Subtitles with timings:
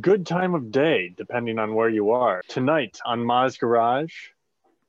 [0.00, 2.42] Good time of day, depending on where you are.
[2.48, 4.12] Tonight on Ma's Garage,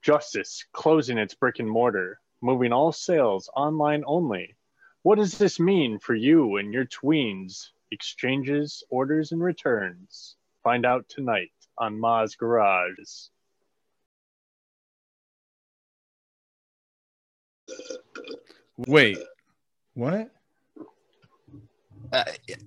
[0.01, 4.55] Justice closing its brick and mortar, moving all sales online only.
[5.01, 7.70] What does this mean for you and your tweens?
[7.91, 10.36] Exchanges, orders, and returns.
[10.63, 13.29] Find out tonight on Ma's Garage.
[18.77, 19.20] Wait,
[19.94, 20.31] what?
[22.13, 22.23] Uh,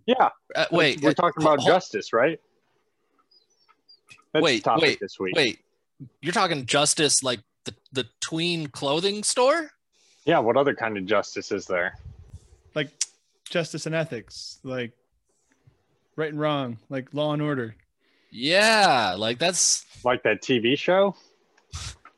[0.06, 2.40] Yeah, uh, wait, we're uh, talking about ho- justice, right?
[4.32, 5.34] That's Wait, topic wait, this week.
[5.36, 5.60] Wait,
[6.20, 9.70] you're talking justice like the the tween clothing store?
[10.26, 11.94] Yeah, what other kind of justice is there?
[12.74, 12.90] Like
[13.48, 14.92] justice and ethics, like
[16.16, 17.76] right and wrong, like law and order.
[18.30, 21.14] Yeah, like that's Like that TV show?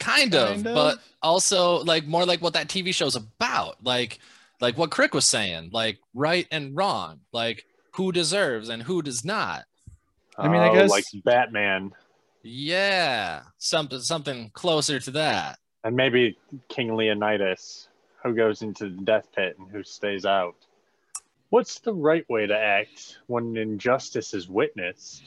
[0.01, 0.75] kind of, Kind of.
[0.75, 3.77] but also like more like what that TV show's about.
[3.85, 4.19] Like
[4.61, 9.25] like what Crick was saying, like right and wrong, like who deserves and who does
[9.25, 9.65] not.
[10.37, 11.93] I mean, I Oh, guess- like Batman,
[12.43, 15.59] Yeah, something something closer to that.
[15.85, 16.37] and maybe
[16.69, 17.89] King Leonidas,
[18.23, 20.55] who goes into the death pit and who stays out.
[21.51, 25.23] What's the right way to act when injustice is witnessed?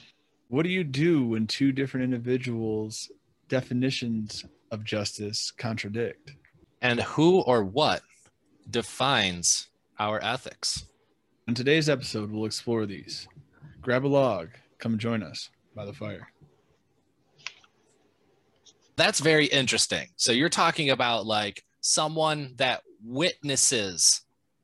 [0.49, 3.09] What do you do when two different individuals'
[3.49, 6.33] definitions of justice contradict?
[6.81, 8.01] And who or what
[8.69, 9.67] defines
[9.99, 10.85] our ethics?
[11.47, 13.27] On today's episode, we'll explore these.
[13.81, 16.31] Grab a log, come join us by the fire.
[18.95, 20.09] That's very interesting.
[20.15, 24.21] So you're talking about like someone that witnesses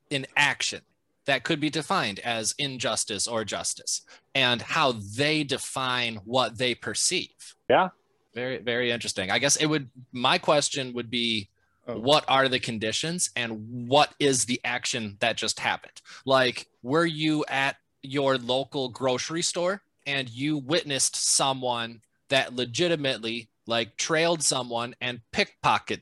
[0.10, 0.82] in action
[1.26, 4.02] that could be defined as injustice or justice
[4.36, 7.56] and how they define what they perceive.
[7.70, 7.90] Yeah.
[8.34, 9.32] Very, very interesting.
[9.32, 11.50] I guess it would, my question would be
[11.88, 11.98] Oh.
[12.00, 16.02] what are the conditions and what is the action that just happened?
[16.26, 23.96] Like, were you at your local grocery store and you witnessed someone that legitimately like
[23.96, 26.02] trailed someone and pickpocket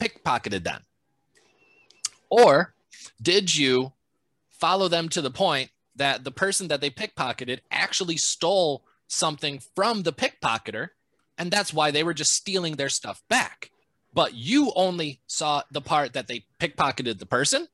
[0.00, 0.82] pickpocketed them?
[2.30, 2.74] Or
[3.20, 3.92] did you
[4.48, 10.02] follow them to the point that the person that they pickpocketed actually stole something from
[10.02, 10.88] the pickpocketer
[11.36, 13.70] and that's why they were just stealing their stuff back?
[14.12, 17.68] But you only saw the part that they pickpocketed the person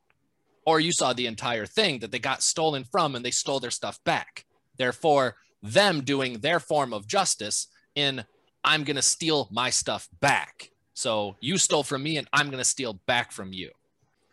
[0.66, 3.70] or you saw the entire thing that they got stolen from and they stole their
[3.70, 4.44] stuff back.
[4.76, 8.24] Therefore, them doing their form of justice in
[8.64, 10.70] I'm going to steal my stuff back.
[10.92, 13.70] So you stole from me and I'm going to steal back from you.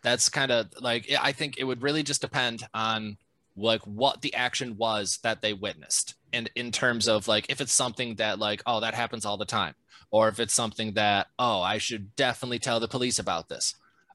[0.02, 3.16] That's kind of like I think it would really just depend on
[3.56, 6.14] like what the action was that they witnessed.
[6.34, 9.44] And in terms of like if it's something that like oh that happens all the
[9.44, 9.74] time
[10.10, 13.74] or if it's something that oh I should definitely tell the police about this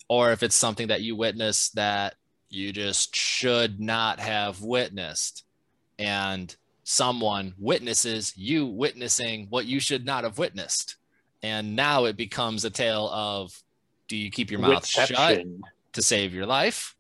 [0.10, 2.16] or if it's something that you witness that
[2.50, 5.46] you just should not have witnessed
[5.98, 10.98] and someone witnesses you witnessing what you should not have witnessed
[11.44, 13.64] and now it becomes a tale of
[14.08, 15.46] do you keep your mouth shut
[15.94, 16.96] to save your life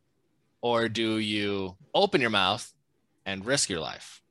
[0.61, 2.71] or do you open your mouth
[3.25, 4.21] and risk your life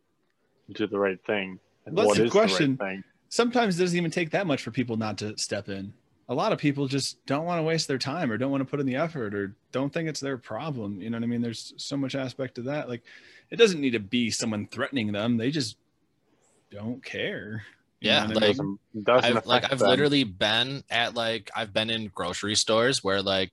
[0.72, 1.58] Do the right thing.
[1.86, 2.76] And That's what the question.
[2.76, 3.04] the right thing?
[3.30, 5.92] Sometimes it doesn't even take that much for people not to step in.
[6.30, 8.66] A lot of people just don't want to waste their time or don't want to
[8.66, 11.00] put in the effort or don't think it's their problem.
[11.00, 11.40] You know what I mean?
[11.40, 12.88] There's so much aspect to that.
[12.88, 13.02] Like
[13.50, 15.36] it doesn't need to be someone threatening them.
[15.38, 15.76] They just
[16.70, 17.62] don't care.
[18.00, 19.88] You Yeah, know what I like- Doesn't, doesn't I've, like I've them.
[19.88, 23.50] literally been at like I've been in grocery stores where like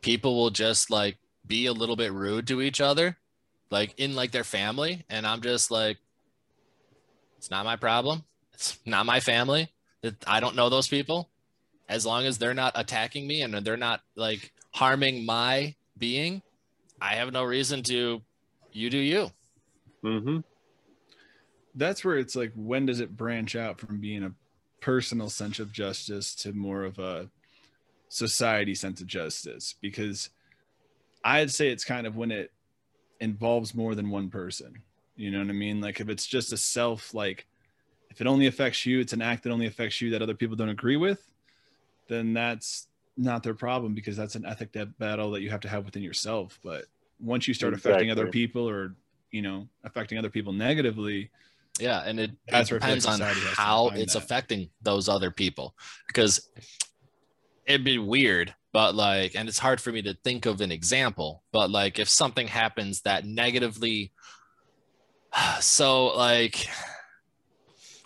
[0.00, 3.16] people will just like be a little bit rude to each other,
[3.70, 5.98] like in like their family, and I'm just like,
[7.44, 8.24] it's not my problem.
[8.54, 9.70] It's not my family.
[10.26, 11.28] I don't know those people.
[11.90, 16.40] As long as they're not attacking me and they're not like harming my being,
[17.02, 18.22] I have no reason to.
[18.72, 19.30] You do you.
[20.02, 20.38] Mm-hmm.
[21.74, 24.32] that's where it's like when does it branch out from being a
[24.80, 27.28] personal sense of justice to more of a
[28.08, 30.28] society sense of justice because
[31.24, 32.52] i'd say it's kind of when it
[33.18, 34.82] involves more than one person
[35.16, 35.80] you know what i mean?
[35.80, 37.46] Like if it's just a self like
[38.10, 40.56] if it only affects you it's an act that only affects you that other people
[40.56, 41.30] don't agree with
[42.08, 45.68] then that's not their problem because that's an ethic that battle that you have to
[45.68, 46.58] have within yourself.
[46.64, 46.86] But
[47.20, 48.94] once you start affecting other people or
[49.30, 51.30] you know affecting other people negatively
[51.80, 53.88] Yeah, and it, it That's where I feel like depends on society has to how
[53.94, 54.22] it's that.
[54.22, 55.74] affecting those other people.
[56.06, 56.48] Because
[57.66, 61.42] it'd be weird, but like, and it's hard for me to think of an example,
[61.52, 64.12] but like if something happens that negatively,
[65.60, 66.68] so like,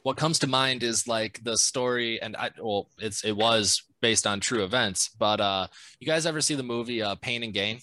[0.02, 4.26] what comes to mind is like the story, and I well, it's it was based
[4.26, 5.66] on true events, but uh,
[6.00, 7.80] you guys ever see the movie uh, Pain and Gain?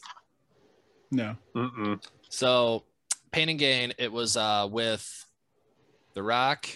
[1.11, 2.03] no Mm-mm.
[2.29, 2.83] So,
[3.31, 5.25] Pain and Gain, it was uh, with
[6.13, 6.67] The Rock,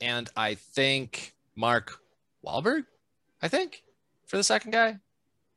[0.00, 1.98] and I think Mark
[2.44, 2.84] Wahlberg.
[3.42, 3.82] I think
[4.26, 4.98] for the second guy.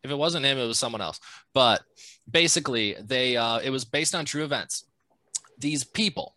[0.03, 1.19] If it wasn't him, it was someone else.
[1.53, 1.83] But
[2.29, 4.85] basically, they uh, it was based on true events.
[5.59, 6.33] These people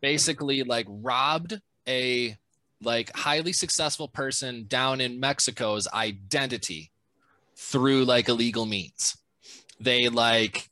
[0.00, 2.36] basically like robbed a
[2.82, 6.92] like highly successful person down in Mexico's identity
[7.56, 9.16] through like illegal means.
[9.80, 10.68] They like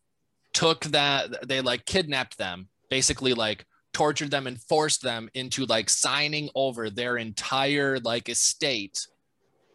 [0.52, 5.88] took that they like kidnapped them, basically like tortured them and forced them into like
[5.88, 9.06] signing over their entire like estate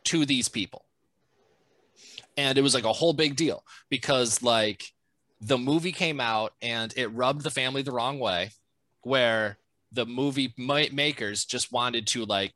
[0.06, 0.86] to these people.
[2.38, 4.84] And it was like a whole big deal because like
[5.42, 8.52] the movie came out and it rubbed the family the wrong way
[9.04, 9.58] where
[9.92, 12.54] the movie ma- makers just wanted to like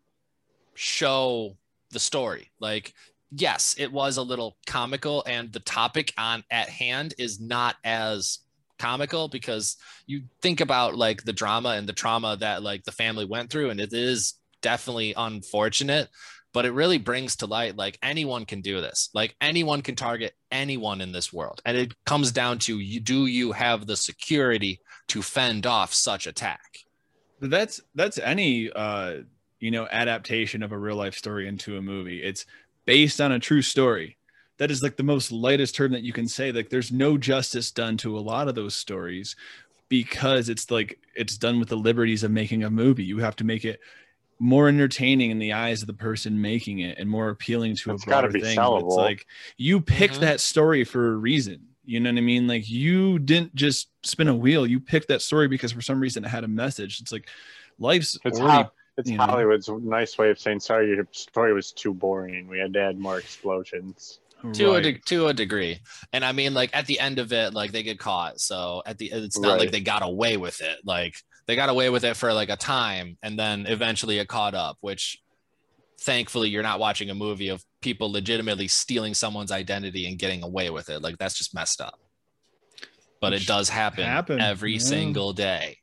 [0.74, 1.58] show
[1.92, 2.52] the story.
[2.60, 2.94] Like
[3.32, 8.40] yes it was a little comical and the topic on at hand is not as
[8.78, 13.26] comical because you think about like the drama and the trauma that like the family
[13.26, 16.10] went through and it is definitely unfortunate
[16.56, 19.10] but it really brings to light like anyone can do this.
[19.14, 21.62] Like anyone can target anyone in this world.
[21.66, 26.28] And it comes down to you do you have the security to fend off such
[26.28, 26.80] attack.
[27.42, 29.22] That's that's any uh
[29.60, 32.22] you know adaptation of a real life story into a movie.
[32.24, 32.46] It's
[32.86, 34.18] based on a true story.
[34.58, 36.52] That is like the most lightest term that you can say.
[36.52, 39.36] Like there's no justice done to a lot of those stories
[39.90, 43.04] because it's like it's done with the liberties of making a movie.
[43.04, 43.80] You have to make it
[44.40, 48.04] more entertaining in the eyes of the person making it and more appealing to It's
[48.04, 48.56] a broader be thing.
[48.58, 49.26] But it's like
[49.58, 50.22] you picked Mhm.
[50.22, 54.28] that story for a reason you know what i mean like you didn't just spin
[54.28, 57.12] a wheel you picked that story because for some reason it had a message it's
[57.12, 57.28] like
[57.80, 59.26] life's It's already ho- it's you know.
[59.26, 60.88] Hollywood's nice way of saying sorry.
[60.90, 62.48] Your story was too boring.
[62.48, 64.20] We had to add more explosions.
[64.54, 65.80] to a de- to a degree
[66.14, 68.98] and i mean like at the end of it like they get caught so at
[69.00, 71.16] the it's not like they got away with it like
[71.48, 74.78] they got away with it for like a time and then eventually it caught up
[74.82, 75.20] which
[76.00, 80.70] thankfully you're not watching a movie of people legitimately stealing someone's identity and getting away
[80.72, 81.02] with it.
[81.02, 81.98] Like that's just messed up.
[83.22, 84.80] But Which it does happen, happen, every yeah.
[84.80, 85.78] single day.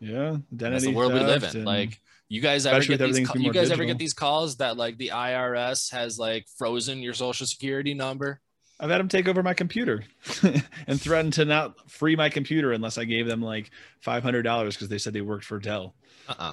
[0.00, 1.56] Yeah identity that's the world we live in.
[1.56, 4.76] and- like you guys ever especially get these you guys ever get these calls that
[4.76, 8.40] like the irs has like frozen your social security number?
[8.80, 10.04] I've had them take over my computer
[10.86, 13.70] and threaten to not free my computer unless I gave them like
[14.00, 15.94] five hundred dollars because they said they worked for Dell.
[16.28, 16.52] uh-uh.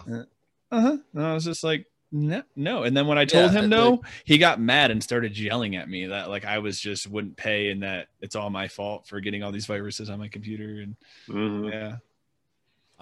[0.72, 0.98] Uh huh.
[1.14, 1.86] And I was just like,
[2.18, 2.84] no, no.
[2.84, 5.76] And then when I told Yeah, him it- no, he got mad and started yelling
[5.76, 9.06] at me that like I was just wouldn't pay and that it's all my fault
[9.06, 10.82] for getting all these viruses on my computer.
[10.82, 10.96] And
[11.28, 11.72] Mhm.
[11.72, 11.96] yeah,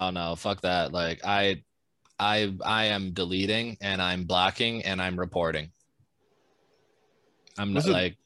[0.00, 0.92] Oh no, fuck that.
[0.92, 1.62] Like I
[2.18, 5.70] I I am deleting and I'm blocking and I'm reporting.
[7.56, 8.16] I'm not like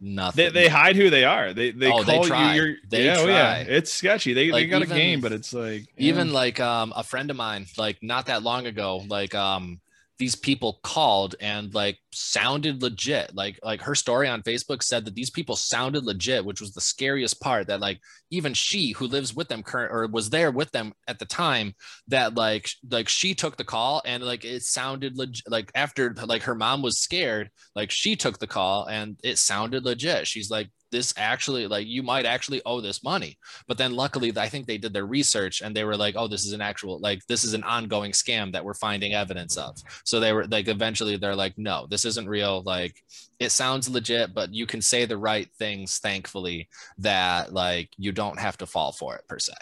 [0.00, 0.44] nothing.
[0.44, 1.54] they, they hide who they are.
[1.54, 2.54] They they Oh, they call try.
[2.56, 2.62] you.
[2.62, 3.56] Your, They yeah, oh, yeah.
[3.60, 4.34] It's sketchy.
[4.34, 6.08] They they got even- a game, but it's like yeah.
[6.10, 9.80] even like um a friend of mine like not that long ago like um
[10.18, 13.34] these people called and like sounded legit.
[13.34, 16.80] Like like her story on facebook said that these people sounded legit which was the
[16.80, 18.00] scariest part that like
[18.30, 21.74] even she who lives with them current or was there with them at the time
[22.08, 26.42] that like like she took the call and like it sounded legit like after like
[26.42, 30.26] her mom was scared like she took the call and it sounded legit.
[30.26, 33.36] She's like this actually like you might actually owe this money
[33.66, 36.44] but then luckily, I think they did their research and they were like, oh, this
[36.44, 39.76] is an actual, like, this is an ongoing scam that we're finding evidence of.
[40.04, 42.62] So they were like, eventually they're like, no, this isn't real.
[42.64, 43.02] Like,
[43.38, 48.38] it sounds legit, but you can say the right things, thankfully, that like you don't
[48.38, 49.54] have to fall for it per se.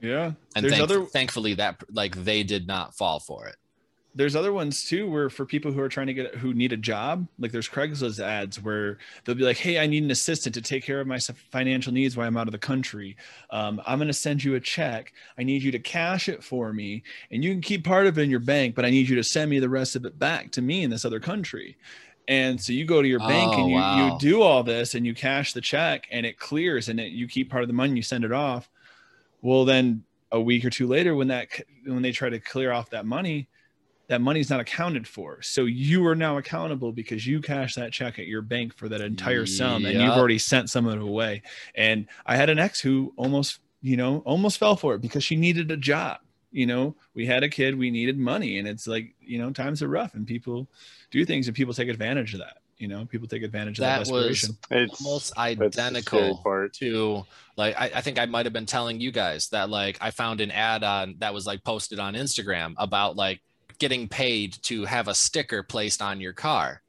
[0.00, 0.32] yeah.
[0.56, 3.56] And thank- other thankfully, that like they did not fall for it.
[4.14, 6.76] There's other ones too where for people who are trying to get who need a
[6.76, 10.60] job like there's craigslist ads where they'll be like hey i need an assistant to
[10.60, 13.16] take care of my financial needs while i'm out of the country.
[13.50, 15.12] Um, i'm going to send you a check.
[15.38, 18.22] I need you to cash it for me and you can keep part of it
[18.22, 20.50] in your bank but i need you to send me the rest of it back
[20.52, 21.76] to me in this other country.
[22.28, 24.12] And so you go to your bank Oh, and you, wow.
[24.12, 27.26] you do all this and you cash the check and it clears and it, you
[27.26, 28.68] keep part of the money you send it off.
[29.42, 31.48] Well then a week or two later when that
[31.84, 33.48] when they try to clear off that money
[34.10, 35.40] that money's not accounted for.
[35.40, 39.00] So you are now accountable because you cashed that check at your bank for that
[39.00, 41.42] entire sum and you've already sent some of it away.
[41.76, 45.36] And I had an ex who almost, you know, almost fell for it because she
[45.36, 46.18] needed a job.
[46.50, 48.58] You know, we had a kid, we needed money.
[48.58, 50.68] And it's like, you know, times are rough and people
[51.12, 52.56] do things and people take advantage of that.
[52.78, 54.50] You know, people take advantage of that, That was.
[54.72, 56.72] It's Almost that's the scary identical part.
[56.74, 57.24] to
[57.56, 60.40] like I, I think I might have been telling you guys that like I found
[60.40, 63.40] an ad on that was like posted on Instagram about like
[63.80, 66.82] getting paid to have a sticker placed on your car.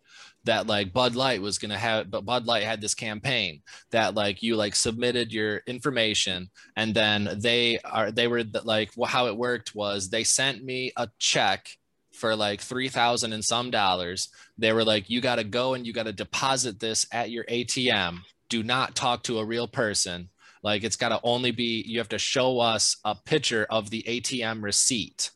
[0.43, 4.41] that like Bud Light was gonna have, but Bud Light had this campaign that like
[4.43, 9.37] you like submitted your information, and then they are they were like well, how it
[9.37, 11.77] worked was they sent me a check
[12.11, 14.29] for like three thousand and some dollars.
[14.57, 17.45] They were like, you got to go and you got to deposit this at your
[17.45, 18.19] ATM.
[18.49, 20.29] Do not talk to a real person.
[20.63, 24.03] Like it's got to only be you have to show us a picture of the
[24.07, 25.31] ATM receipt.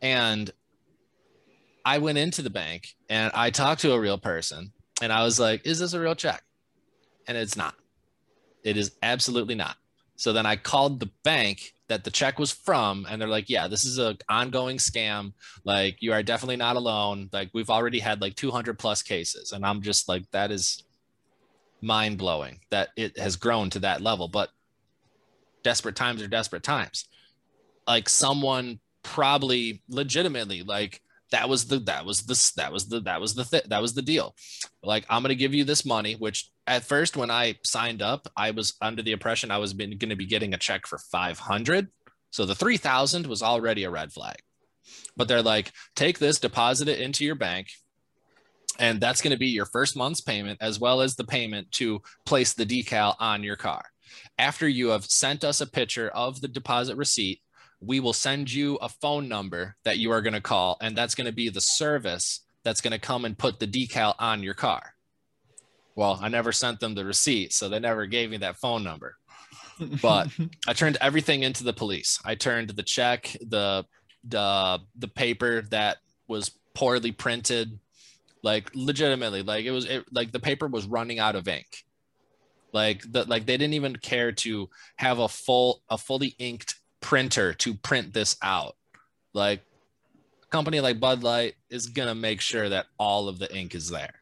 [0.00, 0.50] And
[1.84, 5.40] I went into the bank and I talked to a real person and I was
[5.40, 6.42] like, is this a real check?
[7.26, 7.74] And it's not.
[8.62, 9.76] It is absolutely not.
[10.16, 13.66] So then I called the bank that the check was from and they're like, yeah,
[13.66, 15.32] this is an ongoing scam.
[15.64, 17.28] Like you are definitely not alone.
[17.32, 19.52] Like we've already had like 200 plus cases.
[19.52, 20.84] And I'm just like, that is
[21.80, 24.28] mind blowing that it has grown to that level.
[24.28, 24.50] But
[25.64, 27.08] desperate times are desperate times.
[27.86, 33.20] Like someone probably legitimately like that was the that was the that was the that
[33.20, 34.34] was the th- that was the deal.
[34.82, 38.28] Like i'm going to give you this money which at first when i signed up
[38.36, 41.88] i was under the impression i was going to be getting a check for 500
[42.32, 44.36] so the 3000 was already a red flag.
[45.16, 47.68] But they're like take this deposit it into your bank
[48.78, 52.00] and that's going to be your first month's payment as well as the payment to
[52.24, 53.84] place the decal on your car.
[54.38, 57.40] After you have sent us a picture of the deposit receipt
[57.84, 61.14] we will send you a phone number that you are going to call, and that's
[61.14, 64.54] going to be the service that's going to come and put the decal on your
[64.54, 64.94] car.
[65.94, 69.16] Well, I never sent them the receipt, so they never gave me that phone number.
[70.00, 70.28] But
[70.68, 72.20] I turned everything into the police.
[72.24, 73.84] I turned the check, the
[74.24, 75.98] the the paper that
[76.28, 77.78] was poorly printed,
[78.42, 81.84] like legitimately, like it was it, like the paper was running out of ink.
[82.72, 87.52] Like the like they didn't even care to have a full a fully inked printer
[87.52, 88.76] to print this out.
[89.34, 89.60] Like
[90.42, 93.90] a company like Bud Light is gonna make sure that all of the ink is
[93.90, 94.14] there.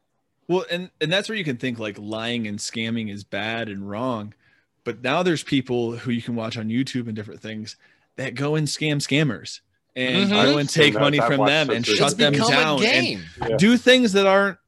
[0.48, 3.88] Well, and and that's where you can think like lying and scamming is bad and
[3.88, 4.34] wrong.
[4.82, 7.76] But now there's people who you can watch on YouTube and different things
[8.16, 9.60] that go and scam scammers
[9.94, 10.42] and Mhm.
[10.44, 13.24] go and take That- money from them and shut It's them down a and.
[13.48, 13.56] Yeah.
[13.56, 14.58] do things that aren't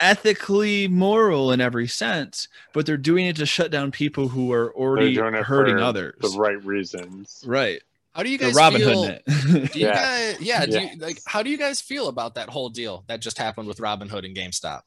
[0.00, 4.74] ethically moral in every sense, but they're doing it to shut down people who are
[4.74, 6.14] already doing it hurting for others.
[6.20, 7.42] the right reasons.
[7.46, 7.80] Right.
[8.14, 9.04] How do you The guys Robin feel?
[9.04, 9.22] Hood.
[9.72, 9.94] Do you Yeah.
[9.94, 10.92] guys, yeah, do Yeah.
[10.92, 13.80] you like how do you guys feel about that whole deal that just happened with
[13.80, 14.82] Robin Hood and GameStop?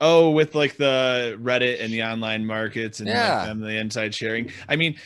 [0.00, 3.36] Oh, with like the Reddit and the online markets and Yeah.
[3.38, 4.50] like them, the inside sharing.
[4.68, 4.96] I mean,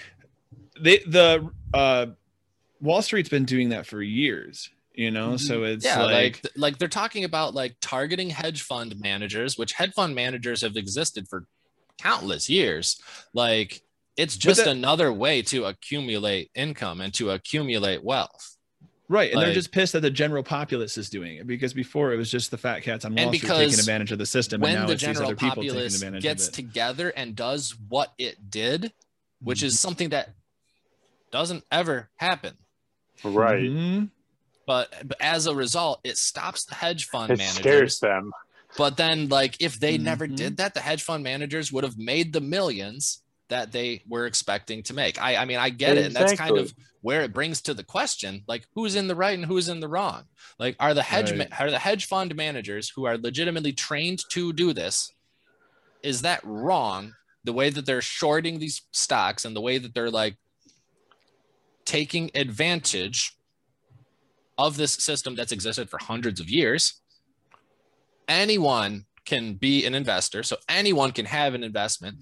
[0.80, 2.06] they the uh
[2.80, 5.36] Wall Street's been doing that for years, you know.
[5.36, 6.00] So it's Mm-hmm.
[6.00, 10.14] yeah, like, like, like they're talking about like targeting hedge fund managers, which hedge fund
[10.14, 11.46] managers have existed for
[11.98, 13.00] countless years.
[13.32, 13.80] Like
[14.16, 18.56] it's just that- another way to accumulate income and to accumulate wealth.
[19.08, 22.16] right, and they're just pissed that the general populace is doing it because before it
[22.16, 24.62] was just the fat cats on Wall And Street taking advantage of the system, and
[24.64, 26.56] when now the it's these general other people taking populace advantage gets of it.
[26.56, 28.92] together and does what it did,
[29.40, 30.30] which is something that
[31.30, 32.54] doesn't ever happen.
[33.24, 33.62] Right.
[33.70, 34.10] Mhm.
[34.68, 37.56] But, but as a result, it stops the hedge fund It managers.
[37.56, 38.32] scares them.
[38.76, 40.36] But then, like, if they never Mhm.
[40.36, 44.82] did that, the hedge fund managers would have made the millions that they were expecting
[44.82, 45.18] to make.
[45.18, 46.04] I, I mean, I get it.
[46.04, 49.38] And that's kind of where it brings to the question, like, who's in the right
[49.38, 50.24] and who's in the wrong?
[50.58, 51.48] Like, are the hedge Right.
[51.50, 55.12] ma- are the hedge fund managers who are legitimately trained to do this?
[56.02, 57.14] Is that wrong?
[57.42, 60.36] The way that they're shorting these stocks and the way that they're like
[61.86, 63.32] taking advantage
[64.58, 67.00] of this system that's existed for hundreds of years.
[68.28, 72.16] Anyone can be an investor, so anyone can have an investment.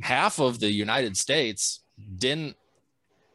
[0.00, 1.84] Half of the United States
[2.16, 2.56] didn't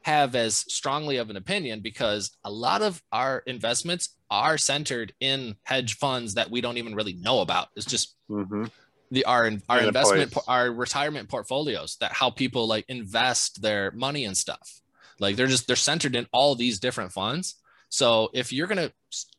[0.03, 5.55] have as strongly of an opinion because a lot of our investments are centered in
[5.63, 7.69] hedge funds that we don't even really know about.
[7.75, 8.65] It's just hmm
[9.11, 14.35] the our our investment our retirement portfolios that how people like invest their money and
[14.35, 14.81] stuff
[15.19, 17.55] like they're just they're centered in all these different funds
[17.95, 18.91] so if you're gonna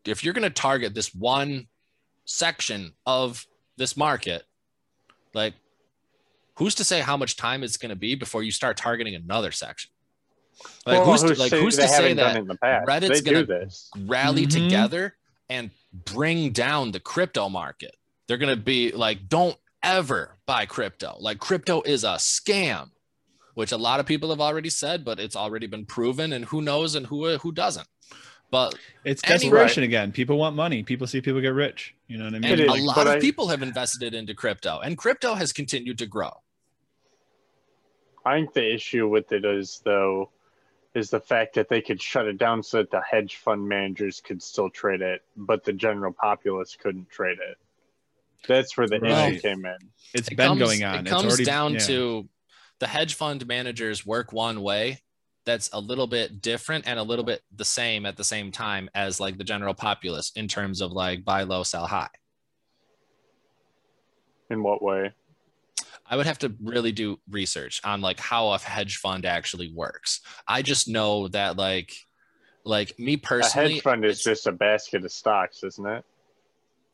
[0.06, 1.66] if you're gonna target this one
[2.24, 3.46] section of
[3.76, 4.44] this market
[5.34, 5.52] like
[6.56, 9.52] who's to say how much time it's going to be before you start targeting another
[9.52, 9.90] section
[10.86, 12.88] like Well, who's to, like say who's to say that it in the past?
[12.88, 13.90] Reddit's they gonna- do this.
[14.06, 14.50] rally Mhm.
[14.64, 15.16] together
[15.50, 17.94] and bring down the crypto market.
[18.26, 21.16] They're going to be like, don't ever buy crypto.
[21.20, 22.90] Like, crypto is a scam,
[23.54, 26.32] which a lot of people have already said, but it's already been proven.
[26.32, 27.86] And who knows and who who doesn't.
[28.50, 28.74] But
[29.04, 29.38] It's Anyway.
[29.40, 30.12] desperation again.
[30.12, 30.82] People want money.
[30.82, 31.94] People see people get rich.
[32.06, 32.52] You know what I mean?
[32.52, 35.98] and It a lot of I- people have invested into crypto, and crypto has continued
[35.98, 36.30] to grow.
[38.24, 40.30] I think the issue with it is though,
[40.94, 44.20] is the fact that they could shut it down so that the hedge fund managers
[44.20, 47.58] could still trade it, but the general populace couldn't trade it.
[48.48, 49.32] That's where the Right.
[49.34, 49.76] issue came in.
[50.14, 50.94] It's it been comes, going on.
[50.96, 51.78] It It's comes already- down yeah.
[51.80, 52.28] to
[52.78, 55.02] the hedge fund managers work one way
[55.46, 58.90] that's a little bit different and a little bit the same at the same time
[58.94, 62.10] as like the general populace in terms of like buy low, sell high.
[64.50, 65.12] In what way?
[66.08, 70.20] I would have to really do research on like how a hedge fund actually works.
[70.46, 71.92] I just know that like
[72.64, 76.04] like me personally, A hedge fund is just a basket of stocks, isn't it?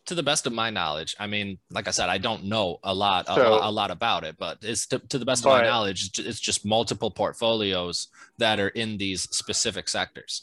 [0.07, 2.95] To the best of my knowledge, I mean, like I said, I don't know a
[2.95, 5.51] lot, a, So- lot- a lot about it, but it's to, to the best of
[5.53, 10.43] my knowledge, it's just multiple portfolios that are in these specific sectors.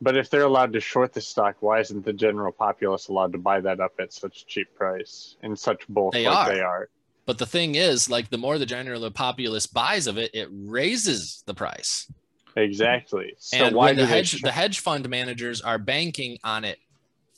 [0.00, 3.38] But if they're allowed to short the stock, why isn't the general populace allowed to
[3.38, 6.54] buy that up at such a cheap price in such bulk They like are.
[6.54, 6.88] they are?
[7.24, 11.42] But the thing is, like, the more the general populace buys of it, it raises
[11.46, 12.10] the price.
[12.56, 13.34] Exactly.
[13.38, 16.78] So and why do the hedge, sh- the hedge fund managers are banking on it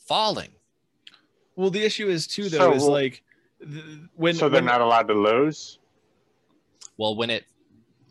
[0.07, 0.49] falling.
[1.59, 3.21] Well, the issue is too, though, So, is like
[3.61, 3.83] th-
[4.15, 5.77] when so they're when- not allowed to lose?
[6.95, 7.47] Well, when it,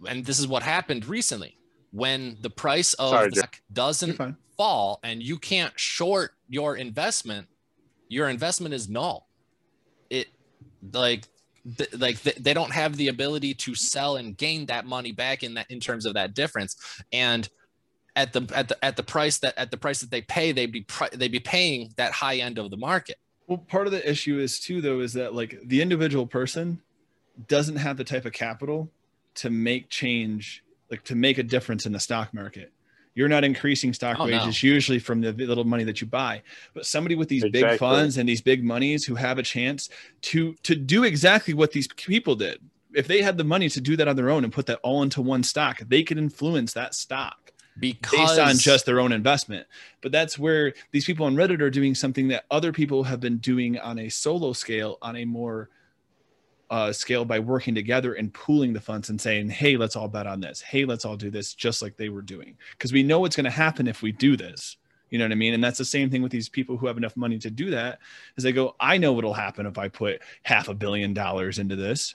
[0.07, 1.57] and this is what happened recently,
[1.91, 3.39] when the price of Sorry, the Jeff.
[3.45, 7.49] stock You're doesn't fall and you can't short your investment,
[8.11, 9.31] your investment is null.
[10.11, 10.29] It
[10.93, 11.25] like
[11.79, 15.43] th- like th- they don't have the ability to sell and gain that money back
[15.43, 16.77] in that in terms of that difference
[17.15, 17.49] and
[18.15, 20.73] at the at the at the price that at the price that they pay they'd
[20.73, 23.17] be pri- they'd be paying that high end of the market
[23.49, 26.83] Well, part of the issue is too, though, is that like the individual person
[27.49, 28.91] doesn't have the type of capital
[29.37, 32.73] to make change, like to make a difference in the stock market.
[33.15, 34.39] You're not increasing stock Oh, no.
[34.39, 36.43] wages usually from the little money that you buy,
[36.75, 39.89] but somebody with these big funds and these big monies who have a chance
[40.23, 42.61] to to do exactly what these people did.
[42.95, 45.03] If they had the money to do that on their own and put that all
[45.03, 47.38] into one stock, they could influence that stock
[47.79, 49.67] because based on just their own investment.
[50.01, 53.39] But that's where these people on Reddit are doing something that other people have been
[53.39, 55.71] doing on a solo scale, on a more
[56.71, 60.27] uh, scale by working together and pooling the funds and saying, hey, let's all bet
[60.27, 60.61] on this.
[60.61, 62.57] Hey, let's all do this just like they were doing.
[62.73, 64.77] Because we know what's going to happen if we do this.
[65.11, 65.55] You know what I mean?
[65.55, 68.01] And that's the same thing with these people who have enough money to do that.
[68.37, 71.77] Is they go, I know what'll happen if I put half a billion dollars into
[71.77, 72.15] this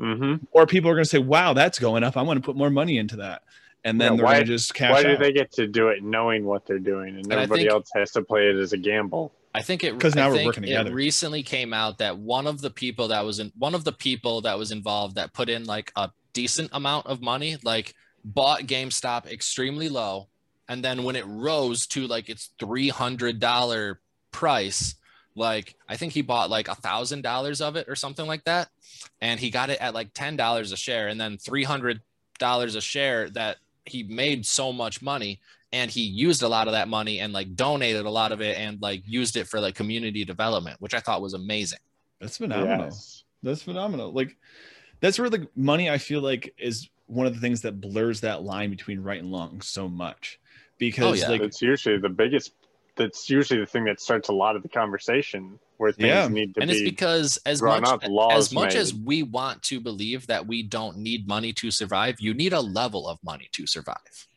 [0.00, 0.44] Mm-hmm.
[0.52, 2.16] or people are going to say, "Wow, that's going up.
[2.16, 3.42] I want to put more money into that,"
[3.84, 5.18] and then Yeah, they're why- going to just cash Why do out.
[5.18, 8.10] they get to do it knowing what they're doing and And everybody think- else has
[8.12, 9.32] to play it as a gamble?
[9.54, 10.94] I think it 'Cause now I we're think working it together.
[10.94, 14.40] recently came out that one of the people that was in one of the people
[14.42, 19.26] that was involved that put in like a decent amount of money, like bought GameStop
[19.26, 20.28] extremely low,
[20.68, 24.94] and then when it rose to like its three hundred dollar price,
[25.34, 28.70] like I think he bought like a thousand dollars of it or something like that,
[29.20, 32.00] and he got it at like ten dollars a share, and then three hundred
[32.38, 35.40] dollars a share that he made so much money
[35.72, 38.58] and he used a lot of that money and like donated a lot of it
[38.58, 41.78] and like used it for like community development which i thought was amazing
[42.20, 42.84] That's phenomenal.
[42.84, 43.24] Yes.
[43.42, 44.12] That's phenomenal.
[44.12, 44.36] Like
[45.00, 48.42] that's where the money I feel like is one of the things that blurs that
[48.42, 50.38] line between right and wrong so much.
[50.78, 51.30] Because oh, yeah.
[51.30, 52.52] like That's usually the biggest.
[52.96, 56.28] That's usually the thing that starts a lot of the conversation where things Yeah.
[56.28, 56.76] need to and be.
[56.76, 58.80] it's because as much up, as much made.
[58.80, 62.60] as we want to believe that we don't need money to survive you need a
[62.60, 64.28] level of money to survive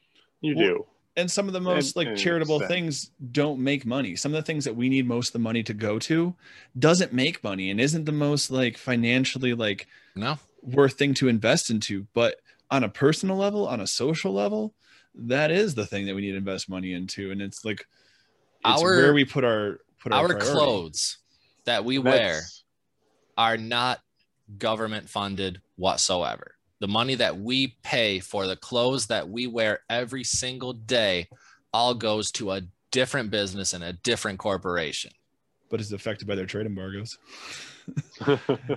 [0.41, 0.86] you Well, do.
[1.18, 4.15] and some of the most In- like charitable things don't make money.
[4.15, 6.34] Some of the things that we need most of the money to go to
[6.80, 11.70] doesn't make money and isn't the most like financially like no worth thing to invest
[11.70, 12.08] into.
[12.13, 12.39] But
[12.72, 14.74] on a personal level, on a social level,
[15.13, 17.32] that is the thing that we need to invest money into.
[17.32, 17.86] And it's like
[18.65, 21.17] it's Our- where we put our put our, our clothes
[21.65, 22.41] that we And wear
[23.38, 24.01] are not
[24.58, 26.56] government funded whatsoever.
[26.80, 31.28] The money that we pay for the clothes that we wear every single day
[31.73, 35.12] all goes to a different business and a different corporation.
[35.69, 37.17] but it's affected by their trade embargoes.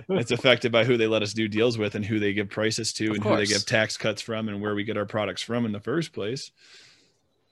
[0.09, 2.91] it's affected by who they let us do deals with and who they give prices
[2.93, 5.41] to Of and who they give tax cuts from and where we get our products
[5.41, 6.51] from in the first place.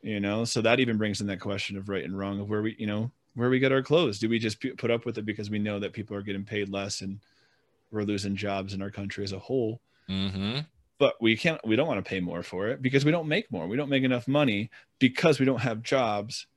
[0.07, 2.61] You know, so that even brings in that question of right and wrong of where
[2.61, 4.19] we, you know, where we get our clothes.
[4.19, 6.69] Do we just put up with it because we know that people are getting paid
[6.69, 7.19] less and
[7.91, 9.81] we're losing jobs in our country as a whole?
[10.09, 10.59] Mm-hmm.
[10.97, 13.51] But we can't, we don't want to pay more for it because we don't make
[13.51, 13.67] more.
[13.67, 16.47] We don't make enough money because we don't have jobs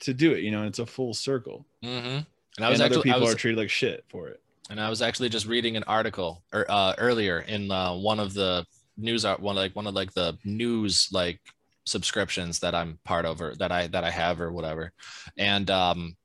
[0.00, 0.40] to do it.
[0.40, 1.66] You know, and it's a full circle.
[1.84, 2.08] Mm-hmm.
[2.08, 2.26] And
[2.58, 4.40] I was and other actually I people was, are treated like shit for it.
[4.68, 8.34] and I was actually just reading an article or uh, earlier in uh, one of
[8.34, 11.40] the news art one like one of like the news like
[11.84, 14.92] subscriptions that I'm part of or that I that I have or whatever,
[15.36, 16.16] and um,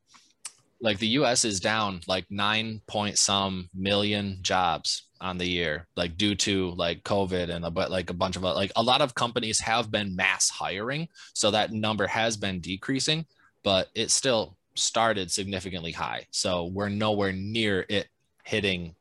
[0.82, 1.46] like the U.S.
[1.46, 7.04] is down like nine point some million jobs on the year, like due to like
[7.04, 10.16] COVID and a, but like a bunch of like a lot of companies have been
[10.16, 13.26] mass hiring, so that number has been decreasing,
[13.64, 16.26] but it still started significantly high.
[16.32, 18.08] So we're nowhere near it
[18.44, 18.96] hitting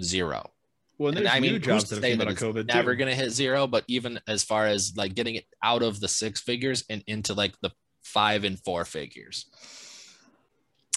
[0.00, 0.50] zero.
[0.98, 2.38] Well, and And there's I new mean, jobs who's that to have come out of
[2.38, 3.66] COVID never going to hit zero?
[3.66, 7.34] But even as far as like getting it out of the six figures and into
[7.34, 7.70] like the
[8.02, 9.46] five and four figures.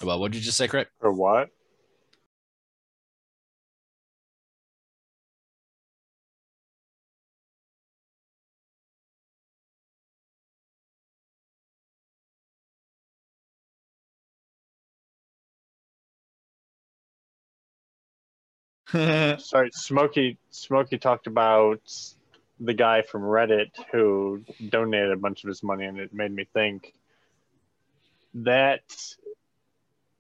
[0.03, 0.87] Well, what did you just say, Craig?
[1.01, 1.49] For what?
[19.39, 20.37] Sorry, Smokey.
[20.49, 21.81] Smokey talked about
[22.59, 26.47] the guy from Reddit who donated a bunch of his money, and it made me
[26.53, 26.93] think
[28.33, 28.81] that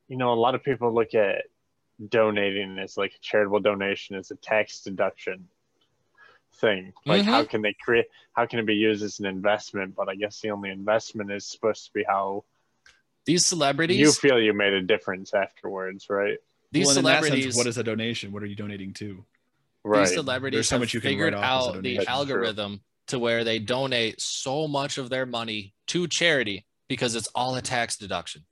[0.07, 1.45] you know a lot of people look at
[2.07, 5.47] donating as like a charitable donation as a tax deduction
[6.55, 6.93] thing.
[7.05, 7.49] Like, how mm-hmm.
[7.49, 8.05] can they create?
[8.33, 9.95] How can it be used as an investment?
[9.95, 12.43] But I guess the only investment is supposed to be how
[13.25, 16.37] These celebrities, you feel you made a difference afterwards, right?
[16.71, 18.31] These well, in that sense, celebrities, what is a donation?
[18.31, 19.25] What are you donating to?
[19.83, 20.01] Right.
[20.01, 21.93] these celebrities There's so have much you can figured write off as a out the
[21.93, 22.07] donation.
[22.07, 27.55] algorithm to where they donate so much of their money to charity because it's all
[27.55, 28.43] a tax deduction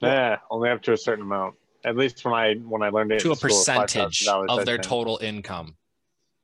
[0.00, 1.56] Yeah, only up to a certain amount.
[1.84, 5.18] At least when I when I learned it to a school, percentage of their total
[5.20, 5.76] income.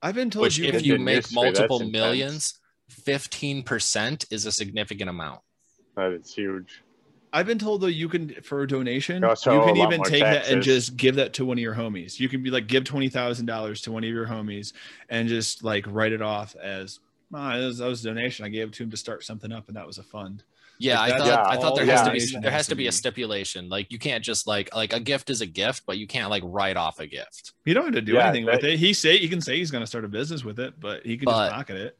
[0.02, 1.42] I've been told Which, you if you make used to be.
[1.42, 5.40] That's multiple millions, fifteen percent is a significant amount.
[5.96, 6.82] That is huge.
[7.32, 9.76] I've been told though you can for a donation, You you also owe a can
[9.76, 12.18] even more take that and just give that to one of your homies.
[12.18, 14.72] You can be like give twenty thousand dollars to one of your homies
[15.08, 17.00] and just like write it off as
[17.34, 18.44] oh, that, was, that was a donation.
[18.44, 20.42] I gave it to him to start something up, and that was a fund.
[20.80, 22.66] Yeah, Like I thought yeah, I thought there all has to be there has has
[22.66, 23.68] to to be a stipulation.
[23.68, 26.42] Like you can't just like like a gift is a gift, but you can't like
[26.46, 27.52] write off a gift.
[27.64, 28.78] You don't have to do Yeah, anything with it.
[28.78, 31.16] He say he can say he's going to start a business with it, but he
[31.16, 31.98] can But- just pocket it.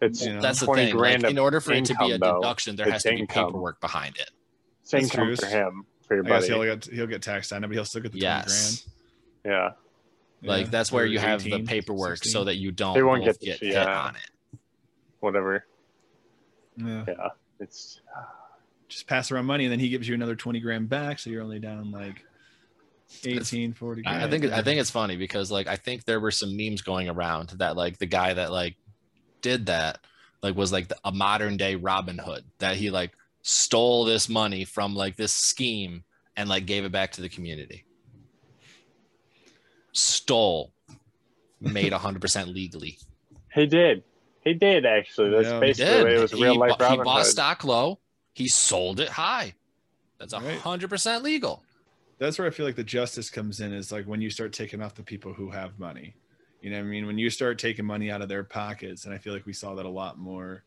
[0.00, 0.94] It's You know, That's the thing.
[0.94, 2.40] grand Like, in order for it to be a income, though.
[2.40, 3.46] deduction, there has to be income.
[3.46, 4.30] paperwork behind it.
[4.84, 5.34] It's That's true.
[5.36, 6.52] for him, for your I guess buddy.
[6.66, 8.84] he'll get he'll get taxed on it, but he'll still get the Yes.
[9.42, 9.74] twenty grand.
[10.42, 10.48] Yeah.
[10.48, 12.32] Like Yeah, that's where or you have the paperwork 16.
[12.32, 14.00] so that you don't They won't get get, the- hit yeah.
[14.06, 14.58] on it.
[15.20, 15.64] whatever.
[16.76, 17.04] Yeah.
[17.08, 17.28] Yeah,
[17.60, 18.00] it's
[18.88, 21.42] Just pass around money, and then he gives you another twenty grand back, so you're
[21.42, 22.22] only down like
[23.24, 24.22] 18, 40 grand.
[24.22, 26.82] I I think I think it's funny because like I think there were some memes
[26.82, 28.76] going around that like the guy that like
[29.40, 29.98] did that
[30.42, 33.12] like was like the, a modern day Robin Hood that he like
[33.46, 36.02] stole this money from like this scheme
[36.34, 37.84] and like gave it back to the community.
[39.92, 40.72] Stole,
[41.60, 42.98] made hundred percent legally.
[43.52, 44.02] he did.
[44.42, 45.30] He did actually.
[45.30, 45.52] That's Yeah.
[45.52, 46.00] He He basically did.
[46.00, 47.26] the way it was he, real life bu- he Robin bought Hood.
[47.26, 48.00] stock low.
[48.34, 49.54] He sold it high.
[50.18, 51.62] That's hundred percent legal.
[52.18, 54.82] that's where I feel like the justice comes in is like when you start taking
[54.82, 56.14] off the people who have money.
[56.60, 57.06] You know what I mean?
[57.06, 59.74] When you start taking money out of their pockets, and I feel like we saw
[59.74, 60.64] that a lot more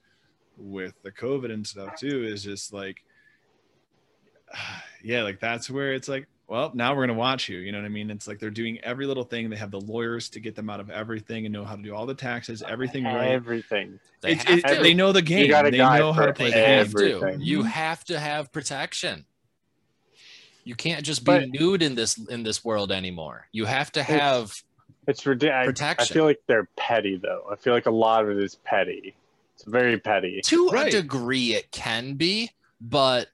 [0.57, 2.97] with the COVID and stuff too, is just like,
[5.03, 7.57] yeah, like that's where it's like, well, now we're gonna watch you.
[7.59, 8.09] You know what I mean?
[8.09, 9.49] It's like they're doing every little thing.
[9.49, 11.93] They have the lawyers to get them out of everything and know how to do
[11.93, 13.27] all the taxes, everything right.
[13.31, 13.99] Everything.
[14.21, 15.49] They It's- have it- they know the game.
[15.49, 16.65] got They know how for to play They the
[17.05, 17.19] game.
[17.19, 17.43] have to.
[17.45, 19.25] You have to have protection.
[20.63, 23.47] You can't just be But- nude in this in this world anymore.
[23.51, 24.53] You have to have
[25.05, 25.61] It's ridiculous.
[25.63, 26.13] I Protection.
[26.13, 27.45] feel like they're petty though.
[27.51, 29.15] I feel like a lot of it is petty.
[29.57, 30.39] It's very petty.
[30.41, 30.93] to Right.
[30.93, 33.29] a degree it can be, but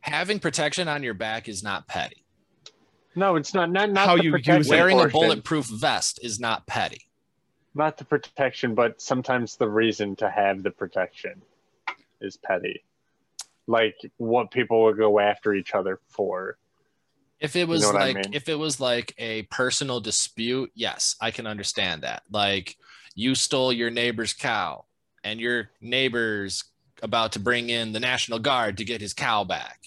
[0.00, 2.24] having protection on your back is not petty.
[3.16, 3.70] No, it's not.
[3.70, 4.76] Not, not How the you use protection it.
[4.76, 7.08] Wearing a bulletproof vest is not petty.
[7.74, 11.42] Not the protection, but sometimes the reason to have the protection
[12.20, 12.84] is petty.
[13.66, 16.58] Like what people will go after each other for.
[17.40, 18.34] If it was know what I like mean?
[18.34, 22.22] if it was like a personal dispute, yes, I can understand that.
[22.30, 22.76] Like
[23.16, 24.84] you stole your neighbor's cow
[25.24, 26.64] and your neighbor's
[27.02, 29.80] about to bring in the National Guard to get his cow back.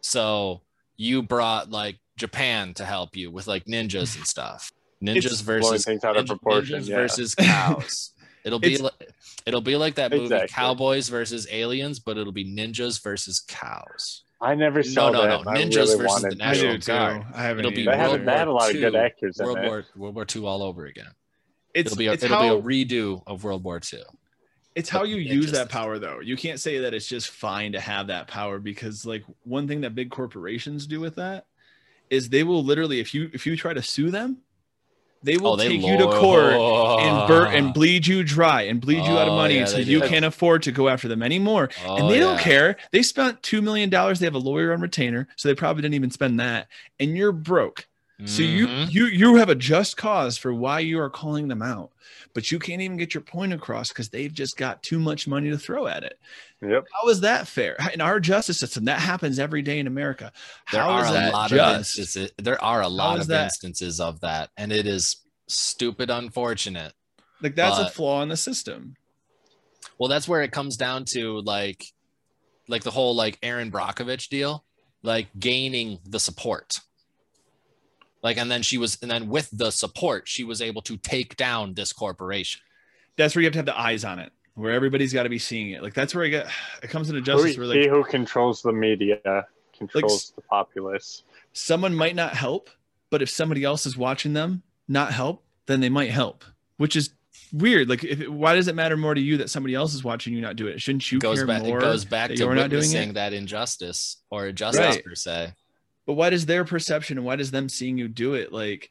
[0.00, 0.62] So
[0.96, 4.70] you brought like Japan to help you with like ninjas and stuff.
[5.02, 6.80] Ninjas It's versus things out of proportion.
[6.82, 6.96] ninjas yeah.
[6.96, 8.12] versus cows.
[8.44, 9.10] It'll be It's- like
[9.46, 10.48] it'll be like that movie Exactly.
[10.48, 14.22] Cowboys versus Aliens, but it'll be ninjas versus cows.
[14.42, 15.18] I never saw that.
[15.18, 15.44] no, that.
[15.44, 16.28] no, I ninjas really versus the.
[16.42, 16.86] I National do.
[16.86, 17.24] Guard.
[17.34, 17.58] I haven't.
[17.60, 17.82] It'll be.
[17.82, 18.98] They World haven't had a War lot of good II.
[19.00, 19.66] actors in World it.
[19.68, 21.10] War World War II all over again.
[21.74, 24.00] It's It'll be a, it'll how, be a redo of World War II.
[24.74, 26.20] It's how you use just- that power though.
[26.20, 29.80] You can't say that it's just fine to have that power because like one thing
[29.82, 31.46] that big corporations do with that
[32.08, 34.38] is they will literally if you if you try to sue them
[35.22, 38.80] they will Oh, they take you to court and bur- and bleed you dry and
[38.80, 41.22] bleed you out of Oh, money yeah, they you can't afford to go after them
[41.22, 41.68] anymore.
[41.84, 42.78] Oh, and they don't care.
[42.90, 44.18] They spent two million dollars.
[44.18, 46.68] They have a lawyer on retainer so they probably didn't even spend that.
[46.98, 47.86] And you're broke
[48.26, 48.92] So you Mhm.
[48.92, 51.90] you you have a just cause for why you are calling them out,
[52.34, 55.48] but you can't even get your point across because they've just got too much money
[55.50, 56.18] to throw at it.
[56.62, 56.84] Yep.
[56.92, 57.76] How is that fair?
[57.94, 60.32] In our justice system, that happens every day in America.
[60.72, 62.30] there How are is a that lot of instances.
[62.36, 65.16] There are a lot of that- instances of that, and it is
[65.48, 66.92] stupid, unfortunate.
[67.42, 68.96] Like that's a flaw in the system.
[69.98, 71.84] Well, that's where it comes down to like,
[72.68, 74.64] like the whole like Erin Brockovich deal,
[75.02, 76.80] like gaining the support.
[78.22, 81.36] Like, and then she was, and then with the support, she was able to take
[81.36, 82.60] down this corporation.
[83.16, 85.38] That's where you have to have the eyes on it, where everybody's got to be
[85.38, 85.82] seeing it.
[85.82, 86.46] Like that's where I get.
[86.82, 91.22] It comes into Who, justice where he like who controls the media controls the populace.
[91.52, 92.68] someone might not help,
[93.10, 96.44] but if somebody else is watching them not help, then they might help,
[96.76, 97.10] which is
[97.52, 97.88] weird.
[97.88, 100.40] Like, if why does it matter more to you that somebody else is watching you
[100.40, 100.80] not do it?
[100.82, 101.62] Shouldn't you It goes care back.
[101.62, 101.78] more?
[101.78, 103.14] It goes back to you're not doing it?
[103.14, 105.04] that injustice or justice Right.
[105.04, 105.52] per se.
[106.10, 108.52] But why does their perception and why does them seeing you do it?
[108.52, 108.90] Like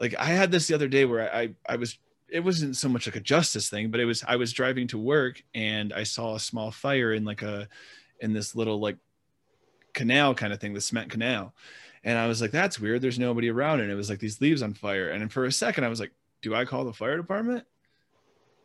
[0.00, 1.98] like i had this the other day where i i was
[2.28, 4.98] it wasn't so much like a justice thing but it was i was driving to
[4.98, 7.68] work and i saw a small fire in like a
[8.20, 8.96] in this little like
[9.92, 11.54] canal kind of thing the cement canal.
[12.02, 13.02] And i was like that's weird.
[13.02, 13.80] There's nobody around.
[13.80, 15.10] And it was like these leaves on fire.
[15.10, 17.64] And for a second i was like do i call the fire department?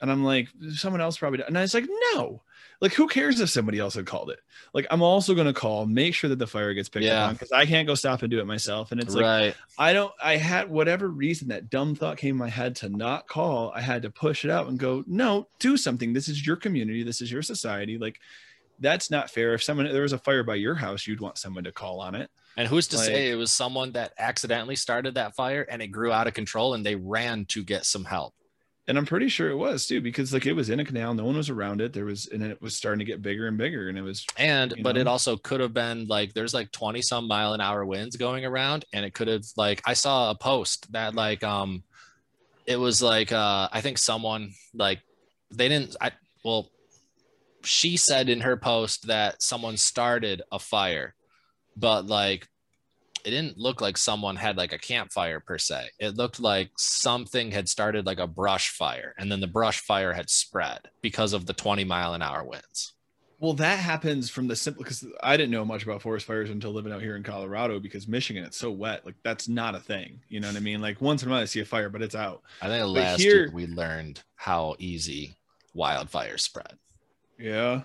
[0.02, 2.42] And i'm like someone else probably and i was like no
[2.82, 4.40] like who cares if somebody else had called it
[4.74, 7.26] like i'm also going to call make sure that the fire gets picked Yeah.
[7.28, 9.56] up because i can't go stop and do it myself and it's like right.
[9.78, 13.28] i don't i had whatever reason that dumb thought came in my head to not
[13.28, 16.56] call i had to push it out and go no do something this is your
[16.56, 18.20] community this is your society like
[18.82, 21.66] that's not fair if someone there was a fire by your house you'd want someone
[21.66, 25.16] to call on it And who's to Like- say it was someone that accidentally started
[25.16, 28.34] that fire and it grew out of control and they ran to get some help?
[28.90, 31.24] And i'm pretty sure it was too because like it was in a canal no
[31.24, 33.88] one was around it there was and it was starting to get bigger and bigger
[33.88, 37.28] and it was And but it also could have been like there's like 20 some
[37.28, 40.92] mile an hour winds going around and it could have like I saw a post
[40.92, 41.84] that like um
[42.66, 45.00] it was like uh I think someone like
[45.52, 46.12] they didn't I
[46.44, 46.70] well
[47.64, 51.14] she said in her post that someone started a fire
[51.78, 52.48] but like
[53.30, 55.90] it didn't look like someone had like a campfire per se.
[56.00, 60.14] It looked like something had started like a brush fire and then the brush fire
[60.14, 62.94] had spread because of the 20 mile an hour winds.
[63.42, 66.72] Well, that happens from the simple because I didn't know much about forest fires until
[66.74, 69.06] living out here in Colorado because Michigan it's so wet.
[69.06, 70.20] Like that's not a thing.
[70.28, 70.82] You know what I mean?
[70.82, 72.42] Like once in a while I see a fire, but it's out.
[72.62, 75.36] I think But last here- year we learned how easy
[75.76, 76.74] wildfires spread.
[77.38, 77.84] Yeah.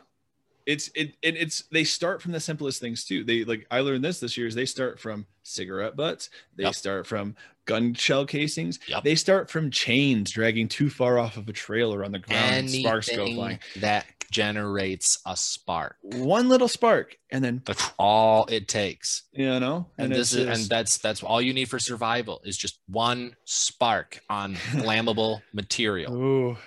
[0.66, 3.22] It's it, it it's they start from the simplest things too.
[3.24, 6.74] They like I learned this this year is they start from cigarette butts, they Yep.
[6.74, 9.04] start from gun shell casings, Yep.
[9.04, 12.70] they start from chains dragging too far off of a trailer on the ground and
[12.70, 13.58] sparks go flying.
[13.76, 15.96] that generates a spark.
[16.02, 19.24] One little spark and then That's all it takes.
[19.32, 22.56] you know And, this it's is and that's that's all you need for survival is
[22.56, 26.14] just one spark on flammable material.
[26.14, 26.58] Oh,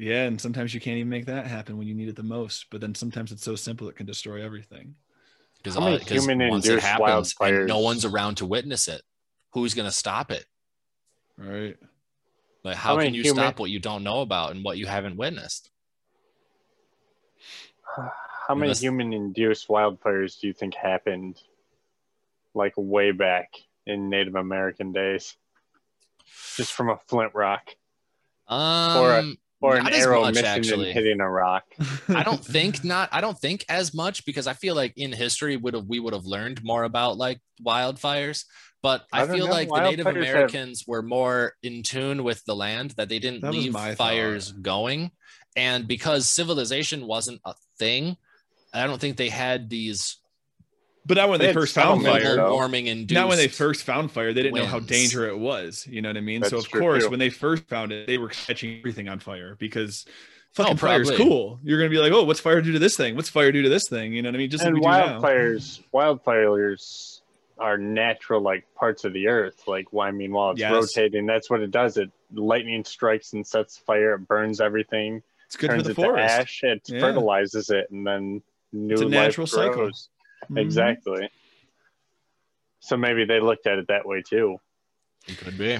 [0.00, 2.66] yeah, and sometimes you can't even make that happen when you need it the most.
[2.70, 4.94] But then sometimes it's so simple it can destroy everything.
[5.58, 9.02] Because How many once it human-induced happens and no one's around to witness it,
[9.52, 10.46] who's gonna stop it?
[11.36, 11.76] Right.
[12.64, 14.86] Like How how, can you human- stop what you don't know about and what you
[14.86, 15.70] haven't witnessed?
[17.96, 21.40] How many Unless- human-induced wildfires do you think happened,
[22.54, 23.52] like way back
[23.86, 25.36] in Native American days,
[26.56, 27.70] just from a flint rock
[28.48, 29.22] Um, or
[29.62, 30.90] an Not as arrow much, missing actually.
[30.90, 31.64] and hitting a rock?
[32.08, 33.08] I don't think not.
[33.12, 36.14] I don't think as much because I feel like in history would have we would
[36.14, 38.44] have learned more about like wildfires.
[38.82, 39.52] But I, I feel know.
[39.52, 43.18] like the Native Wildfires have- Americans were more in tune with the land that they
[43.18, 45.10] didn't That leave my fires going,
[45.54, 48.16] and because civilization wasn't a thing,
[48.72, 50.16] I don't think they had these
[51.06, 52.36] But not when They they first found fire.
[52.36, 52.52] though.
[52.54, 53.14] warming induced.
[53.14, 54.32] Not when they first found fire.
[54.32, 55.86] They didn't know how dangerous it was.
[55.86, 56.44] You know what I mean?
[56.44, 57.10] so of course, too.
[57.10, 60.04] when they first found it, they were catching everything on fire because
[60.52, 61.24] fucking Oh, fire's probably.
[61.24, 61.58] cool.
[61.64, 63.16] You're gonna be like, oh, what's fire do to this thing?
[63.16, 64.12] What's fire do to this thing?
[64.12, 64.50] You know what I mean?
[64.50, 65.20] Just and like we do now.
[65.20, 67.20] wildfires, wildfires
[67.58, 69.62] are natural like parts of the earth.
[69.66, 70.72] Like, well, I mean, while it's Yes.
[70.72, 71.96] rotating, that's what it does.
[71.96, 74.14] It lightning strikes and sets fire.
[74.14, 76.28] It burns everything, It's good turns for the it forest.
[76.36, 76.60] to ash.
[76.64, 77.00] It Yeah.
[77.00, 79.90] fertilizes it, and then new It's a life natural cycle.
[80.48, 80.56] Grows.
[80.58, 80.62] Mhm.
[80.64, 81.28] Exactly.
[82.80, 84.58] So maybe they looked at it that way too.
[85.28, 85.78] It could be.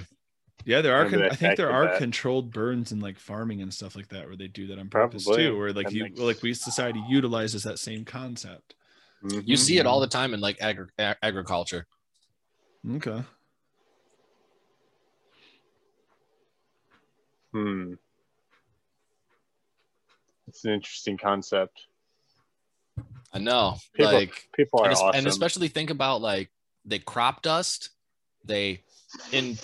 [0.66, 1.08] Yeah, there are.
[1.08, 1.98] Con- I think there are that.
[1.98, 5.24] controlled burns and like farming and stuff like that, where they do that on purpose
[5.24, 5.44] Probably.
[5.44, 5.56] too.
[5.58, 8.74] Where like That you, makes- like we society utilizes that same concept.
[9.22, 9.42] Mhm.
[9.46, 11.86] You see it all the time in like agri- a- agriculture.
[12.96, 13.22] Okay.
[17.52, 17.94] Hmm.
[20.46, 21.86] It's an interesting concept.
[23.32, 25.10] I know, People- like People are and, awesome.
[25.14, 26.50] and especially think about like
[26.84, 27.90] they crop dust,
[28.44, 28.82] they
[29.32, 29.58] in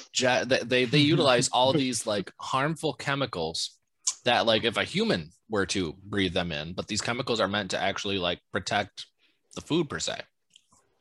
[0.46, 3.76] they they utilize all these like harmful chemicals
[4.24, 7.70] that like if a human were to breathe them in, but these chemicals are meant
[7.70, 9.06] to actually like protect
[9.54, 10.20] the food per se.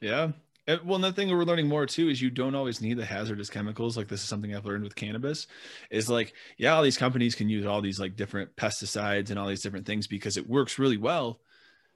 [0.01, 0.31] Yeah.
[0.67, 3.49] And, well, another thing we're learning more too is you don't always need the hazardous
[3.49, 3.97] chemicals.
[3.97, 5.47] Like this is something I've learned with cannabis.
[5.91, 9.47] Is like, yeah, all these companies can use all these like different pesticides and all
[9.47, 11.39] these different things because it works really well.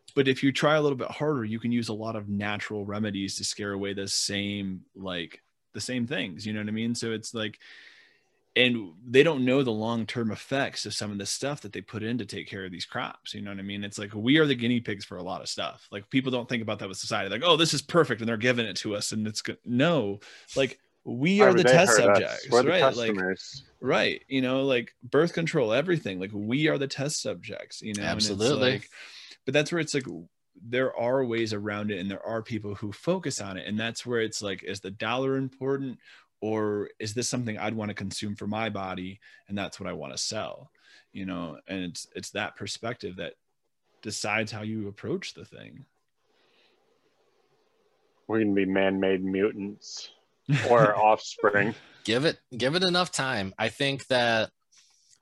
[0.10, 2.86] But if you try a little bit harder, you can use a lot of natural
[2.86, 5.42] remedies to scare away the same like
[5.74, 6.46] the same things.
[6.46, 6.96] You know what I mean?
[6.96, 7.60] So it's like
[8.56, 12.04] and they don't know the long-term effects of some of the stuff that they put
[12.04, 13.84] in to take care of these crops you know what i mean?
[13.84, 15.88] It's like we are the guinea pigs for a lot of stuff.
[15.92, 18.38] Like people don't think about that with society like oh this is perfect and they're
[18.38, 20.20] giving it to us and it's good no
[20.56, 22.96] like we are the test subjects right?
[22.96, 23.38] Like
[23.82, 28.04] right you know like birth control everything like we are the test subjects you know
[28.04, 28.74] absolutely.
[28.74, 28.90] like,
[29.50, 30.06] but that's where it's like
[30.64, 34.06] there are ways around it and there are people who focus on it and that's
[34.06, 35.98] where it's like is the dollar important
[36.40, 39.94] or is this something i'd want to consume for my body and that's what i
[39.94, 40.70] want to sell?
[41.14, 43.34] You know and it's it's that perspective that
[44.04, 45.84] decides how you approach the thing.
[48.28, 50.12] We're going to be man-made mutants
[50.70, 51.74] or offspring.
[52.04, 53.56] Give it give it enough time.
[53.58, 54.52] I think that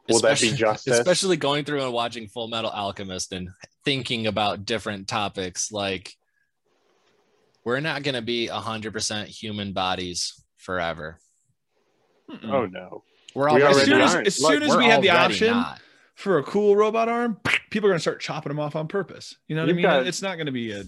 [0.10, 1.00] will that be justice?
[1.00, 3.50] especially going through and watching Fullmetal Alchemist and
[3.88, 6.13] thinking about different topics like
[7.63, 11.17] we're not going to be 100% human bodies forever.
[12.30, 12.52] Mm-mm.
[12.52, 13.04] Oh no.
[13.34, 15.80] We're all we as soon as, as, soon as we have the option not.
[16.15, 19.38] for a cool robot arm, people are going to start chopping them off on purpose.
[19.47, 19.84] You know what You've I mean?
[19.84, 20.84] Got, it's not going to be a.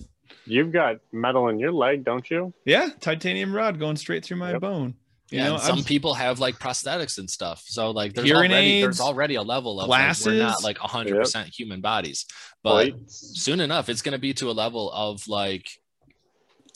[0.46, 2.54] You've got metal in your leg, don't you?
[2.66, 4.62] Yeah, titanium rod going straight through my yep.
[4.62, 4.96] bone.
[5.30, 7.64] You yeah, know, some I'm, people have like prosthetics and stuff.
[7.68, 10.78] So like there's already aids, there's already a level of glasses, like, we're not like
[10.78, 11.46] 100% yep.
[11.48, 12.26] human bodies.
[12.64, 15.70] But soon enough it's going to be to a level of like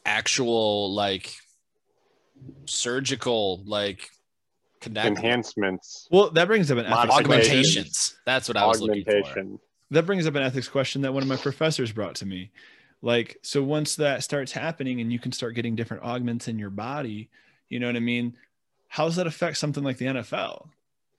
[0.05, 1.33] actual like
[2.65, 4.07] surgical like
[4.81, 6.07] connect- enhancements.
[6.11, 8.15] Well, that brings up an ethics augmentations.
[8.25, 9.59] That's what I was looking for.
[9.91, 12.51] That brings up an ethics question that one of my professors brought to me.
[13.01, 16.69] Like, so once that starts happening and you can start getting different augments in your
[16.69, 17.29] body,
[17.73, 18.37] you know what I mean?
[18.87, 20.69] How does that affect something like the NFL?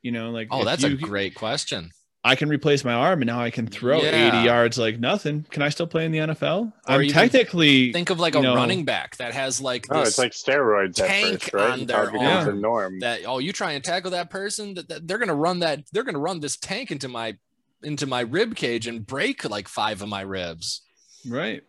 [0.02, 1.90] You know, like oh, that's you, a great question.
[2.22, 4.28] I can replace my arm and now I can throw yeah.
[4.28, 5.44] 80 yards like nothing.
[5.50, 6.68] Can I still play in the NFL?
[6.68, 10.16] Or I'm technically think of like a know, running back that has like oh, it's
[10.16, 11.72] like steroids tank first, right?
[11.72, 12.46] on their arm.
[12.46, 13.00] The norm.
[13.00, 16.04] That oh, you try and tackle that person, that, that they're gonna run that they're
[16.04, 17.36] gonna run this tank into my
[17.82, 20.82] into my rib cage and break like five of my ribs.
[21.28, 21.64] Right.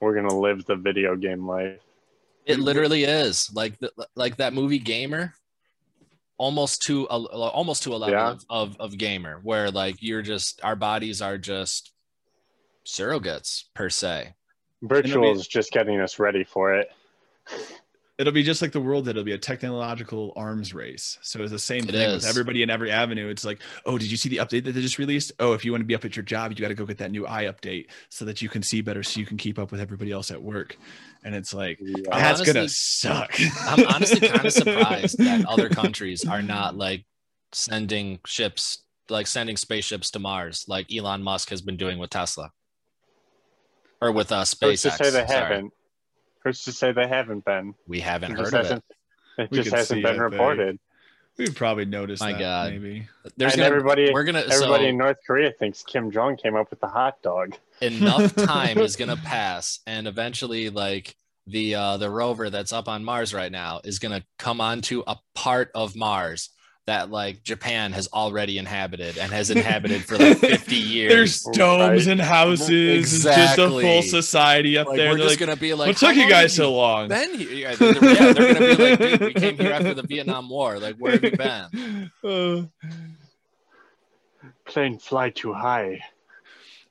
[0.00, 1.80] We're gonna live the video game life.
[2.46, 3.50] It literally is.
[3.52, 5.34] Like the, like that movie Gamer
[6.38, 8.30] almost to a almost to a level yeah.
[8.30, 11.92] of, of, of gamer where like you're just our bodies are just
[12.86, 14.34] surrogates per se.
[14.82, 16.90] Virtual is just getting us ready for it
[18.18, 21.58] it'll be just like the world it'll be a technological arms race so it's the
[21.58, 22.22] same it thing is.
[22.22, 24.80] with everybody in every avenue it's like oh did you see the update that they
[24.80, 26.74] just released oh if you want to be up at your job you got to
[26.74, 29.36] go get that new eye update so that you can see better so you can
[29.36, 30.76] keep up with everybody else at work
[31.26, 31.96] and it's like yeah.
[32.04, 33.32] that's honestly, gonna suck.
[33.62, 37.04] I'm honestly kind of surprised that other countries are not like
[37.52, 42.52] sending ships, like sending spaceships to Mars, like Elon Musk has been doing with Tesla
[44.00, 44.68] or with uh, SpaceX.
[44.68, 45.26] Who's to say they sorry.
[45.26, 45.72] haven't?
[46.46, 47.74] Who's to say they haven't been?
[47.88, 48.84] We haven't it heard of it.
[49.36, 50.78] It just hasn't been reported.
[51.36, 52.22] We've probably noticed.
[52.22, 53.08] My God, maybe.
[53.36, 54.12] There's and gonna, everybody.
[54.12, 54.44] We're gonna.
[54.48, 57.56] Everybody so, in North Korea thinks Kim Jong came up with the hot dog.
[57.80, 61.16] Enough time is gonna pass, and eventually, like
[61.48, 65.18] the uh, the rover that's up on Mars right now is gonna come onto a
[65.34, 66.50] part of Mars
[66.86, 71.12] that like Japan has already inhabited and has inhabited for like 50 years.
[71.12, 72.12] There's domes right?
[72.12, 73.42] and houses, exactly.
[73.42, 75.10] just a full society up like, there.
[75.10, 77.08] We're they're just like, gonna be like, what took you guys so long?
[77.08, 77.52] Been here?
[77.52, 80.78] Yeah, they're, yeah, they're gonna be like, dude, we came here after the Vietnam War.
[80.78, 82.10] Like, where have you been?
[82.24, 82.62] Uh,
[84.64, 86.00] plane fly too high.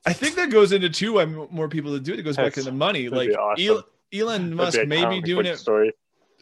[0.06, 2.20] I think that goes into too why more people to do it.
[2.20, 3.10] It goes That's, back into money.
[3.10, 3.84] Like awesome.
[4.14, 5.58] Elon Musk may be doing it.
[5.58, 5.94] Story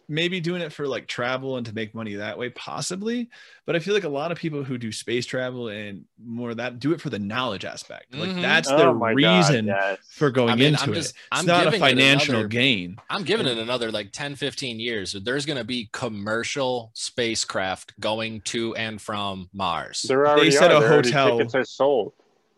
[0.07, 3.29] maybe doing it for like travel and to make money that way possibly
[3.65, 6.79] but i feel like a lot of people who do space travel and more that
[6.79, 8.41] do it for the knowledge aspect mm-hmm.
[8.41, 9.97] that's oh the reason God, yes.
[10.09, 13.23] for going I mean, into just, it it's I'm not a financial another, gain i'm
[13.23, 18.75] giving it another like 10 15 years there's going to be commercial spacecraft going to
[18.75, 20.83] and from mars there already they said are.
[20.83, 22.13] a hotel tickets are sold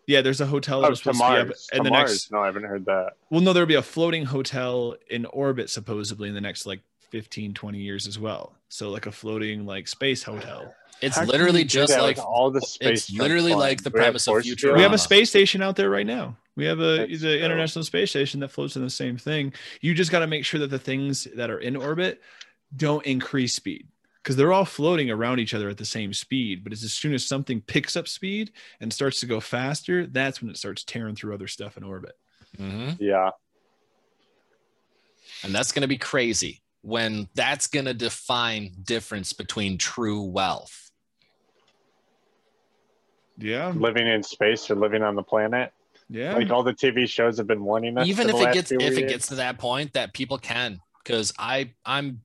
[0.08, 1.68] yeah, there's a hotel oh, to Mars.
[1.74, 2.12] in the Mars.
[2.12, 2.32] next.
[2.32, 3.14] No, I haven't heard that.
[3.30, 6.82] Well, no, there'll be a floating hotel in orbit supposedly in the next like
[7.16, 11.64] 15 20 years as well so like a floating like space hotel it's How literally
[11.64, 14.98] just like all the space it's literally like the premise of future we have a
[14.98, 18.50] space station out there right now we have a That's the international space station that
[18.50, 21.50] floats in the same thing you just got to make sure that the things that
[21.50, 22.22] are in orbit
[22.76, 23.88] don't increase speed
[24.22, 26.64] because they're all floating around each other at the same speed.
[26.64, 28.52] But as soon as something picks up speed
[28.82, 32.18] and starts to go faster, that's when it starts tearing through other stuff in orbit.
[32.58, 32.98] Mhm.
[33.00, 33.30] Yeah.
[35.44, 40.92] And that's going to be crazy when that's going to define difference between true wealth.
[43.40, 45.74] Yeah, Living in space or living on the planet.
[46.10, 46.36] yeah.
[46.36, 48.08] Like all the TV shows have been warning us.
[48.08, 51.34] Even if it gets few if it gets to that point that people can because
[51.40, 52.22] I I'm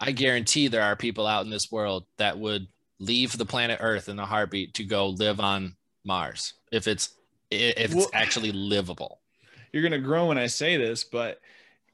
[0.00, 2.68] I guarantee there are people out in this world that would
[3.00, 7.10] leave the planet Earth in a heartbeat to go live on Mars if it's
[7.50, 9.20] if it's Well- actually livable.
[9.72, 11.40] You're gonna grow when I say this, but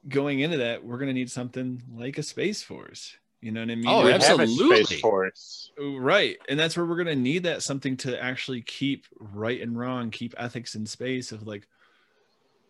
[0.09, 3.17] going into that, we're gonna need something like a space force.
[3.41, 3.85] You know what I mean?
[3.89, 4.85] Oh, we Like- have a absolutely.
[4.85, 5.73] space force.
[5.77, 6.37] Right.
[6.49, 10.11] And that's where we're going to need that something to actually keep right and wrong,
[10.13, 11.67] keep ethics in space of like,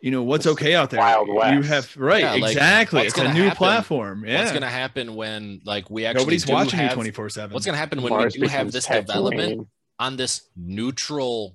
[0.00, 1.00] you know, what's It's okay out there.
[1.00, 1.52] Wild West.
[1.54, 2.22] You have, right.
[2.22, 3.00] Yeah, exactly.
[3.00, 4.24] what's It's a gonna new happen- platform.
[4.26, 4.38] Yeah.
[4.38, 7.52] What's going to happen when like we actually Nobody's do watching you 24 7.
[7.52, 9.06] What's going to happen when Mars we do have this Tatooine.
[9.06, 9.68] development
[9.98, 11.54] on this neutral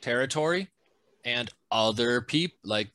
[0.00, 0.68] territory
[1.24, 2.90] and other people like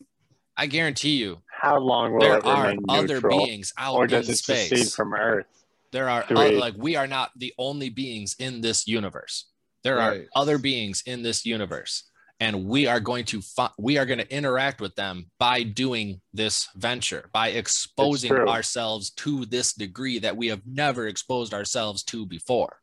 [0.56, 3.46] I guarantee you How long will there it are remain other neutral?
[3.46, 4.94] beings out or in does it secede space.
[4.96, 5.46] from Earth?
[5.94, 9.46] there are Do oth- uh, like we are not the only beings in this universe.
[9.84, 10.22] There Right.
[10.22, 12.04] are other beings in this universe,
[12.42, 16.20] and we are going to fi- we are going to interact with them by doing
[16.34, 22.26] this venture, by exposing ourselves to this degree that we have never exposed ourselves to
[22.26, 22.80] before.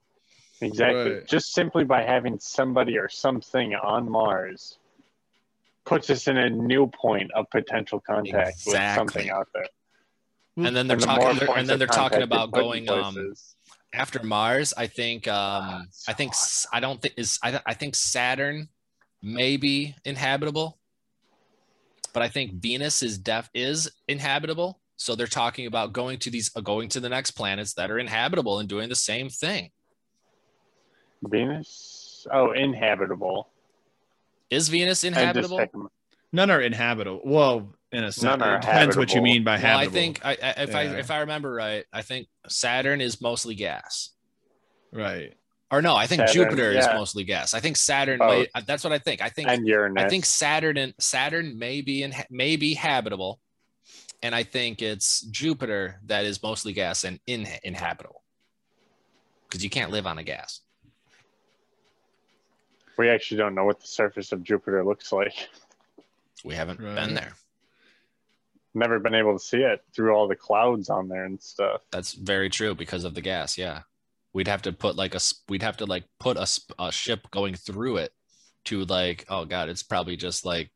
[0.62, 1.12] Exactly.
[1.12, 1.26] Right.
[1.26, 4.78] Just simply by having somebody or something on Mars
[5.85, 9.66] puts us in a new point of potential contact with something out there.
[10.57, 13.35] And then they're And talking, more they're- and then they're talking about going um,
[13.95, 14.74] after Mars.
[14.76, 16.35] I think um, I think
[16.72, 18.68] I don't think is I, I think Saturn
[19.22, 20.78] may be inhabitable,
[22.12, 24.81] but I think Venus is def is inhabitable.
[24.97, 27.99] So they're talking about going to these uh, going to the next planets that are
[27.99, 29.70] inhabitable and doing the same thing.
[31.22, 32.26] Venus?
[32.31, 33.49] Oh, inhabitable.
[34.51, 35.66] Is Venus inhabitable?
[36.32, 37.22] None are inhabitable.
[37.24, 40.24] Well, in a sense, None are it depends what you mean by Well, I think
[40.24, 44.11] I, I, if I if I remember right, I think Saturn is mostly gas.
[44.92, 45.34] right.
[45.72, 47.55] Or no, I think Saturn, Jupiter is mostly gas.
[47.55, 48.18] I think Saturn.
[48.18, 48.28] Both.
[48.28, 49.22] Might, uh, that's what I think.
[49.22, 50.03] I think and Uranus.
[50.03, 53.38] I think Saturn and Saturn may be in may be habitable,
[54.20, 58.20] and I think it's Jupiter that is mostly gas and in, inhabitable
[59.48, 60.61] because you can't live on a gas.
[63.01, 65.48] We actually don't know what the surface of Jupiter looks like.
[66.44, 66.94] We haven't Right.
[66.94, 67.32] been there.
[68.74, 71.80] Never been able to see it through all the clouds on there and stuff.
[71.90, 73.57] That's very true because of the gas.
[73.57, 73.82] Yeah,
[74.34, 76.92] we'd have to put like a s- we'd have to like put a, s- a
[76.92, 78.12] ship going through it
[78.66, 80.70] to like oh god, it's probably just like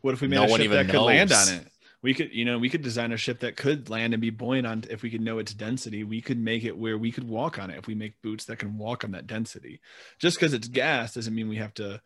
[0.00, 1.71] What if we made No a one ship even that could land on it?
[2.02, 4.66] We could, you know, we could design a ship that could land and be buoyant
[4.66, 4.84] on.
[4.90, 7.70] If we could know its density, we could make it where we could walk on
[7.70, 7.78] it.
[7.78, 9.80] If we make boots that can walk on that density,
[10.18, 12.00] just because it's gas doesn't mean we have to.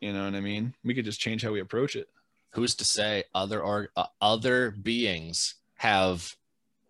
[0.00, 0.74] You know what I mean?
[0.84, 2.08] We could just change how we approach it.
[2.50, 6.36] who's to say other or uh, other beings have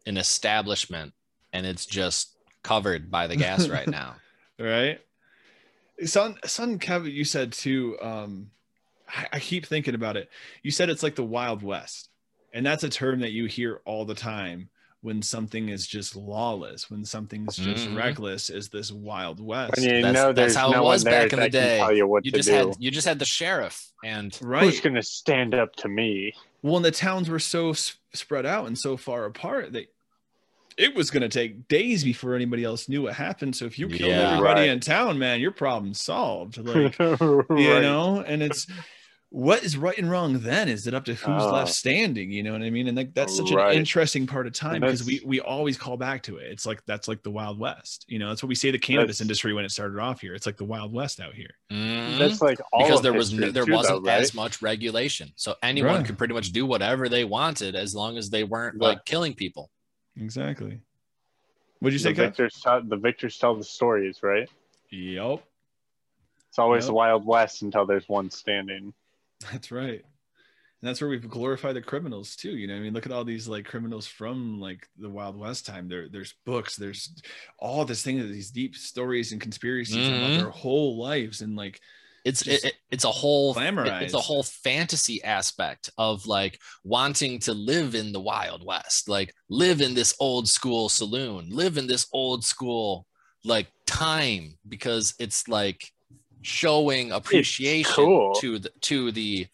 [0.07, 1.13] an establishment
[1.53, 2.31] and it's just
[2.63, 4.17] covered by the gas right now.
[4.59, 4.99] right?
[6.05, 7.97] Son, son, Kevin, you said too.
[8.03, 8.51] Um,
[9.09, 10.29] I, I keep thinking about it.
[10.63, 12.09] You said it's like the Wild West,
[12.55, 14.71] and that's a term that you hear all the time
[15.03, 17.97] when something is just lawless, when something's just Mhm.
[17.97, 18.49] reckless.
[18.49, 19.77] Is this Wild West?
[19.77, 21.79] When you That's- know that's there's how it was back in the day.
[21.95, 22.55] you You just do.
[22.55, 24.63] had you just had the sheriff and right.
[24.65, 26.33] Who's going to stand up to me?
[26.63, 29.85] well, and the towns were so s- spread out and so far apart that
[30.79, 33.55] it was going to take days before anybody else knew what happened.
[33.55, 34.33] So if you killed Yeah.
[34.33, 34.71] everybody Right.
[34.71, 36.57] in town, man, your problem's solved.
[36.57, 37.21] Like Right.
[37.61, 38.67] you know and it's
[39.37, 41.53] what is right and wrong then is it up to who's Oh.
[41.53, 43.73] left standing you know what i mean and like, that's such Right.
[43.73, 46.85] an interesting part of time because we we always call back to it it's like
[46.87, 49.53] that's like the wild west you know that's what we say the cannabis That's- industry
[49.53, 51.51] when it started off here it's like the wild west out here.
[51.69, 51.81] That's
[52.37, 52.45] mm-hmm.
[52.45, 54.21] like all because there was no, there too, wasn't though, right?
[54.23, 56.07] as much regulation, so anyone Right.
[56.07, 58.89] could pretty much do whatever they wanted as long as they weren't Yeah.
[58.89, 59.69] like killing people.
[60.17, 60.79] exactly
[61.81, 62.17] what'd you say Kev?
[62.29, 64.49] victors, tell, the victors tell the stories, right?
[64.91, 65.43] yep
[66.51, 66.87] It's always Yep.
[66.91, 68.95] the Wild West until there's one standing.
[69.53, 70.03] That's right.
[70.83, 72.57] And that's where we've glorified the criminals too.
[72.57, 75.65] You know, I mean, look at all these like criminals from like the Wild West
[75.65, 75.89] time.
[75.89, 77.11] There, there's books, there's
[77.59, 80.19] all this thing, these deep stories and conspiracies Mhm.
[80.19, 81.81] about their whole lives, and like
[82.27, 87.39] It's it, it- it's a whole it- it's a whole fantasy aspect of like wanting
[87.41, 91.87] to live in the Wild West, like live in this old school saloon, live in
[91.87, 93.07] this old school
[93.43, 95.94] like time because it's like
[96.45, 98.35] showing appreciation cool.
[98.35, 99.47] to the to the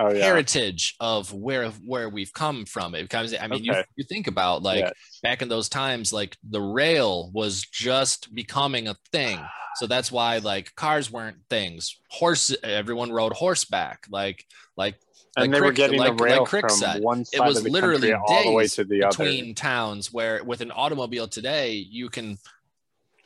[0.00, 0.24] Oh yeah.
[0.26, 2.94] heritage of where where we've come from.
[2.94, 3.34] It comes.
[3.34, 3.82] I mean, you, Okay.
[3.96, 4.92] you think about like Yes.
[5.24, 9.40] back in those times, like the rail was just becoming a thing.
[9.76, 11.96] So that's why like cars weren't things.
[12.10, 14.06] Horse, everyone rode horseback.
[14.08, 14.44] Like
[14.76, 15.00] like
[15.36, 17.46] and like they were getting like- the rail like Crick from said, one it side
[17.48, 19.16] was of the literally country all the way to the other.
[19.18, 22.38] between towns where with an automobile today you can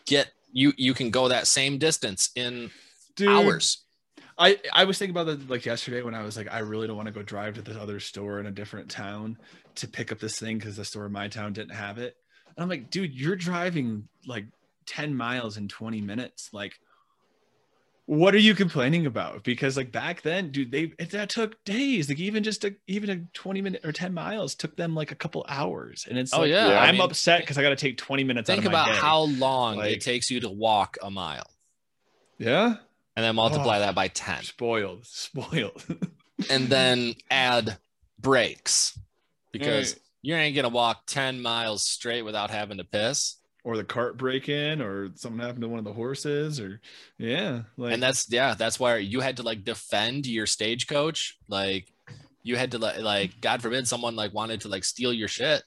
[0.06, 2.70] get you you can go that same distance in
[3.16, 3.84] Dude, hours.
[4.38, 6.96] I I was thinking about that like yesterday when I was like, I really don't
[6.96, 9.38] want to go drive to this other store in a different town
[9.76, 12.16] to pick up this thing because the store in my town didn't have it.
[12.56, 14.46] And I'm like, dude, you're driving like
[14.86, 16.50] 10 miles in 20 minutes.
[16.52, 16.78] Like,
[18.06, 19.44] what are you complaining about?
[19.44, 22.08] Because like back then, dude, they it, that took days.
[22.08, 25.14] Like even just a even a 20 minute or 10 miles took them like a
[25.14, 26.06] couple hours.
[26.08, 28.24] And it's Oh, like, yeah, I I'm mean, upset because I got to take 20
[28.24, 28.48] minutes.
[28.50, 28.98] out Think of my about day.
[28.98, 31.46] how long Like- it takes you to walk a mile
[32.38, 32.76] yeah
[33.16, 33.80] and then multiply Oh.
[33.80, 35.84] that by 10 spoiled, spoiled.
[36.50, 37.76] and then add
[38.18, 38.98] breaks.
[39.52, 40.02] Because Right.
[40.22, 43.36] you ain't gonna walk 10 miles straight without having to piss.
[43.64, 46.80] Or the cart break in or something happened to one of the horses or
[47.16, 51.38] yeah like and that's yeah that's why you had to like defend your stagecoach.
[51.48, 51.92] Like
[52.42, 55.62] you had to like like god forbid someone like wanted to like steal your shit.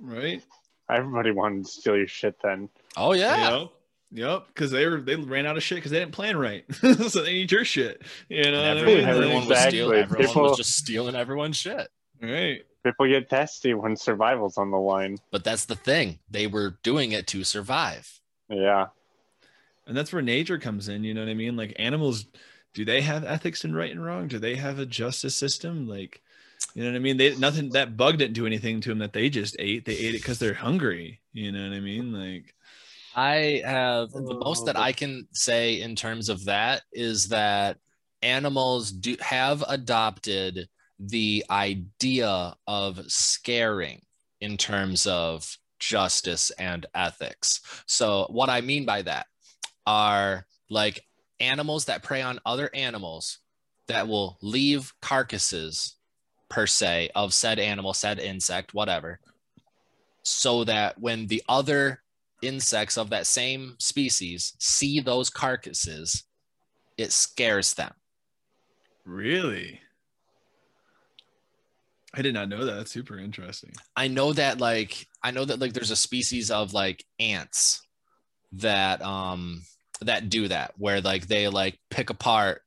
[0.00, 0.42] Right?
[0.90, 2.70] Everybody wanted to steal your shit then.
[2.96, 3.58] oh yeah.
[3.60, 3.70] Yep
[4.12, 6.64] yep because they were they ran out of shit because they didn't plan right.
[7.08, 8.02] So they need your shit.
[8.28, 9.04] You know And what everyone, mean?
[9.08, 11.88] everyone Like, was stealing everyone People- was just stealing everyone's shit.
[12.22, 12.62] Right.
[12.84, 15.18] People get testy when survival's on the line.
[15.32, 16.20] but that's the thing.
[16.30, 18.20] They were doing it to survive.
[18.48, 18.86] Yeah.
[19.88, 21.56] and that's where nature comes in you know what i mean?
[21.56, 22.26] Like animals
[22.74, 24.28] do they have ethics in right and wrong?
[24.28, 25.88] Do they have a justice system?
[25.88, 26.22] Like
[26.74, 27.16] you know what i mean?
[27.16, 29.84] They nothing that bug didn't do anything to them that they just ate.
[29.84, 32.12] They ate it because they're hungry you know what i mean?
[32.12, 32.54] Like
[33.16, 34.92] I have the Oh, most that I oh.
[34.92, 37.78] can say in terms of that is that
[38.22, 44.02] animals do have adopted the idea of scaring
[44.40, 47.60] in terms of justice and ethics.
[47.86, 49.26] So what I mean by that
[49.86, 51.04] are like
[51.40, 53.38] animals that prey on other animals
[53.88, 55.96] that will leave carcasses
[56.48, 59.20] per se of said animal, said insect, whatever,
[60.22, 62.02] so that when the other
[62.42, 66.24] insects of that same species see those carcasses,
[66.96, 67.92] it scares them.
[69.04, 69.80] really?
[72.14, 72.76] I did not know that.
[72.76, 73.72] That's super interesting.
[73.94, 77.82] I know that like I know that like there's a species of like ants
[78.52, 79.62] that um
[80.00, 82.62] that do that where like they like pick apart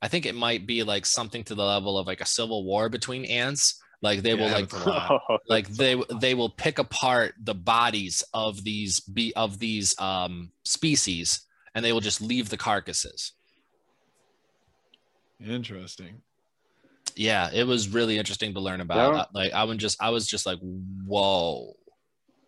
[0.00, 2.88] I think it might be like something to the level of like a civil war
[2.88, 4.74] between ants like they Yeah, will like it's
[5.48, 11.42] like they they will pick apart the bodies of these be of these um species
[11.74, 13.32] and they will just leave the carcasses.
[15.40, 16.22] Interesting.
[17.16, 19.14] Yeah it was really interesting to learn about.
[19.14, 19.24] Yeah.
[19.34, 21.74] Like i would just i was just like whoa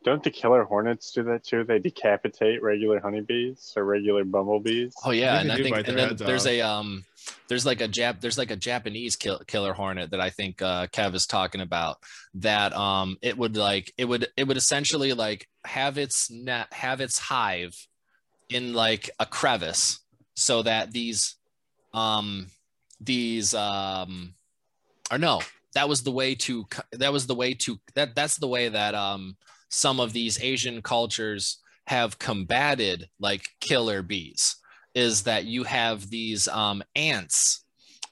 [0.02, 1.62] Don't the killer hornets do that too?
[1.62, 4.94] They decapitate regular honeybees or regular bumblebees.
[5.04, 6.52] oh yeah and i think and then there's off.
[6.52, 7.04] a um
[7.48, 10.86] there's like a jap there's like a japanese kill, killer hornet that i think uh
[10.88, 11.98] kev is talking about
[12.34, 17.00] that um it would like it would it would essentially like have its net have
[17.00, 17.74] its hive
[18.48, 20.00] in like a crevice
[20.34, 21.36] so that these
[21.92, 22.46] um
[23.00, 24.34] these um
[25.10, 25.40] or no
[25.74, 28.94] that was the way to that was the way to that that's the way that
[28.94, 29.36] um
[29.70, 34.56] some of these asian cultures have combated like killer bees
[34.94, 37.64] is that you have these um ants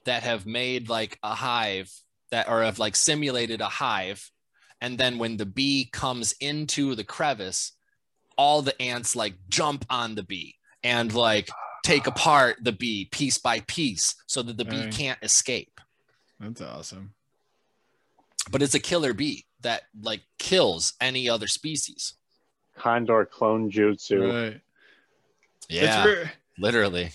[0.05, 1.91] that have made like a hive
[2.31, 4.31] that or have like simulated a hive
[4.81, 7.73] and then when the bee comes into the crevice
[8.37, 11.49] all the ants like jump on the bee and like
[11.83, 14.91] take apart the bee piece by piece so that the bee Right.
[14.91, 15.81] can't escape.
[16.39, 17.13] That's awesome.
[18.51, 22.13] But it's a killer bee that like kills any other species.
[22.77, 24.51] Condor clone jutsu.
[24.51, 24.61] right.
[25.69, 27.11] Yeah It's where- literally.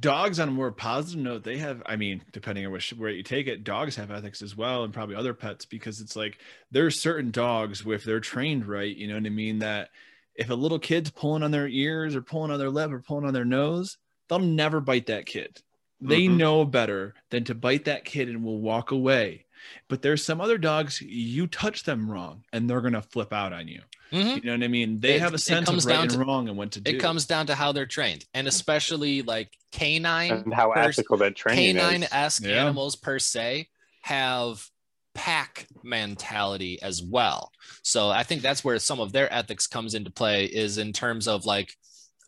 [0.00, 3.22] Dogs on a more positive note they have i mean depending on which where you
[3.22, 6.38] take it dogs have ethics as well and probably other pets because it's like
[6.70, 9.88] there's certain dogs if they're trained right you know what i mean that
[10.34, 13.24] if a little kid's pulling on their ears or pulling on their lip or pulling
[13.24, 13.96] on their nose
[14.28, 15.62] they'll never bite that kid.
[16.02, 16.36] They Mhm.
[16.36, 19.46] know better than to bite that kid and will walk away
[19.88, 23.68] but there's some other dogs you touch them wrong and they're gonna flip out on
[23.68, 23.82] you.
[24.12, 24.36] Mhm.
[24.36, 25.00] you know what i mean?
[25.00, 26.90] They It- have a sense comes of right and to- wrong and what to do.
[26.90, 31.18] it comes down to how they're trained and especially like canine And how pers- ethical
[31.18, 32.62] that training canine-esque Yeah.
[32.62, 33.68] animals per se
[34.02, 34.70] have
[35.14, 37.52] pack mentality as well.
[37.82, 41.28] So i think that's where some of their ethics comes into play is in terms
[41.28, 41.76] of like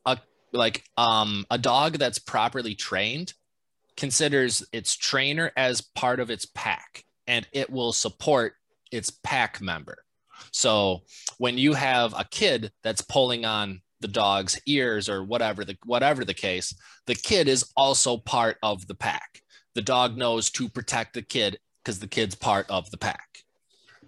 [0.04, 0.18] a
[0.52, 3.32] like um a dog that's properly trained
[3.96, 8.54] considers its trainer as part of its pack and it will support
[8.90, 9.98] its pack member.
[10.50, 11.02] So
[11.38, 16.24] when you have a kid that's pulling on the dog's ears or whatever the whatever
[16.24, 16.74] the case,
[17.06, 19.42] the kid is also part of the pack.
[19.74, 23.28] The dog knows to protect the kid because the kid's part of the pack.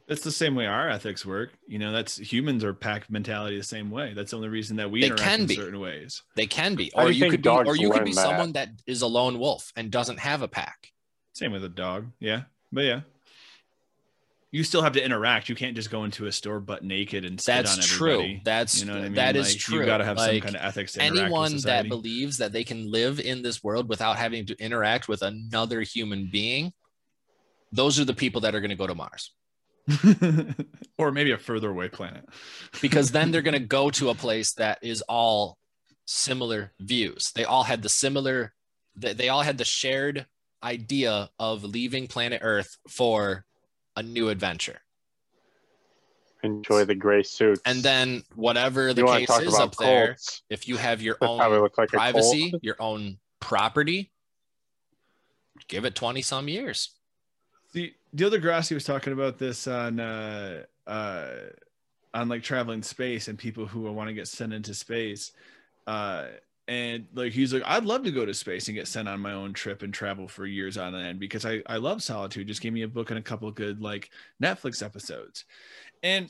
[0.08, 1.50] That's the same way our ethics work.
[1.68, 4.14] You know, that's humans are pack mentality the same way.
[4.14, 5.54] That's the only reason that we They interact can in be.
[5.54, 6.22] certain ways.
[6.34, 8.20] They can be, or you you could be, or you could be that?
[8.20, 10.90] someone that is a lone wolf and doesn't have a pack.
[11.34, 12.08] Same with a dog.
[12.18, 12.42] Yeah.
[12.72, 13.00] But yeah.
[14.52, 15.48] You still have to interact.
[15.48, 18.12] You can't just go into a store butt naked and sit That's on true.
[18.12, 18.42] everybody.
[18.44, 19.14] That's You know what I mean?
[19.14, 19.78] that is Like, true.
[19.78, 22.52] You've got to have some kind of ethics to interact with anyone that believes that
[22.52, 26.72] they can live in this world without having to interact with another human being
[27.72, 29.32] those are the people that are going to go to mars
[30.98, 32.24] or maybe a further away planet.
[32.82, 35.58] because then they're going to go to a place that is all
[36.04, 38.52] similar views they all had the similar
[38.96, 40.26] they, they all had the shared
[40.62, 43.44] idea of leaving planet earth for
[43.96, 44.80] a new adventure
[46.44, 47.60] Enjoy the gray suits.
[47.64, 50.16] and then whatever the you case is about up there
[50.50, 54.10] if you have your That probably own like privacy your own property
[55.68, 56.90] give it 20 some years
[57.72, 61.28] The the other Grassi was talking about this on uh uh
[62.12, 65.32] on like traveling space and people who want to get sent into space.
[65.86, 66.26] Uh
[66.68, 69.32] and like he's like, I'd love to go to space and get sent on my
[69.32, 72.46] own trip and travel for years on end because I, I love solitude.
[72.48, 74.10] Just give me a book and a couple of good like
[74.42, 75.44] Netflix episodes.
[76.02, 76.28] And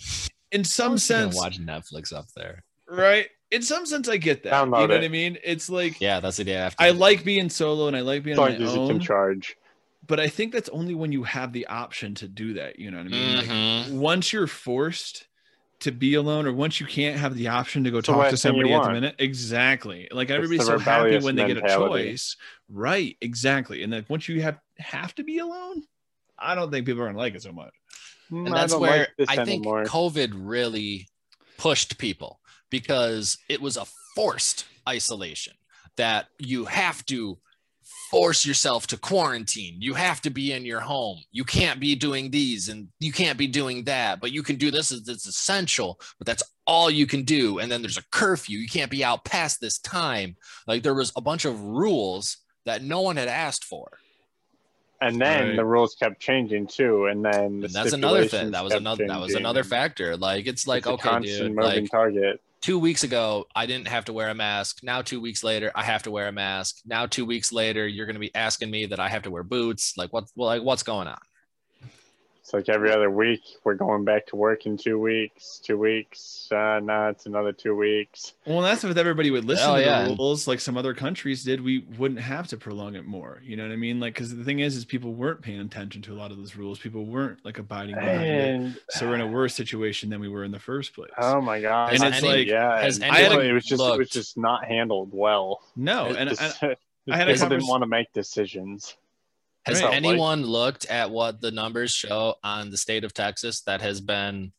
[0.51, 3.29] in some Of course you're sense, watch netflix up there right?
[3.51, 4.67] In some sense, I get that.
[4.67, 5.05] you know Download what.
[5.05, 5.39] I mean?
[5.45, 8.39] It's like yeah that's the day after I like being solo and I like being
[8.39, 9.57] As on my you own charge.
[10.07, 12.79] but I think that's only when you have the option to do that.
[12.79, 13.35] You know what I mean?
[13.35, 13.91] Like, Mhm.
[13.99, 15.27] once you're forced
[15.83, 18.21] to be alone, or once you can't have the option to go It's talk to
[18.21, 20.09] last thing you somebody at the minute, exactly.
[20.11, 22.37] Like the everybody's so happy rebellious when they get a choice,
[22.69, 23.17] right?
[23.21, 23.83] Exactly.
[23.83, 25.83] And then once you have have to be alone,
[26.39, 27.75] I don't think people are gonna like it so much.
[28.31, 29.85] Mm, and I that's don't where like I think anymore.
[29.85, 31.09] COVID really
[31.59, 35.55] pushed people because it was a forced isolation
[35.97, 37.39] that you have to
[38.11, 39.77] force yourself to quarantine.
[39.81, 41.19] You have to be in your home.
[41.31, 44.71] You can't be doing these and you can't be doing that, but you can do
[44.71, 44.93] this.
[44.93, 47.59] It's essential, but that's all you can do.
[47.59, 48.59] And then there's a curfew.
[48.59, 50.37] You can't be out past this time.
[50.67, 52.37] Like there was a bunch of rules
[52.67, 53.99] that no one had asked for.
[55.01, 55.57] and then Right.
[55.57, 58.53] the rules kept changing too, and then the And that's another thing.
[58.53, 60.17] That was kept another that was another factor.
[60.17, 62.41] Like it's like It's okay, constant dude, moving like target.
[62.63, 64.79] Two weeks ago, I didn't have to wear a mask.
[64.83, 66.77] Now, two weeks later, I have to wear a mask.
[66.87, 69.43] Now, two weeks later, you're going to be asking me that I have to wear
[69.43, 69.99] boots.
[69.99, 70.25] Like, what?
[70.37, 71.19] Like, what's going on?
[72.55, 75.59] It's like every other week we're going back to work in two weeks.
[75.65, 76.49] Two weeks.
[76.53, 78.35] Uh, now it's another two weeks.
[78.47, 80.03] Well, that's if everybody would listen Oh, to yeah.
[80.09, 83.41] the rules like some other countries did, we wouldn't have to prolong it more.
[83.43, 84.01] You know what I mean?
[84.01, 86.55] Like, because the thing is, is people weren't paying attention to a lot of those
[86.55, 86.79] rules.
[86.79, 88.73] People weren't like abiding by it.
[88.91, 91.11] So we're in a worse situation than we were in the first place.
[91.17, 91.95] oh my god!
[91.95, 95.09] And it's like- yeah, has and anyone it was just it was just not handled
[95.13, 95.63] well.
[95.75, 96.77] no, It and, just- and
[97.11, 98.95] I had a people didn't want to make decisions.
[99.65, 99.95] Has Right.
[99.95, 104.53] anyone looked at what the numbers show on the state of Texas that has been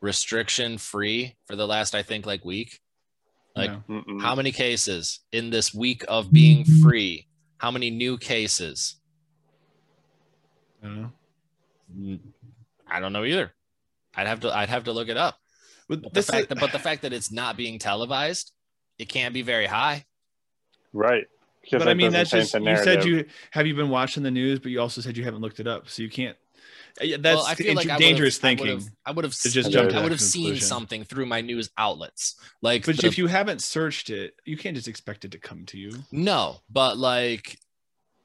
[0.00, 2.80] restriction free for the last, I think, like week?
[3.54, 4.04] Like, no.
[4.20, 7.26] How many cases in this week of being free?
[7.56, 8.96] How many new cases?
[10.82, 11.12] I don't know.
[11.98, 12.20] Mm,
[12.86, 13.54] I don't know either.
[14.14, 14.54] I'd have to.
[14.54, 15.38] I'd have to look it up.
[15.88, 18.52] But But the fact is- that, but the fact that it's not being televised,
[18.98, 20.04] it can't be very high.
[20.92, 21.26] right?
[21.66, 24.60] Because but I mean, that's just you said you have you been watching the news,
[24.60, 26.36] but you also said you haven't looked it up, so you can't.
[27.00, 28.68] Eh, yeah, That's well, I feel like dangerous would've- thinking.
[28.68, 28.92] I would have.
[29.06, 29.34] I would have.
[29.34, 32.36] to just jump to I would have seen something through my news outlets.
[32.62, 35.66] Like, But the- if you haven't searched it, you can't just expect it to come
[35.66, 35.92] to you.
[36.12, 37.58] no, but like,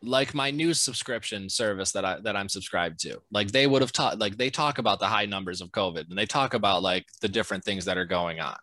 [0.04, 3.92] like my news subscription service that I that I'm subscribed to, like they would have
[3.92, 4.20] taught.
[4.20, 7.28] Like they talk about the high numbers of COVID, and they talk about like the
[7.30, 8.56] different things that are going on.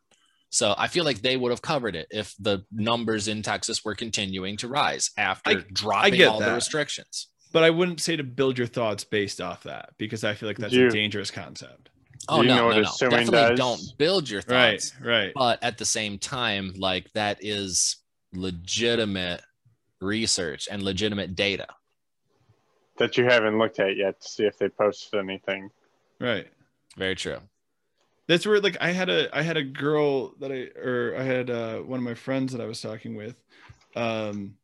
[0.50, 3.94] So I feel like they would have covered it if the numbers in Texas were
[3.94, 7.28] continuing to rise after I- dropping get all the restrictions.
[7.52, 10.58] But I wouldn't say to build your thoughts based off that because I feel like
[10.58, 11.90] that's You- a dangerous concept.
[12.28, 12.90] Oh you no, know no, no.
[12.98, 13.58] Definitely does?
[13.58, 14.52] don't build your thoughts.
[14.52, 14.94] Right, thoughts.
[15.00, 15.32] right.
[15.34, 17.96] But at the same time, like that is
[18.34, 19.42] legitimate
[20.00, 21.66] research and legitimate data.
[22.98, 25.70] that you haven't looked at yet to see if they posted anything.
[26.20, 26.48] Right.
[26.96, 27.38] Very true.
[28.28, 31.50] That's where like I had a I had a girl that I or I had
[31.50, 33.36] uh, one of my friends that I was talking with,
[33.96, 34.54] um,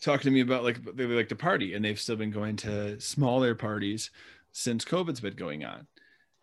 [0.00, 2.98] talking to me about like they like to party and they've still been going to
[3.00, 4.10] smaller parties
[4.50, 5.86] since COVID's been going on,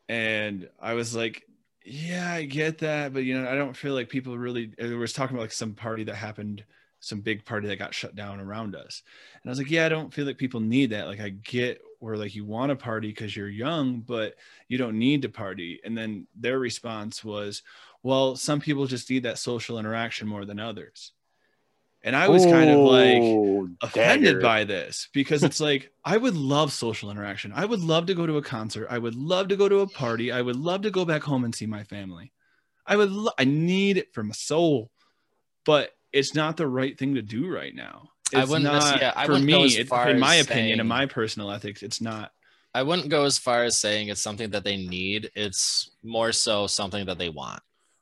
[0.07, 1.43] and I was like,
[1.83, 4.71] yeah, I get that, but you know I don't feel like people really.
[4.77, 6.63] It was talking about like some party that happened
[7.05, 9.03] some big party that got shut down around us.
[9.41, 11.07] And I was like, yeah, I don't feel like people need that.
[11.07, 14.35] Like I get where like you want to party because you're young, but
[14.67, 15.79] you don't need to party.
[15.83, 17.63] And then their response was,
[18.03, 21.13] well, some people just need that social interaction more than others.
[22.03, 23.23] And I was kind of like
[23.81, 24.39] offended dagger.
[24.39, 27.51] by this because it's like I would love social interaction.
[27.55, 28.85] I would love to go to a concert.
[28.91, 30.31] I would love to go to a party.
[30.31, 32.31] I would love to go back home and see my family.
[32.85, 34.91] I would lo- I need it for my soul.
[35.65, 38.11] But it's not the right thing to do right now.
[38.33, 40.87] I wouldn't not yeah, I for wouldn't go me, as it- in my opinion saying-
[40.87, 42.31] my personal ethics, it's not
[42.73, 45.31] I wouldn't go as far as saying it's something that they need.
[45.33, 47.61] It's more so something that they want.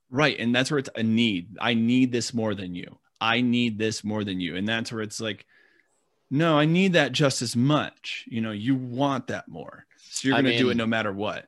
[0.09, 0.35] Right.
[0.39, 1.57] And that's where it's a need.
[1.61, 2.97] I need this more than you.
[3.21, 4.55] I need this more than you.
[4.55, 5.45] And that's where it's like,
[6.31, 8.25] no, I need that just as much.
[8.27, 9.85] You know, you want that more.
[10.09, 11.45] So you're going to do it no matter what.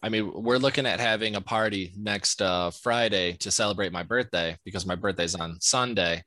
[0.00, 4.56] I mean, we're looking at having a party next uh, Friday to celebrate my birthday
[4.64, 6.22] because my birthday's on Sunday.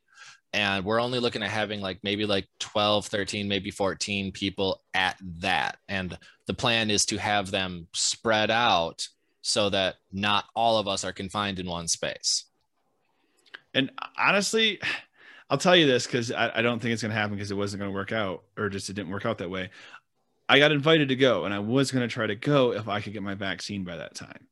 [0.53, 5.17] And we're only looking at having like maybe like 12, 13, maybe 14 people at
[5.39, 5.77] that.
[5.87, 9.07] And the plan is to have them spread out
[9.41, 12.45] so that not all of us are confined in one space.
[13.73, 14.79] And honestly,
[15.49, 17.57] I'll tell you this because I, I don't think it's going to happen because it
[17.57, 19.69] wasn't going to work out or just it didn't work out that way.
[20.49, 23.01] I got invited to go and I was going to try to go if I
[23.01, 24.47] could get my vaccine by that time.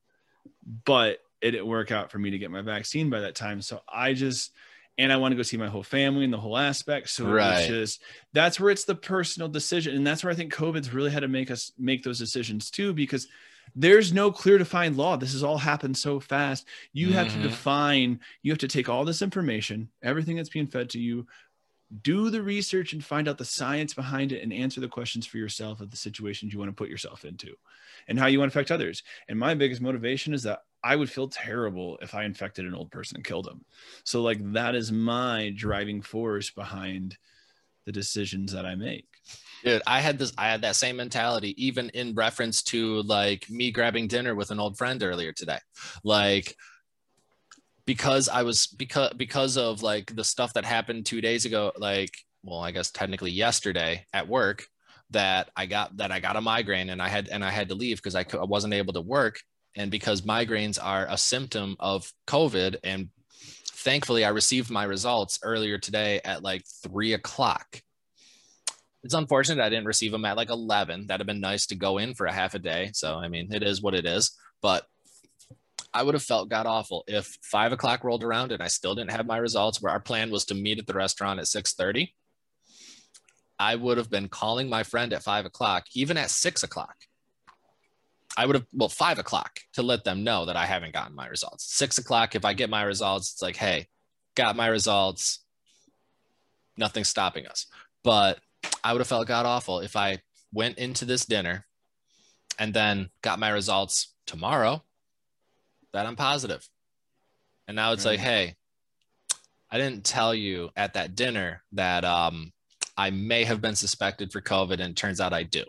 [0.85, 3.61] But it didn't work out for me to get my vaccine by that time.
[3.61, 4.51] So I just,
[4.97, 7.09] and I want to go see my whole family and the whole aspect.
[7.09, 7.57] So Right.
[7.57, 8.01] was just,
[8.33, 9.95] that's where it's the personal decision.
[9.95, 12.93] And that's where I think COVID's really had to make us make those decisions too,
[12.93, 13.27] because
[13.75, 15.17] there's no clear defined law.
[15.17, 16.65] This has all happened so fast.
[16.93, 17.41] You have to Mhm.
[17.41, 21.27] define, you have to take all this information, everything that's being fed to you,
[22.01, 25.37] do the research and find out the science behind it and answer the questions for
[25.37, 27.55] yourself of the situations you want to put yourself into
[28.07, 29.03] and how you want to affect others.
[29.27, 32.91] And my biggest motivation is that I would feel terrible if I infected an old
[32.91, 33.65] person and killed them.
[34.03, 37.17] So like that is my driving force behind
[37.85, 39.07] the decisions that I make.
[39.63, 43.71] Dude, I had this, I had that same mentality, even in reference to like me
[43.71, 45.59] grabbing dinner with an old friend earlier today.
[46.03, 46.55] Like,
[47.85, 52.13] because I was because because of like the stuff that happened two days ago, like,
[52.43, 54.65] well, I guess technically yesterday at work,
[55.11, 57.75] that I got that I got a migraine and I had and I had to
[57.75, 59.39] leave because I, I wasn't able to work,
[59.75, 63.09] and because migraines are a symptom of COVID, and
[63.73, 67.81] thankfully I received my results earlier today at like three o'clock
[69.05, 71.05] it's unfortunate I didn't receive them at like 11.
[71.05, 72.89] That'd have been nice to go in for a half a day.
[72.93, 74.35] So, I mean, it is what it is.
[74.63, 74.83] But
[75.95, 79.11] I would have felt god awful if five o'clock rolled around and I still didn't
[79.11, 79.81] have my results.
[79.81, 82.13] Where our plan was to meet at the restaurant at 6:30.
[83.57, 86.95] I would have been calling my friend at five o'clock, even at six o'clock.
[88.37, 91.27] I would have, well, five o'clock to let them know that I haven't gotten my
[91.27, 91.63] results.
[91.73, 93.87] Six o'clock, if I get my results, it's like, hey,
[94.35, 95.45] got my results.
[96.75, 97.67] Nothing's stopping us.
[98.03, 98.39] But
[98.83, 100.19] I would have felt god awful if I
[100.51, 101.65] went into this dinner
[102.59, 104.83] and then got my results tomorrow
[105.95, 106.67] that I'm positive.
[107.69, 108.55] And now it's like, hey,
[109.71, 112.51] I didn't tell you at that dinner that um,
[112.97, 115.63] I may have been suspected for COVID, and it turns out I do.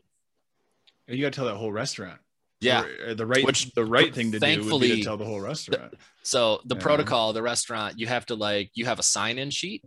[1.06, 2.18] You got to tell that whole restaurant.
[2.60, 2.82] Yeah.
[2.82, 5.16] Or- or the right, Which, the right thing to do would be thankfully, to tell
[5.16, 5.94] the whole restaurant.
[6.24, 6.82] So the Yeah.
[6.82, 9.84] protocol, the restaurant, you have to like you have a sign-in sheet.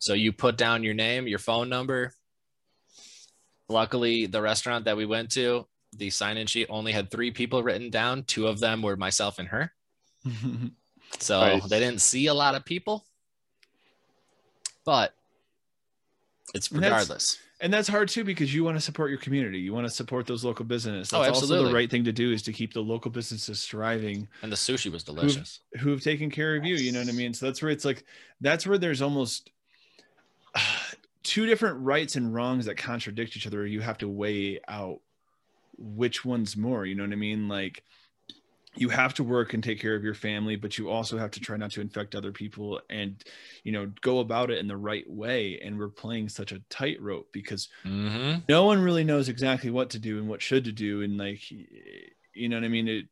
[0.00, 2.12] So you put down your name, your phone number.
[3.68, 7.90] Luckily, the restaurant that we went to, the sign-in sheet only had three people written
[7.90, 8.24] down.
[8.24, 9.72] Two of them were myself and her.
[11.18, 11.68] So Nice.
[11.68, 13.04] they didn't see a lot of people.
[14.86, 15.14] But
[16.54, 17.38] it's And that's- regardless.
[17.60, 19.58] and that's hard too because you want to support your community.
[19.58, 21.12] You want to support those local businesses.
[21.12, 21.68] Oh, That's also absolutely.
[21.68, 24.90] the right thing to do is to keep the local businesses thriving And the sushi
[24.90, 25.60] was delicious.
[25.80, 26.76] who have taken care of you.
[26.76, 27.34] You know what I mean?
[27.34, 28.04] So that's where it's like
[28.40, 29.50] that's where there's almost
[31.22, 33.66] two different rights and wrongs that contradict each other.
[33.66, 35.00] You have to weigh out
[35.82, 36.86] which one's more.
[36.86, 37.48] You know what I mean?
[37.48, 37.82] Like
[38.74, 41.40] you have to work and take care of your family, but you also have to
[41.40, 43.22] try not to infect other people and
[43.64, 45.60] you know go about it in the right way.
[45.62, 49.98] And we're playing such a tightrope because hmm no one really knows exactly what to
[49.98, 51.42] do and what should to do and like
[52.34, 53.04] you know what i mean it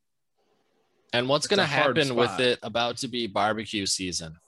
[1.13, 4.39] And what's going to happen with it about to be barbecue season?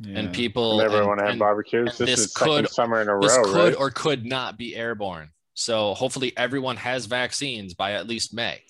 [0.00, 0.18] yeah.
[0.18, 1.96] And people Never and- want to have barbecues.
[1.98, 3.74] This, this is second could- summer in a this row, could right?
[3.76, 5.30] or could not be airborne.
[5.58, 8.62] So hopefully everyone has vaccines by at least May.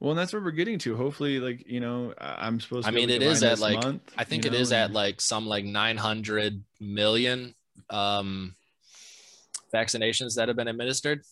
[0.00, 2.88] well and that's what we're getting to hopefully like you know I- i'm supposed to
[2.88, 4.58] I mean, it is it to is divine at like month, I think it know,
[4.58, 7.54] is at like some like 900 million
[7.88, 8.54] um,
[9.72, 11.22] vaccinations that have been administered.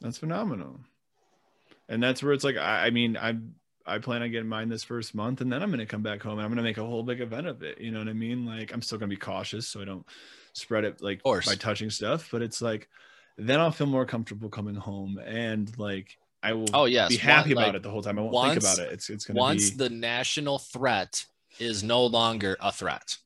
[0.00, 0.80] that's phenomenal
[1.90, 3.54] and that's where it's like i, I mean i'm
[3.86, 6.34] I plan on getting mine this first month, and then I'm gonna come back home
[6.38, 7.80] and I'm gonna make a whole big event of it.
[7.80, 8.46] You know what I mean?
[8.46, 10.06] Like I'm still gonna be cautious so I don't
[10.52, 12.88] spread it like by touching stuff, but it's like
[13.46, 17.54] then I'll feel more comfortable coming home and like I will Oh yes, be happy
[17.54, 18.18] One- about like, it the whole time.
[18.18, 18.92] I won't once- think about it.
[18.94, 21.26] It's it's gonna be Once be the national threat
[21.58, 23.16] is no longer a threat.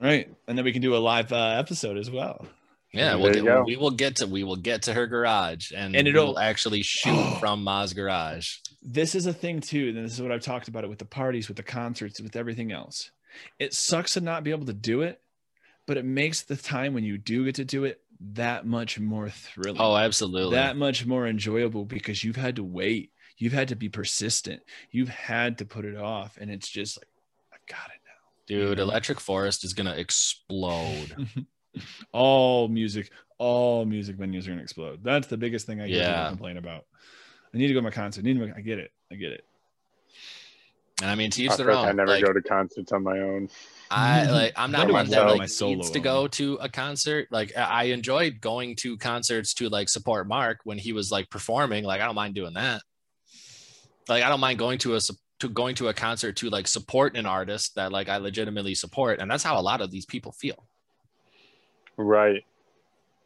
[0.00, 2.46] right, and then we can do a live uh, episode as well.
[2.92, 6.06] Yeah, we'll get, we will get to we will get to her garage and, And
[6.06, 8.58] it'll- will actually shoot from Ma's garage.
[8.82, 11.04] this is a thing too and this is what i've talked about it with the
[11.04, 13.10] parties with the concerts with everything else
[13.58, 15.20] it sucks to not be able to do it
[15.86, 19.28] but it makes the time when you do get to do it that much more
[19.28, 20.56] thrilling Oh, absolutely.
[20.56, 25.08] that much more enjoyable because you've had to wait you've had to be persistent you've
[25.08, 27.08] had to put it off and it's just like
[27.52, 28.12] i got it now.
[28.46, 28.78] Dude.
[28.78, 31.28] Electric Forest is gonna explode.
[32.12, 35.96] all music all music venues are going to explode that's the biggest thing i get
[35.96, 36.28] Yeah.
[36.28, 36.84] complain about
[37.52, 39.32] i need to go to my concert I, need to, I get it i get
[39.32, 39.44] it
[41.02, 41.88] And I mean, to each I, their feel like own.
[41.88, 43.48] I never like, go to concerts on my own.
[43.90, 46.54] I like I'm not Wonder one that I'm like my solo needs to go to
[46.60, 47.28] a concert.
[47.30, 51.30] Like I I enjoyed going to concerts to like support Mark when he was like
[51.30, 51.84] performing.
[51.84, 52.82] Like I don't mind doing that.
[54.08, 55.00] Like I don't mind going to a
[55.40, 59.20] to going to a concert to like support an artist that like I legitimately support,
[59.20, 60.64] and that's how a lot of these people feel.
[61.96, 62.44] Right.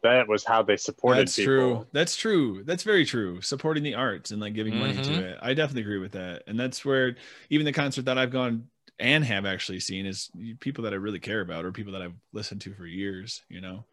[0.01, 1.53] That was how they supported That's people.
[1.53, 1.87] true.
[1.91, 2.63] That's true.
[2.63, 3.41] That's very true.
[3.41, 5.03] Supporting the arts and like giving money Mhm.
[5.03, 5.39] to it.
[5.41, 6.43] I definitely agree with that.
[6.47, 7.15] And that's where
[7.49, 10.29] even the concert that I've gone and have actually seen is
[10.61, 13.59] people that I really care about or people that I've listened to for years, you
[13.61, 13.83] know.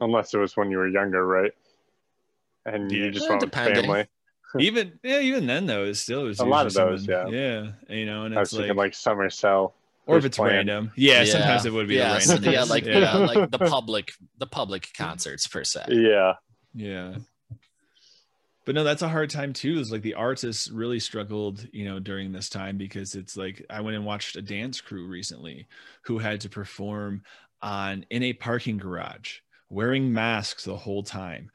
[0.00, 1.52] Unless it was when you were younger, right?
[2.66, 3.04] And Yeah.
[3.06, 3.84] you just went with depending.
[3.84, 4.06] family.
[4.58, 7.72] even yeah, even then though, it's still was A lot of those, someone- Yeah.
[7.88, 9.74] You know, and I was it's thinking like, like Summer Cell.
[10.08, 10.56] Or if it's playing.
[10.56, 10.92] random.
[10.96, 12.52] Yeah, sometimes it would be yeah, the so- random.
[12.52, 12.98] yeah, like yeah.
[12.98, 15.84] yeah, like the public, the public concerts per se.
[15.90, 16.34] Yeah.
[16.74, 17.16] Yeah.
[18.64, 19.78] But no, that's a hard time too.
[19.78, 23.80] Is like the artists really struggled, you know, during this time because it's like I
[23.80, 25.66] went and watched a dance crew recently
[26.02, 27.22] who had to perform
[27.62, 29.38] on in a parking garage
[29.70, 31.50] wearing masks the whole time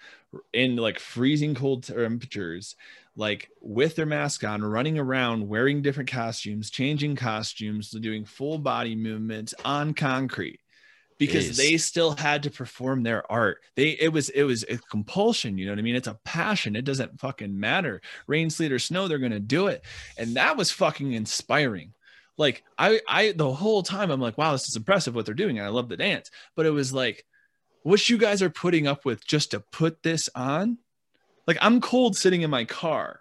[0.54, 2.76] in like freezing cold temperatures
[3.16, 8.96] like with their mask on running around wearing different costumes changing costumes doing full body
[8.96, 10.60] movements on concrete
[11.18, 11.58] because Jeez.
[11.58, 13.60] they still had to perform their art.
[13.76, 15.96] They it was it was a compulsion, you know what I mean?
[15.96, 16.76] It's a passion.
[16.76, 18.02] It doesn't fucking matter.
[18.28, 19.84] Rain, sleet, or snow, they're gonna do it.
[20.18, 21.94] And that was fucking inspiring.
[22.38, 25.60] Like I I the whole time I'm like, wow, this is impressive what they're doing.
[25.60, 26.32] And I love the dance.
[26.56, 27.26] But it was like,
[27.84, 30.78] what you guys are putting up with just to put this on?
[31.48, 33.20] Like I'm cold sitting in my car.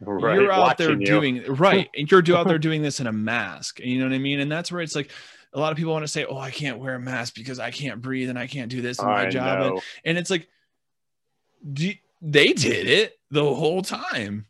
[0.00, 0.34] Right.
[0.34, 1.06] you're out there watching you.
[1.06, 1.88] doing right.
[1.96, 3.80] And you're out there doing this in a mask.
[3.80, 4.40] You know what i mean?
[4.40, 5.10] And that's where it's like
[5.52, 7.70] a lot of people want to say oh i can't wear a mask because i
[7.70, 9.72] can't breathe and i can't do this in my I job.
[9.72, 10.48] And, and it's like
[11.72, 14.46] do, they did it the whole time.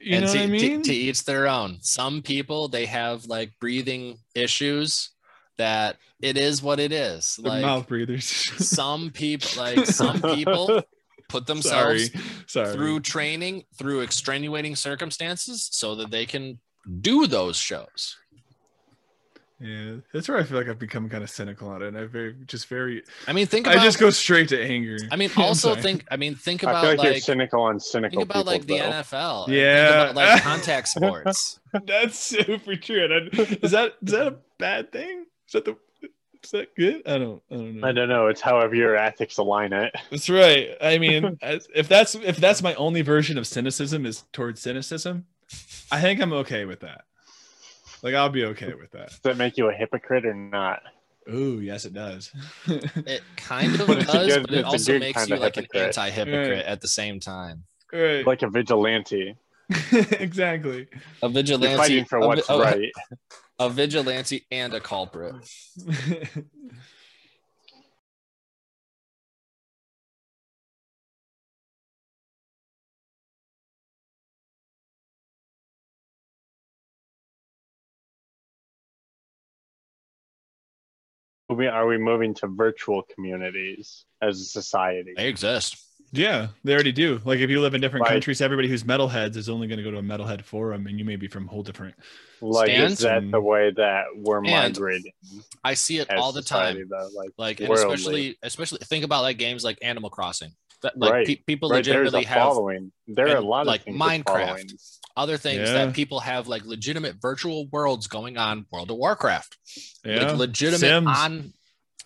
[0.00, 0.82] You and know to, what i to- mean?
[0.82, 1.78] to each their own.
[1.80, 5.10] Some people they have like breathing issues
[5.58, 7.36] that it is what it is.
[7.42, 8.24] They're Like mouth breathers.
[8.64, 10.82] some people, like some people
[11.28, 16.58] put themselves sorry sorry through training, through extenuating circumstances, so that they can
[17.00, 18.16] do those shows.
[19.60, 22.04] yeah that's where i feel like i've become kind of cynical on it and i
[22.06, 25.30] very just very I mean, think About, i just go straight to anger I mean,
[25.36, 26.04] also think.
[26.10, 28.66] I mean, think I about feel like, you're cynical on cynical Think about people, like
[28.66, 28.90] the though.
[29.02, 29.48] NFL.
[29.48, 29.88] Yeah.
[30.04, 31.58] Think about like contact sports.
[31.86, 33.04] That's super true.
[33.04, 35.26] And I, is that is that a bad thing?
[35.46, 35.76] Is that the
[36.44, 37.02] is that good?
[37.06, 37.88] I don't I don't know.
[37.88, 38.26] I don't know.
[38.28, 39.94] It's however your ethics align it.
[40.10, 40.70] That's right.
[40.80, 45.26] I mean, if that's if that's my only version of cynicism is towards cynicism,
[45.90, 47.02] I think I'm okay with that.
[48.02, 49.08] Like I'll be okay with that.
[49.08, 50.82] Does that make you a hypocrite or not?
[51.30, 52.32] Oh yes, it does.
[52.66, 56.50] It kind of But does, good- but it also makes you of like an anti-hypocrite
[56.58, 56.64] Right.
[56.64, 57.64] at the same time.
[57.92, 58.26] right.
[58.26, 59.34] Like a vigilante.
[59.92, 60.88] exactly.
[61.22, 62.92] A You're vigilante, fighting for a what's oh, a- right.
[63.58, 65.34] a vigilante, and a culprit.
[81.50, 85.14] We- Are we moving to virtual communities as a society?
[85.16, 85.76] They exist.
[86.12, 87.20] Yeah, they already do.
[87.24, 88.12] Like if you live in different Right.
[88.12, 91.04] countries, everybody who's metalheads is only going to go to a metalhead forum, and you
[91.04, 91.94] may be from a whole different.
[92.40, 92.92] Like, Stands?
[92.94, 95.12] is that the way that we're And migrating
[95.64, 96.88] I see it all the society, time.
[96.90, 97.08] Though?
[97.14, 100.52] Like, Like, and especially, especially think about like games like Animal Crossing.
[100.82, 101.26] That, like Right.
[101.26, 102.92] pe- people right, there's a legitimately have following.
[103.08, 104.72] There are a lot of like, Minecraft.
[105.16, 105.86] other things Yeah.
[105.86, 108.64] that people have like legitimate virtual worlds going on.
[108.70, 109.56] World of Warcraft,
[110.04, 111.08] Yeah, like legitimate Sims.
[111.08, 111.52] on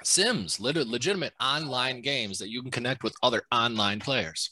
[0.06, 4.50] Sims, lit- legitimate online games that you can connect with other online players.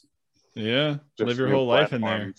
[0.53, 2.33] Yeah, Just live your new whole life in there.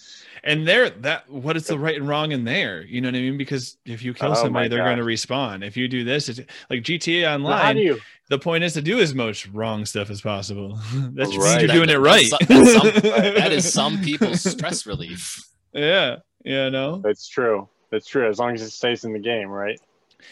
[0.45, 2.83] And there, that what is the right and wrong in there?
[2.83, 3.39] You know what I mean?
[3.39, 5.25] Because if you kill Oh somebody, they're going to gosh.
[5.27, 5.67] respawn.
[5.67, 6.39] If you do this, it's
[6.69, 7.77] like GTA So how Online.
[7.77, 8.01] do you?
[8.29, 10.79] the point is to do as much wrong stuff as possible.
[11.15, 11.61] That's just means Right.
[11.63, 12.31] you're doing it right.
[12.31, 15.43] That's some- that's some- that is some people's stress relief.
[15.73, 17.67] yeah, yeah, no, That's true.
[17.91, 18.29] That's true.
[18.29, 19.81] As long as it stays in the game, right?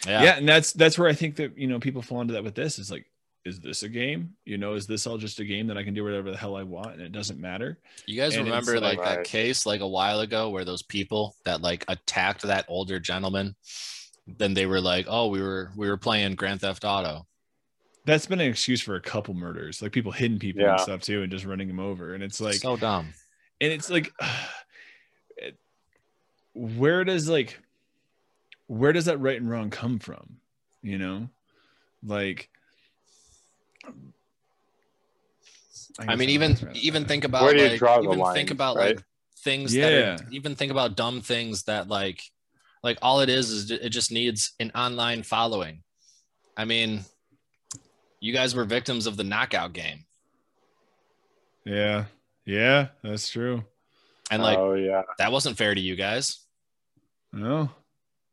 [0.07, 0.23] Yeah.
[0.23, 0.37] Yeah.
[0.37, 2.79] and that's that's where I think that you know people fall into that with this
[2.79, 3.07] is like,
[3.45, 4.35] is this a game?
[4.45, 6.57] You know, is this all just a game that I can do whatever the hell
[6.57, 7.79] I want and it doesn't matter?
[8.07, 11.35] You guys And remember like- like, that case like a while ago where those people
[11.45, 13.55] that like attacked that older gentleman,
[14.27, 17.27] then they were like, "Oh, we were we were playing Grand Theft Auto."
[18.07, 20.73] That's been an excuse for a couple murders, like people hitting people Yeah.
[20.73, 22.15] and stuff too, and just running them over.
[22.15, 23.13] And it's like, so dumb.
[23.61, 24.13] and it's like
[25.37, 25.59] it-
[26.55, 27.59] where does like
[28.71, 30.37] where does that right and wrong come from
[30.81, 31.29] you know
[32.07, 32.49] like
[35.99, 38.19] I guess mean, don't even even think about Where do you like draw the even
[38.19, 38.95] line, think about right?
[38.97, 39.05] like
[39.39, 39.91] things Yeah.
[39.91, 42.23] that are, even think about dumb things that like
[42.85, 45.83] like all it is is it just needs an online following.
[46.57, 47.05] I mean,
[48.21, 50.05] you guys were victims of the knockout game,
[51.65, 52.05] yeah
[52.45, 53.65] yeah that's true
[54.31, 55.03] and like oh yeah.
[55.19, 56.39] that wasn't fair to you guys.
[57.33, 57.69] no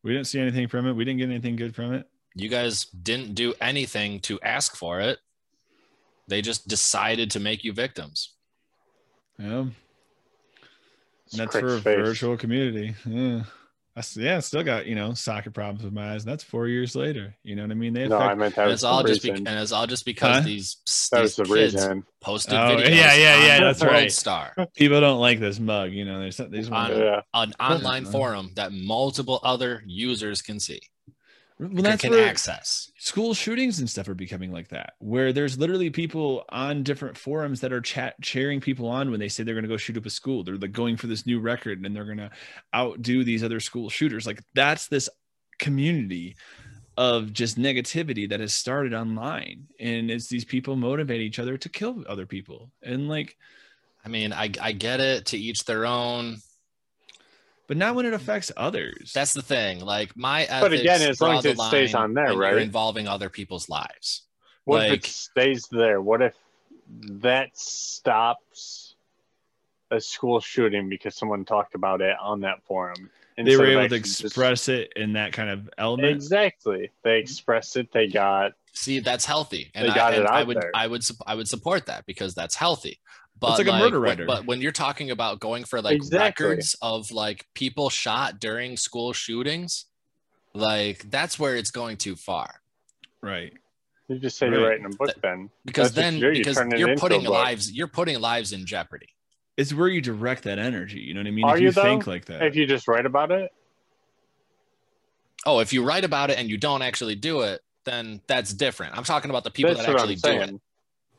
[0.07, 2.85] we didn't see anything from it we didn't get anything good from it You guys
[2.85, 5.17] didn't do anything to ask for it.
[6.27, 8.33] They just decided to make you victims.
[9.39, 9.65] yeah
[11.31, 11.97] and that's for a face.
[12.05, 13.43] virtual community yeah
[13.97, 16.67] I s- yeah still got you know socket problems with my eyes and that's four
[16.67, 18.75] years later you know what i mean they No, affect I meant that And was
[18.81, 19.47] it's all just be, reason.
[19.47, 20.41] and it's all just because Huh?
[20.41, 20.77] these,
[21.11, 22.03] that these the kids reason.
[22.21, 22.89] posted Oh, videos.
[22.89, 24.11] yeah, yeah, yeah, that's right.
[24.11, 24.53] Star.
[24.75, 27.21] people don't like this mug you know there's they just On- Yeah.
[27.33, 30.79] an online forum that multiple other users can see
[31.59, 32.91] well that's can access.
[32.99, 37.61] school shootings and stuff are becoming like that where there's literally people on different forums
[37.61, 40.05] that are chat cheering people on when they say they're going to go shoot up
[40.05, 40.43] a school.
[40.43, 42.31] They're like going for this new record and they're going to
[42.75, 44.27] outdo these other school shooters.
[44.27, 45.09] Like that's this
[45.57, 46.35] community
[46.95, 51.69] of just negativity that has started online and it's these people motivate each other to
[51.69, 52.71] kill other people.
[52.83, 53.35] And like
[54.05, 56.37] i mean i, I get it to each their own
[57.67, 58.15] but not when it mm.
[58.15, 61.93] affects others that's the thing like my ethics But again, as long as it stays
[61.93, 62.61] on there, when you're right?
[62.61, 64.23] involving other people's lives
[64.65, 66.01] What if it stays there?
[66.01, 66.35] What if
[66.89, 68.95] that stops
[69.91, 73.09] a school shooting because someone talked about it on that forum?
[73.37, 76.89] they were able to actually just- express it in that kind of element Exactly.
[77.03, 77.91] They expressed it.
[77.91, 78.53] They got.
[78.73, 80.71] see that's healthy and, They got I, it and I out would there.
[80.73, 82.99] i would i would support that because that's healthy
[83.39, 84.25] but it's like a murder when- writer.
[84.25, 86.45] but when you're talking about going for like Exactly.
[86.47, 89.85] records of like people shot during school shootings
[90.53, 92.61] like that's where it's going too far
[93.21, 93.53] right
[94.07, 94.57] You just say Right.
[94.59, 95.49] you're writing a book then.
[95.65, 98.53] because That's then you do, you because turn it you're putting lives you're putting lives
[98.53, 99.09] in jeopardy
[99.57, 101.71] it's where you direct that energy you know what i mean Are if you, you,
[101.73, 103.51] think like that If you just write about it,
[105.45, 108.97] oh if you write about it and you don't actually do it then that's different
[108.97, 110.61] i'm talking about the people that's that actually do it saying.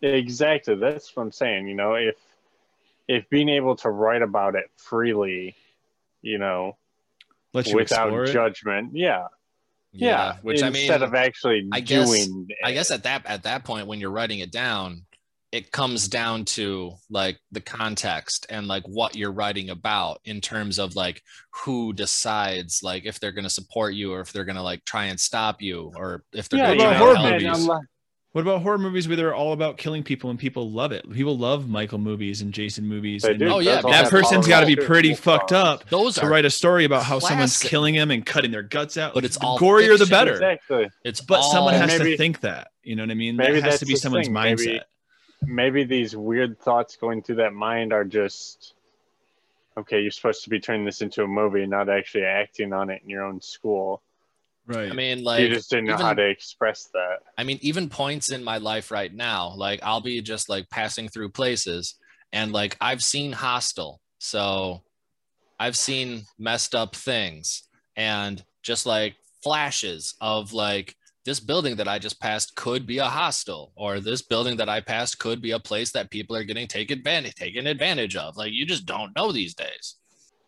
[0.02, 0.76] Exactly.
[0.76, 1.68] That's what I'm saying.
[1.68, 2.16] You know, if
[3.06, 5.56] if being able to write about it freely,
[6.22, 6.76] you know,
[7.54, 9.26] you without it judgment, yeah,
[9.92, 10.36] yeah.
[10.42, 13.64] which i mean instead of actually I guess- doing, I guess at that at that
[13.64, 15.06] point when you're writing it down,
[15.50, 20.78] it comes down to like the context and like what you're writing about in terms
[20.78, 21.22] of like
[21.64, 24.84] who decides like if they're going to support you or if they're going to like
[24.84, 27.80] try and stop you or if they're yeah, going to try and help you.
[28.34, 28.34] Movies?
[28.34, 31.10] unless- what about horror movies where they're all about killing people and people love it
[31.12, 33.48] people love michael movies and jason movies They and do.
[33.48, 36.84] Oh, yeah, that person's got to be pretty fucked up Those to write a story
[36.84, 39.98] about how someone's killing him and cutting their guts out But it's the all gorier
[39.98, 40.88] the better Exactly.
[41.04, 43.54] it's but all, someone has maybe- to think that you know what i mean maybe
[43.54, 44.34] that has that's to be the someone's thing.
[44.34, 44.80] mindset Maybe-
[45.40, 48.74] Maybe these weird thoughts going through that mind are just
[49.78, 50.00] okay.
[50.00, 53.08] You're supposed to be turning this into a movie, not actually acting on it in
[53.08, 54.02] your own school.
[54.68, 57.20] Right I mean like you just didn't know even- how to express that.
[57.38, 61.08] I mean, even points in my life right now, like I'll be just like passing
[61.08, 61.94] through places
[62.32, 64.00] and like I've seen Hostel.
[64.18, 64.82] So
[65.58, 67.62] I've seen messed up things
[67.96, 70.94] and just like flashes of like
[71.24, 74.80] this building that I just passed could be a hostel, or this building that I
[74.80, 78.36] passed could be a place that people are getting taken advantage taken advantage of.
[78.36, 79.96] Like you just don't know these days.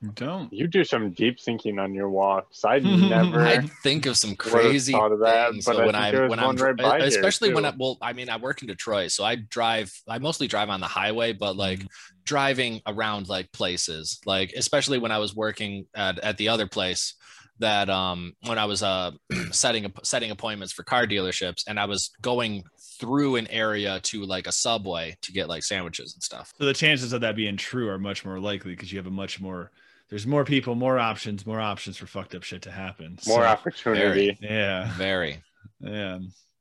[0.02, 2.64] You don't You do some deep thinking on your walks.
[2.64, 3.46] I never.
[3.46, 6.28] I think of some Would've crazy thought of that, things but I when I there
[6.28, 9.24] when I'm right by especially when I well I mean I work in Detroit so
[9.24, 11.86] I drive I mostly drive on the highway but like Mm-hmm.
[12.24, 17.14] driving around like places like especially when I was working at, at the other place
[17.58, 19.10] that um when I was uh
[19.50, 22.64] setting setting appointments for car dealerships and I was going
[22.98, 26.52] through an area to like a subway to get like sandwiches and stuff.
[26.58, 29.10] So the chances of that being true are much more likely because you have a
[29.10, 29.70] much more
[30.10, 33.18] there's more people, more options, more options for fucked up shit to happen.
[33.26, 34.36] More So, opportunity.
[34.42, 35.42] yeah, Very.
[35.80, 36.18] yeah.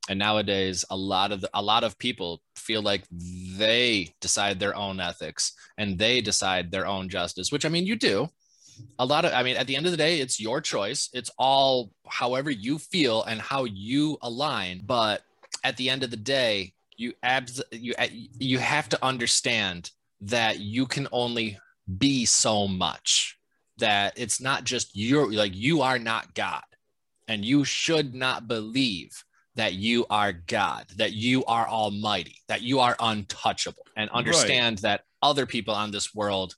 [0.08, 4.76] And nowadays a lot of the, a lot of people feel like they decide their
[4.76, 8.28] own ethics and they decide their own justice, which I mean you do.
[8.97, 11.10] A lot of I mean at the end of the day it's your choice.
[11.14, 15.22] It's all however you feel and how you align, but
[15.64, 17.93] at the end of the day you abs you
[18.39, 19.91] you have to understand
[20.22, 21.60] that you can only
[21.97, 23.38] be so much
[23.80, 26.63] that it's not just your like you are not god
[27.27, 29.23] and you should not believe
[29.55, 35.03] that you are god that you are almighty that you are untouchable and understand that
[35.21, 36.55] other people on this world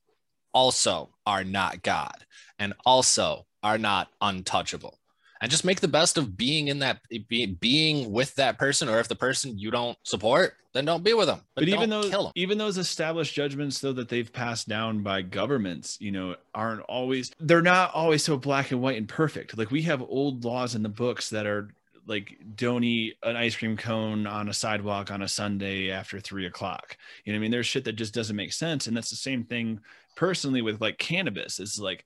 [0.54, 2.26] also are not god
[2.60, 5.00] and also are not untouchable
[5.42, 9.00] and just make the best of being in that be, being with that person or
[9.00, 12.58] if the person you don't support then don't be with them But, even though even
[12.58, 17.62] those established judgments though that they've passed down by governments, you know, aren't always they're
[17.62, 19.58] not always so black and white and perfect.
[19.58, 21.74] Like we have old laws in the books that are
[22.08, 26.46] like don't eat an ice cream cone on a sidewalk on a Sunday after three
[26.46, 26.98] o'clock.
[27.26, 27.52] You know I mean?
[27.52, 28.88] There's shit that just doesn't make sense.
[28.88, 29.82] And that's the same thing
[30.16, 31.60] personally with like cannabis.
[31.60, 32.06] It's like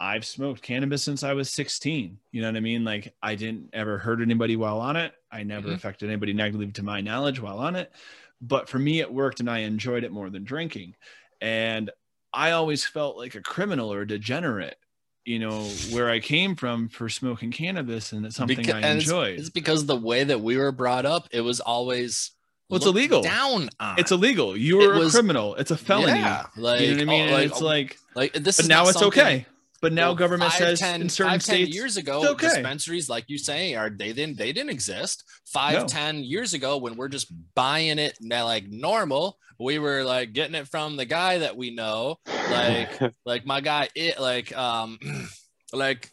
[0.00, 2.18] I've smoked cannabis since I was 16.
[2.30, 2.84] You know what I mean?
[2.84, 5.12] Like I didn't ever hurt anybody while on it.
[5.32, 5.74] I never Mhm.
[5.74, 7.92] affected anybody negatively to my knowledge while on it.
[8.40, 10.94] But for me, it worked and I enjoyed it more than drinking.
[11.40, 11.90] And
[12.32, 14.78] I always felt like a criminal or a degenerate,
[15.24, 18.84] you know, where I came from for smoking cannabis and it's something Beca- I and
[18.84, 19.38] it's- enjoyed.
[19.40, 22.30] It's, because the way that we were brought up, it was always
[22.68, 23.22] Well, it's illegal.
[23.22, 23.98] down on.
[23.98, 24.56] It's illegal.
[24.56, 25.56] You were a criminal.
[25.56, 26.20] It's a felony.
[26.20, 27.28] Yeah, like you know what I mean?
[27.30, 29.46] oh, like, it's like, like this but is now it's okay.
[29.80, 32.48] But now well, government five, says 10 in certain five, 10 states, years ago, okay.
[32.48, 35.22] dispensaries, like you say, are they didn't they didn't exist.
[35.46, 35.86] Five, No.
[35.86, 40.56] 10 years ago, when we're just buying it now like normal, we were like getting
[40.56, 42.16] it from the guy that we know,
[42.50, 44.98] like like my guy, it like um
[45.72, 46.10] like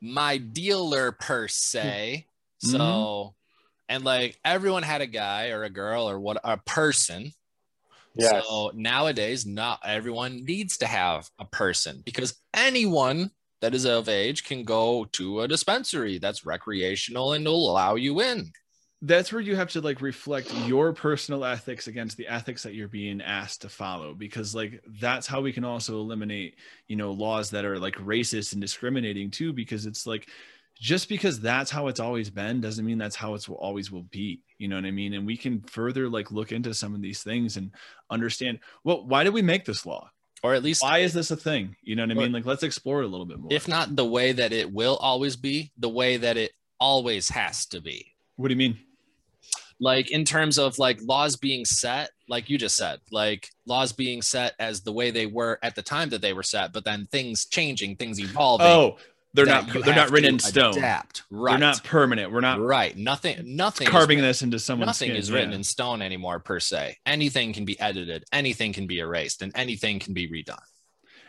[0.00, 2.26] my dealer per se.
[2.58, 3.94] So Mm-hmm.
[3.94, 7.30] and like everyone had a guy or a girl or what a person
[8.18, 8.44] yes.
[8.46, 13.30] so nowadays, not everyone needs to have a person because anyone
[13.62, 18.20] that is of age can go to a dispensary that's recreational and will allow you
[18.20, 18.52] in.
[19.02, 22.88] that's where you have to like reflect your personal ethics against the ethics that you're
[22.88, 26.56] being asked to follow because like that's how we can also eliminate
[26.88, 30.28] you know laws that are like racist and discriminating too because it's like
[30.78, 34.02] just because that's how it's always been doesn't mean that's how it's will always will
[34.04, 35.14] be you know what i mean?
[35.14, 37.70] And we can further like look into some of these things and
[38.10, 40.10] understand well why did we make this law?
[40.42, 41.74] Or at least, why is this a thing?
[41.82, 42.32] You know what i mean?
[42.32, 43.52] Like let's explore it a little bit more.
[43.52, 47.66] if not the way that it will always be, the way that it always has
[47.66, 48.14] to be.
[48.36, 48.78] what do you mean?
[49.80, 54.22] Like in terms of like laws being set, like you just said, like laws being
[54.22, 57.06] set as the way they were at the time that they were set, but then
[57.12, 58.66] things changing, things evolving.
[58.66, 58.96] oh
[59.36, 61.22] they're not they're not written in stone Adapt.
[61.30, 61.52] Right.
[61.52, 62.96] they're not permanent we're not right.
[62.96, 63.56] Nothing.
[63.56, 63.86] Nothing.
[63.86, 65.56] carving this into someone's Nothing skin, is written yeah.
[65.56, 66.96] in stone anymore per se.
[67.06, 68.24] Anything can be edited.
[68.32, 70.58] Anything can be erased, and anything can be redone.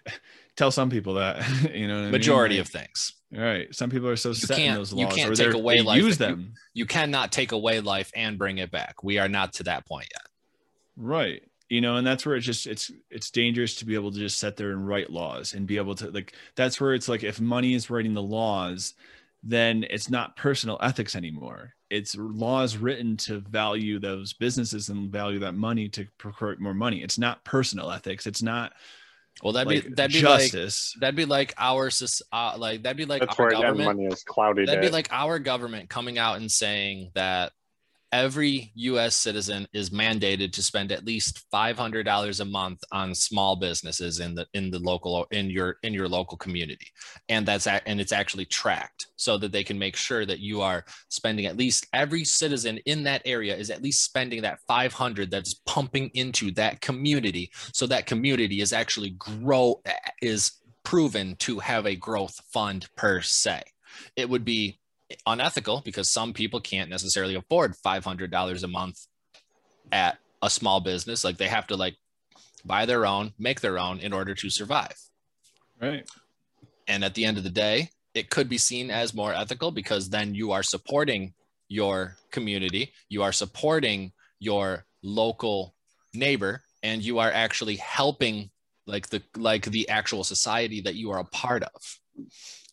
[0.55, 1.38] tell some people that
[1.74, 2.12] you know what I mean?
[2.12, 3.14] Majority Like, of things.
[3.32, 6.30] right some people are so set in those you can't take away life use that
[6.30, 9.03] you- them You cannot take away life and bring it back.
[9.03, 10.26] We are not to that point yet.
[10.95, 14.20] right you know and that's where it's just it's it's dangerous to be able to
[14.20, 17.24] just sit there and write laws and be able to like that's where it's like
[17.24, 18.93] if money is writing the laws
[19.43, 25.39] then it's not personal ethics anymore it's laws written to value those businesses and value
[25.39, 28.74] that money to procure more money it's not personal ethics it's not
[29.43, 31.89] Well, that'd like be that'd be like justice that'd be like our
[32.32, 33.97] uh, like that'd be like That's our where again government.
[33.99, 34.68] money is clouded.
[34.68, 37.51] That'd be like our government coming out and saying that
[38.12, 44.20] every US citizen is mandated to spend at least $500 a month on small businesses
[44.20, 46.88] in the in the local in your in your local community.
[47.29, 50.86] And that's and it's actually tracked so that they can make sure that you are
[51.09, 55.55] spending at least every citizen in that area is at least spending that 500 that's
[55.66, 59.82] pumping into that community so that community is actually grow
[60.21, 60.54] is
[60.84, 63.62] proven to have a growth fund per se.
[64.16, 64.79] It would be
[65.25, 69.05] unethical because some people can't necessarily afford $500 a month
[69.92, 71.24] at a small business.
[71.24, 71.96] Like they have to like
[72.66, 74.97] buy their own make their own in order to survive.
[75.82, 76.08] Right.
[76.88, 80.09] And at the end of the day it could be seen as more ethical because
[80.09, 81.34] then you are supporting
[81.70, 85.75] your community you are supporting your local
[86.13, 88.50] neighbor and you are actually helping
[88.86, 92.00] like the like the actual society that you are a part of.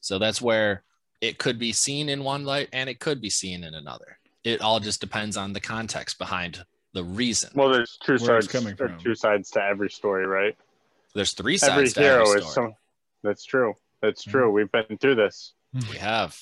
[0.00, 0.84] So that's where
[1.24, 4.18] it could be seen in one light and it could be seen in another.
[4.44, 7.50] It all just depends on the context behind the reason.
[7.54, 8.48] Well, there's two Where sides.
[8.48, 8.98] coming there are from.
[8.98, 10.56] two sides to every story, right?
[11.14, 12.68] There's three Every sides to hero every is story.
[12.68, 12.74] some.
[13.22, 13.74] That's true.
[14.02, 14.30] That's hmm.
[14.30, 14.50] true.
[14.50, 15.54] We've been through this.
[15.72, 15.90] Hmm.
[15.90, 16.38] We have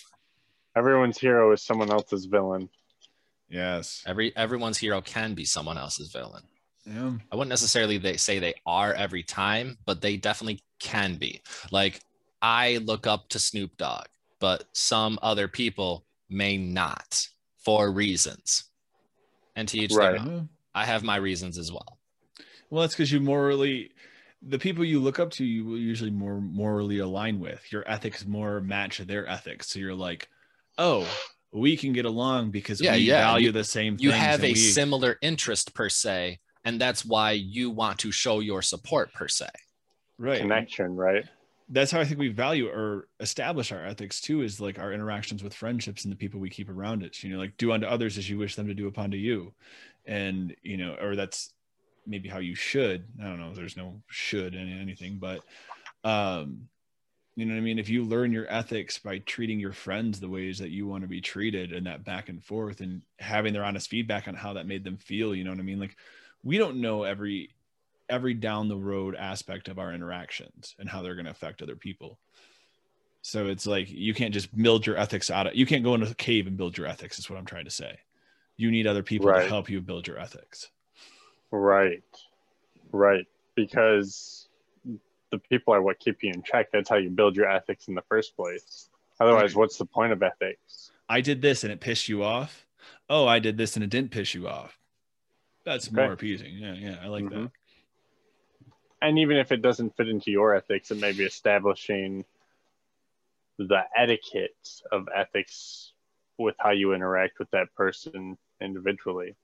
[0.74, 2.68] Everyone's hero is someone else's villain.
[3.48, 4.02] Yes.
[4.06, 6.42] every everyone's hero can be someone else's villain.
[6.86, 7.12] Yeah.
[7.30, 11.42] I wouldn't necessarily they say they are every time, but they definitely can be.
[11.70, 12.00] Like
[12.40, 14.06] I look up to Snoop Dogg,
[14.42, 17.28] but some other people may not
[17.64, 18.64] for reasons.
[19.54, 20.12] And to each Right.
[20.20, 20.48] their own.
[20.74, 22.00] I have my reasons as well.
[22.68, 23.92] Well, that's because you morally,
[24.42, 27.70] the people you look up to, you will usually more morally align with.
[27.70, 29.68] Your ethics more match their ethics.
[29.68, 30.28] So you're like,
[30.76, 31.06] oh,
[31.52, 33.20] we can get along because Yeah, we yeah.
[33.20, 37.04] value You- the same You things have a we- similar interest per se, and that's
[37.04, 39.50] why you want to show your support per se.
[40.18, 40.40] right.
[40.40, 41.26] Connection, right?
[41.72, 45.42] That's how I think we value or establish our ethics too, is like our interactions
[45.42, 47.24] with friendships and the people we keep around us.
[47.24, 49.54] You know, like do unto others as you wish them to do upon to you.
[50.04, 51.52] And, you know, or that's
[52.06, 53.06] maybe how you should.
[53.20, 53.54] I don't know.
[53.54, 55.40] There's no should in anything, but
[56.04, 56.68] um,
[57.36, 57.78] you know what I mean?
[57.78, 61.08] If you learn your ethics by treating your friends the ways that you want to
[61.08, 64.66] be treated and that back and forth and having their honest feedback on how that
[64.66, 65.80] made them feel, you know what I mean?
[65.80, 65.96] Like
[66.42, 67.54] we don't know every
[68.12, 71.76] every down the road aspect of our interactions and how they're going to affect other
[71.76, 72.18] people.
[73.22, 76.10] So it's like you can't just build your ethics out of you can't go into
[76.10, 77.98] a cave and build your ethics, is what I'm trying to say.
[78.56, 79.44] You need other people Right.
[79.44, 80.70] to help you build your ethics.
[81.50, 82.02] Right.
[82.90, 83.26] Right.
[83.54, 84.48] Because
[85.30, 86.70] the people are what keep you in check.
[86.70, 88.90] That's how you build your ethics in the first place.
[89.20, 90.90] Otherwise, what's the point of ethics?
[91.08, 92.66] I did this and it pissed you off.
[93.08, 94.78] Oh, I did this and it didn't piss you off.
[95.64, 95.96] That's Okay.
[95.96, 96.56] more appeasing.
[96.56, 97.44] Yeah, yeah, I like mm-hmm.
[97.44, 97.50] that.
[99.02, 102.24] And even if it doesn't fit into your ethics, it may be establishing
[103.58, 105.92] the etiquette of ethics
[106.38, 109.34] with how you interact with that person individually.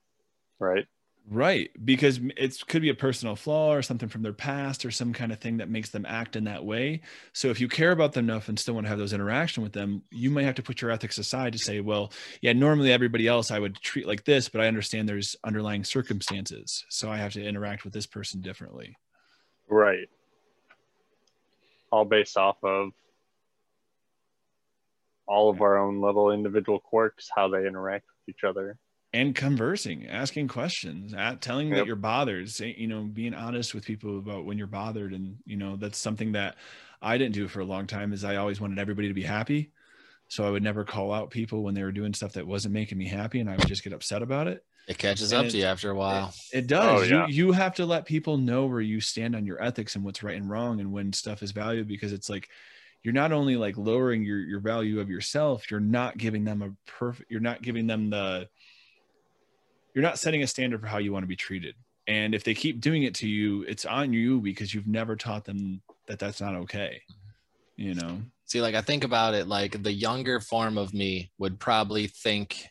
[0.59, 0.87] Right.
[1.31, 5.13] Right, because it could be a personal flaw or something from their past or some
[5.13, 7.01] kind of thing that makes them act in that way.
[7.33, 9.73] So if you care about them enough and still want to have those interaction with
[9.73, 12.11] them, you might have to put your ethics aside to say, well,
[12.41, 16.85] yeah, normally everybody else I would treat like this, but I understand there's underlying circumstances,
[16.89, 18.95] so I have to interact with this person differently.
[19.69, 20.09] Right.
[21.91, 22.91] All based off of
[25.27, 28.77] all of our own little individual quirks, how they interact with each other.
[29.13, 33.85] And conversing, asking questions, at telling that you're bothered, say, you know, being honest with
[33.85, 36.57] people about when you're bothered, and you know that's something that
[37.01, 38.13] I didn't do for a long time.
[38.13, 39.71] Is I always wanted everybody to be happy,
[40.27, 42.99] so I would never call out people when they were doing stuff that wasn't making
[42.99, 44.63] me happy, and I would just get upset about it.
[44.89, 46.33] It catches And up to you after a while.
[46.51, 47.03] It does.
[47.03, 47.27] Oh, yeah.
[47.27, 50.23] You you have to let people know where you stand on your ethics and what's
[50.23, 52.49] right and wrong, and when stuff is valued, because it's like
[53.03, 56.71] you're not only like lowering your your value of yourself, you're not giving them a
[56.89, 57.29] perfect.
[57.29, 58.49] You're not giving them the.
[59.93, 61.75] You're not setting a standard for how you want to be treated,
[62.07, 65.45] and if they keep doing it to you, it's on you because you've never taught
[65.45, 67.03] them that that's not okay.
[67.75, 68.23] You know.
[68.45, 72.69] See, like I think about it, like the younger form of me would probably think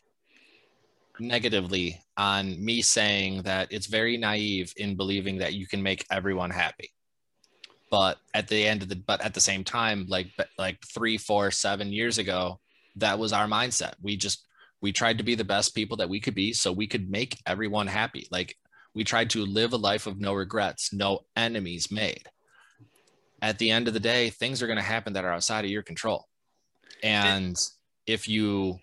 [1.19, 6.51] negatively on me saying that it's very naive in believing that you can make everyone
[6.51, 6.91] happy.
[7.89, 10.27] But at the end of the, but at the same time, like
[10.59, 12.59] like three, four, seven years ago,
[12.97, 13.93] that was our mindset.
[14.01, 14.45] We just
[14.81, 17.39] we tried to be the best people that we could be, so we could make
[17.47, 18.27] everyone happy.
[18.29, 18.55] Like
[18.93, 22.29] we tried to live a life of no regrets, no enemies made
[23.41, 25.71] at the end of the day, things are going to happen that are outside of
[25.71, 26.27] your control.
[27.03, 27.57] And
[28.05, 28.79] if you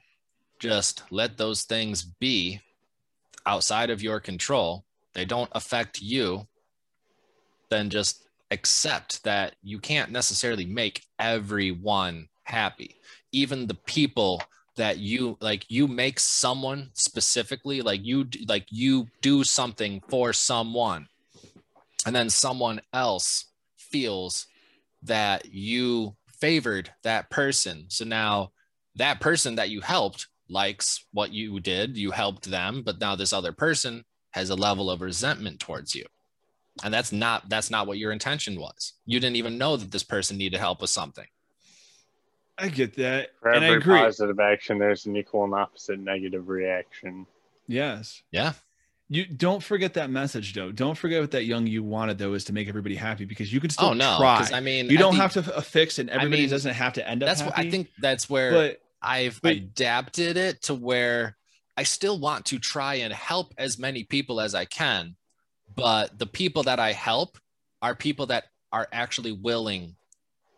[0.59, 2.61] just let those things be
[3.47, 6.47] outside of your control, they don't affect you,
[7.71, 12.97] then just accept that you can't necessarily make everyone happy.
[13.33, 14.43] Even the people
[14.77, 21.07] that you like you make someone specifically like you like you do something for someone
[22.05, 23.47] and then someone else
[23.77, 24.47] feels
[25.03, 27.87] that you favored that person.
[27.89, 28.53] So now
[28.97, 33.33] that person that you helped likes what you did, you helped them, but now this
[33.33, 36.05] other person has a level of resentment towards you.
[36.85, 38.93] And that's not that's not what your intention was.
[39.07, 41.27] You didn't even know that this person needed help with something.
[42.59, 43.99] I get that, For and I every agree.
[43.99, 47.27] positive action, there's an equal and opposite negative reaction.
[47.67, 48.23] Yes.
[48.31, 48.53] Yeah.
[49.09, 50.73] You don't forget that message though.
[50.73, 53.61] Don't forget what that young you wanted though is to make everybody happy because you
[53.61, 54.17] can oh, still oh no.
[54.19, 54.49] try.
[54.53, 57.09] I mean you don't the- have to f- fix and everybody mean, doesn't have to
[57.09, 61.37] end up that's what I think that's where but I've but- adapted it to where
[61.77, 65.17] I still want to try and help as many people as I can,
[65.75, 67.39] but the people that I help
[67.83, 69.97] are people that are actually willing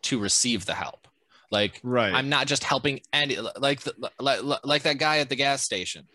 [0.02, 1.08] to receive the help.
[1.50, 2.12] Like right.
[2.14, 6.06] I'm not just helping any like the, like like that guy at the gas station.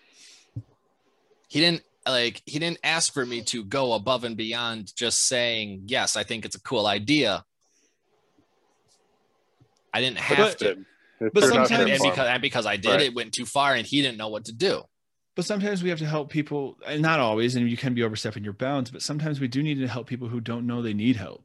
[1.50, 5.84] He didn't like he didn't ask for me to go above and beyond just saying
[5.88, 7.44] yes, I think it's a cool idea.
[9.94, 10.86] I didn't have But- to.
[11.28, 13.02] It's but sometimes- And because, and because I did, Right.
[13.02, 14.84] it went too far and he didn't know what to do.
[15.36, 18.44] but sometimes we have to help people and not always and you can be overstepping
[18.44, 21.16] your bounds but sometimes we do need to help people who don't know they need
[21.16, 21.44] help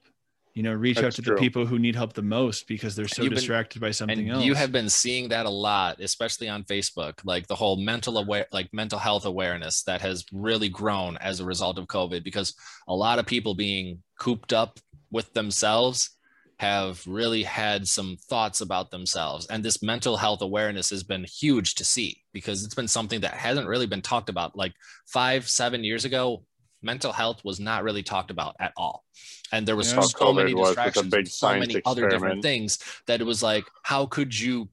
[0.54, 1.36] you know reach out to true.
[1.36, 4.18] the people who need help the most because they're so You've been- distracted by something
[4.18, 7.76] and else you have been seeing that a lot especially on facebook like the whole
[7.76, 12.22] mental aware like mental health awareness that has really grown as a result of covid
[12.22, 12.52] because
[12.88, 14.78] a lot of people being cooped up
[15.10, 16.10] with themselves
[16.58, 19.46] have really had some thoughts about themselves.
[19.46, 23.34] And this mental health awareness has been huge to see because it's been something that
[23.34, 24.56] hasn't really been talked about.
[24.56, 24.74] Like
[25.06, 26.44] five seven years ago
[26.82, 29.04] mental health was not really talked about at all.
[29.52, 30.00] And there was Yeah.
[30.00, 30.68] so many COVID was.
[30.68, 34.68] Distractions and so science many other different things that it was like how could you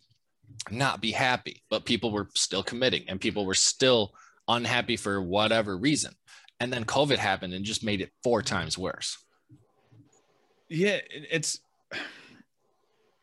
[0.71, 1.63] not be happy?
[1.69, 4.13] But people were still committing and people were still
[4.47, 6.15] unhappy for whatever reason.
[6.59, 9.17] And then covid happened and just made it four times worse.
[10.69, 11.59] Yeah it's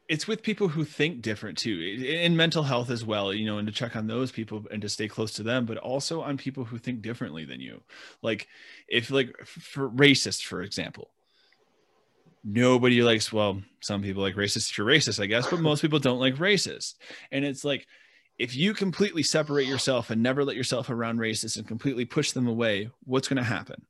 [0.08, 3.66] it's with people who think different too in mental health as well you know and
[3.66, 6.64] to check on those people and to stay close to them but also on people
[6.64, 7.80] who think differently than you.
[8.20, 8.48] Like
[8.88, 11.10] if like for racist for example.
[12.44, 15.98] Nobody likes well some people like racist if you're racist i guess but most people
[15.98, 16.94] don't like racist.
[17.30, 17.86] And it's like
[18.38, 22.48] if you completely separate yourself and never let yourself around racists and completely push them
[22.48, 23.86] away what's going to happen?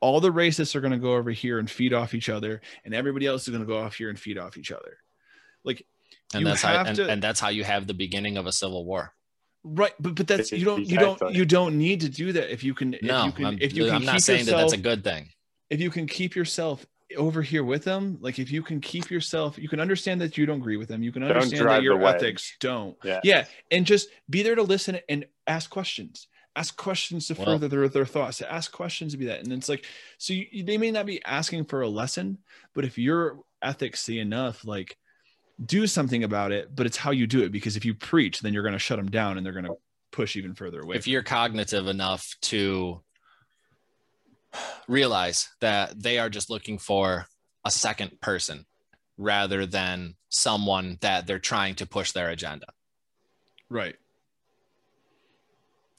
[0.00, 2.94] All the racists are going to go over here and feed off each other and
[2.94, 4.98] everybody else is going to go off here and feed off each other
[5.64, 5.86] like
[6.34, 8.84] and that's how and, to- and that's how you have the beginning of a civil
[8.84, 9.12] war.
[9.64, 12.64] Right but but that's you don't you don't you don't need to do that if
[12.64, 14.56] you can if no you can i'm, if you can I'm not keep saying that
[14.56, 15.28] that's a good thing.
[15.70, 16.84] if you can keep yourself
[17.16, 20.46] over here with them like if you can keep yourself you can understand that you
[20.46, 21.02] don't agree with them.
[21.02, 22.96] You can understand that your the ethics don't.
[23.04, 23.20] Yeah.
[23.22, 26.26] yeah and just be there to listen and ask questions.
[26.56, 28.38] Ask questions to Well- further their, their thoughts.
[28.38, 29.44] To ask questions to be that.
[29.44, 29.84] And it's like
[30.18, 32.38] so you, they may not be asking for a lesson
[32.74, 34.96] but if your ethics see enough like
[35.64, 38.52] do something about it but it's how you do it because if you preach then
[38.52, 39.74] you're going to shut them down and they're going to
[40.10, 43.00] push even further away if you're cognitive enough to
[44.88, 47.26] realize that they are just looking for
[47.64, 48.66] a second person
[49.18, 52.66] rather than someone that they're trying to push their agenda.
[53.68, 53.94] Right.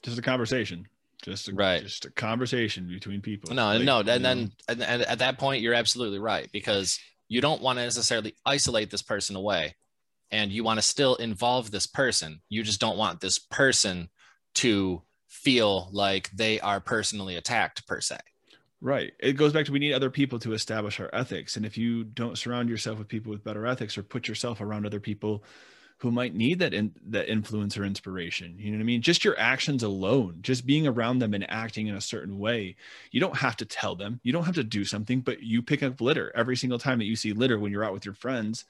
[0.02, 0.86] Just a conversation.
[1.22, 1.82] Just a, Right.
[1.82, 3.54] just a conversation between people.
[3.54, 6.98] No Like, no and then and, and at that point you're absolutely right because
[7.34, 9.74] you don't want to necessarily isolate this person away
[10.30, 14.08] and you want to still involve this person you just don't want this person
[14.54, 18.18] to feel like they are personally attacked per se
[18.80, 19.14] Right.
[19.18, 21.56] It goes back to we need other people to establish our ethics.
[21.56, 24.84] And if you don't surround yourself with people with better ethics or put yourself around
[24.84, 25.42] other people
[25.98, 29.00] who might need that in, that influence or inspiration, you know what I mean?
[29.02, 32.76] Just your actions alone, just being around them and acting in a certain way.
[33.10, 34.20] You don't have to tell them.
[34.22, 37.04] You don't have to do something, but you pick up litter every single time that
[37.06, 38.64] you see litter when you're out with your friends.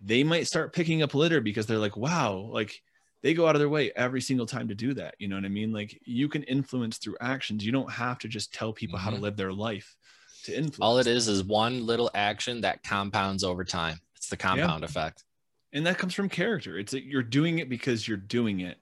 [0.00, 2.82] They might start picking up litter because they're like, "Wow, like
[3.22, 5.14] they go out of their way every single time to do that.
[5.18, 5.72] You know what I mean?
[5.72, 7.64] Like you can influence through actions.
[7.64, 9.20] You don't have to just tell people how to Mhm.
[9.20, 9.96] live their life
[10.44, 10.78] to influence.
[10.80, 15.24] all it is is one little action that compounds over time it's the compound effect
[15.72, 16.78] And that comes from character.
[16.78, 18.78] It's that you're doing it because you're doing it.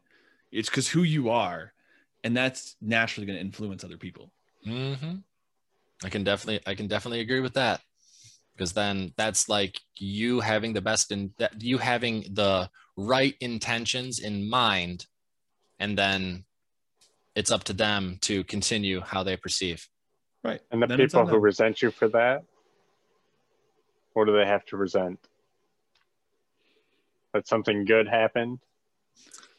[0.51, 1.73] It's because who you are.
[2.25, 4.33] And that's naturally going to influence other people.
[4.65, 5.17] hmm
[6.03, 7.83] I can definitely, I can definitely agree with that,
[8.55, 14.19] because then that's like you having the best in that you having the right intentions
[14.19, 15.07] in mind,
[15.79, 16.45] and then
[17.37, 19.89] it's up to them to continue how they perceive.
[20.43, 20.61] Right.
[20.71, 22.45] And the Then people who resent you for that,
[24.15, 25.19] what do they have to resent?
[27.33, 28.59] That something good happened,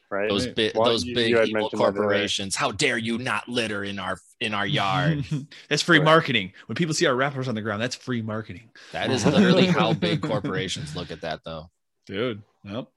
[0.09, 0.29] right?
[0.29, 0.55] Those Right.
[0.55, 1.91] big, Well, those you- big you evil mentioned that earlier.
[2.01, 2.55] corporations.
[2.55, 5.23] How dare you not litter in our in our yard?
[5.69, 6.05] that's free Right.
[6.05, 6.51] marketing.
[6.65, 8.69] When people see our wrappers on the ground, that's free marketing.
[8.91, 11.69] that is literally how big corporations look at that, though.
[12.07, 12.41] Dude.
[12.63, 12.91] Nope.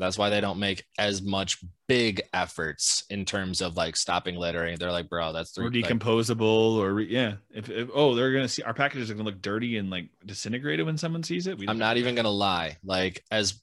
[0.00, 4.76] That's why they don't make as much big efforts in terms of like stopping littering.
[4.78, 7.34] They're like, bro, that's Or three, like, decomposable or re- yeah.
[7.50, 10.86] If, if oh, they're gonna see our packages are gonna look dirty and like disintegrated
[10.86, 11.58] when someone sees it.
[11.58, 12.78] We I'm not even gonna lie.
[12.82, 13.60] Like as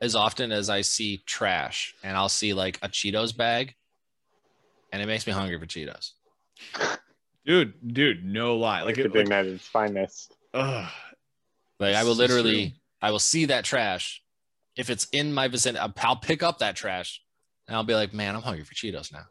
[0.00, 3.74] as often as I see trash and I'll see like a Cheetos bag,
[4.92, 6.12] and it makes me hungry for Cheetos.
[7.44, 8.82] dude, dude, no lie.
[8.82, 10.34] Like, it, Marketing like at its finest.
[10.54, 10.88] ugh.
[11.80, 12.74] Like I will It's- it's literally.
[13.00, 14.22] I will see that trash.
[14.78, 17.20] If it's in my vicinity, I'll- I'll pick up that trash,
[17.66, 19.26] and I'll be like, man, I'm hungry for Cheetos now.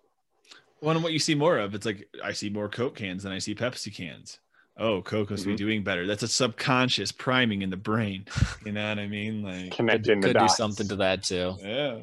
[0.81, 3.31] Well, and what you see more of, it's like I see more Coke cans than
[3.31, 4.39] I see Pepsi cans.
[4.79, 5.57] oh, Coke must be Mhm.
[5.57, 6.05] doing better.
[6.05, 8.25] That's a subconscious priming in the brain.
[8.63, 9.41] You know what I mean?
[9.41, 11.55] Like, Connecting the Could do something to that too.
[11.61, 12.01] yeah.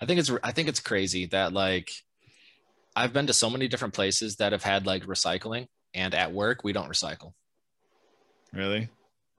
[0.00, 1.90] I think it's I think it's crazy that like
[2.96, 6.64] I've been to so many different places that have had like recycling, and at work
[6.64, 7.34] we don't recycle.
[8.52, 8.88] Really?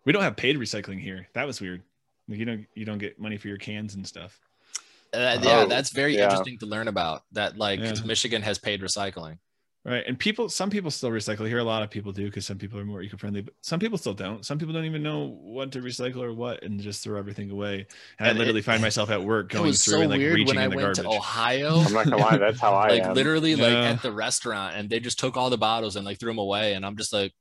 [0.05, 1.27] We don't have paid recycling here.
[1.33, 1.83] That was weird.
[2.29, 4.39] Like, you don't you don't get money for your cans and stuff.
[5.13, 6.25] Uh, yeah, Oh, that's very yeah.
[6.25, 7.23] interesting to learn about.
[7.31, 7.93] That like Yeah.
[8.05, 9.39] Michigan has paid recycling.
[9.85, 10.03] Right.
[10.05, 11.59] And people, some people still recycle here.
[11.59, 13.97] A lot of people do because some people are more eco friendly, but some people
[13.97, 14.45] still don't.
[14.45, 17.87] Some people don't even know what to recycle or what and just throw everything away.
[18.19, 20.35] And, And I literally it- find myself at work going through so and like weird
[20.35, 21.11] reaching when I in the went garbage.
[21.11, 21.79] to Ohio.
[21.79, 23.13] I'm not gonna lie, that's how I like am.
[23.15, 23.89] literally like Yeah.
[23.91, 26.73] at the restaurant and they just took all the bottles and like threw them away
[26.73, 27.33] and i'm just like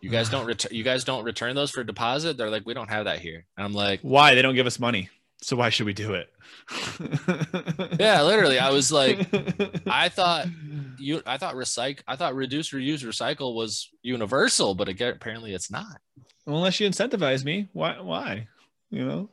[0.00, 2.90] you guys don't return you guys don't return those for deposit they're like we don't
[2.90, 4.34] have that here and i'm like Why?
[4.34, 5.08] They don't give us money.
[5.42, 6.28] So why should we do it?
[8.00, 9.18] yeah literally i was like
[9.86, 10.46] i thought
[10.98, 15.70] you i thought recycle i thought reduce reuse recycle was universal but again apparently it's
[15.70, 16.00] not
[16.46, 18.00] Well, unless you incentivize me, why?
[18.00, 18.48] Why?
[18.90, 19.28] You know?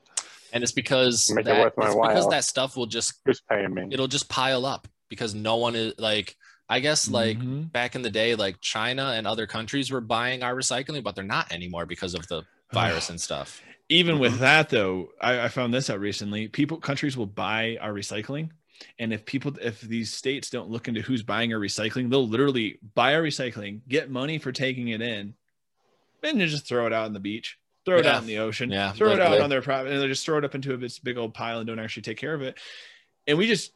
[0.51, 3.41] and it's because Make it that, worth my it's because that stuff will just Who's
[3.49, 3.87] paying me?
[3.91, 6.35] it'll just pile up because no one is like
[6.69, 7.71] i guess like Mhm.
[7.71, 11.23] back in the day like china and other countries were buying our recycling but they're
[11.23, 15.73] not anymore because of the virus and stuff even with that though I, I found
[15.73, 18.49] this out recently people countries will buy our recycling
[18.97, 22.79] and if people if these states don't look into who's buying our recycling they'll literally
[22.95, 25.35] buy our recycling get money for taking it in
[26.23, 28.15] and then just throw it out on the beach throw it Yeah.
[28.15, 29.41] out in the ocean Yeah, throw it out literally.
[29.41, 31.67] on their property and they just throw it up into a big old pile and
[31.67, 32.57] don't actually take care of it
[33.27, 33.71] and we just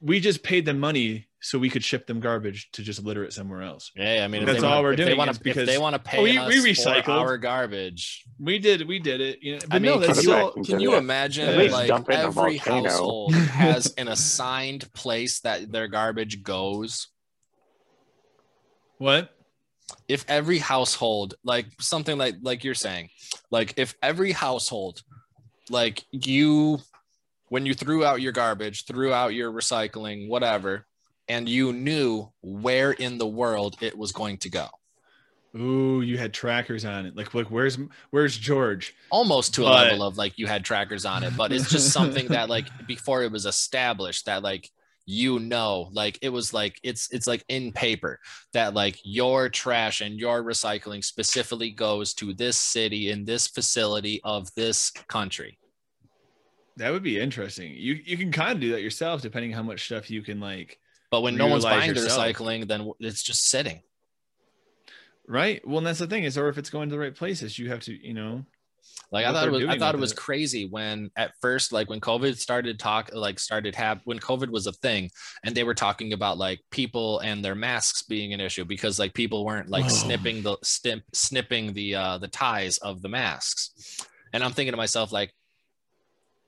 [0.00, 3.32] we just paid them money so we could ship them garbage to just litter it
[3.32, 3.92] somewhere else.
[3.94, 5.94] Yeah i mean That's all wanna- we're if they doing wanna, if because- they want
[5.94, 8.24] to pay Oh, we- us we for our garbage.
[8.40, 10.52] We did we did it you know but I mean, no can that's you- still,
[10.64, 15.40] can you imagine At like dump it in a every household has an assigned place
[15.40, 17.08] that their garbage goes?
[18.98, 19.30] What?
[20.08, 23.08] If every household like something like like you're saying
[23.50, 25.02] like if every household
[25.70, 26.78] like you
[27.48, 30.86] when you threw out your garbage threw out your recycling whatever
[31.28, 34.68] and you knew where in the world it was going to go
[35.56, 37.16] Ooh, you had trackers on it.
[37.16, 37.78] Like, look, where's
[38.10, 38.94] where's George?
[39.10, 42.26] almost to a level of like you had trackers on it but it's just something
[42.28, 44.70] that like before it was established that like
[45.06, 48.20] you know like it was like it's it's like in paper
[48.52, 54.20] that like your trash and your recycling specifically goes to this city in this facility
[54.22, 55.58] of this country
[56.76, 57.74] That would be interesting.
[57.74, 60.78] You you can kind of do that yourself, depending how much stuff you can like.
[61.10, 62.26] But when no one's buying yourself.
[62.26, 63.80] the recycling then it's just sitting
[65.28, 65.60] Right.
[65.68, 67.68] Well, and that's the thing is, or if it's going to the right places, you
[67.68, 68.46] have to, you know.
[69.12, 70.16] Like I thought it was, I thought it was it.
[70.16, 74.66] crazy when at first, like when COVID started talk, like started have when COVID was
[74.66, 75.10] a thing,
[75.44, 79.12] and they were talking about like people and their masks being an issue because like
[79.12, 79.90] people weren't like Whoa.
[79.90, 83.98] snipping the snip, snipping the uh the ties of the masks,
[84.32, 85.32] and I'm thinking to myself like,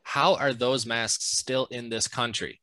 [0.03, 2.60] how are those masks still in this country?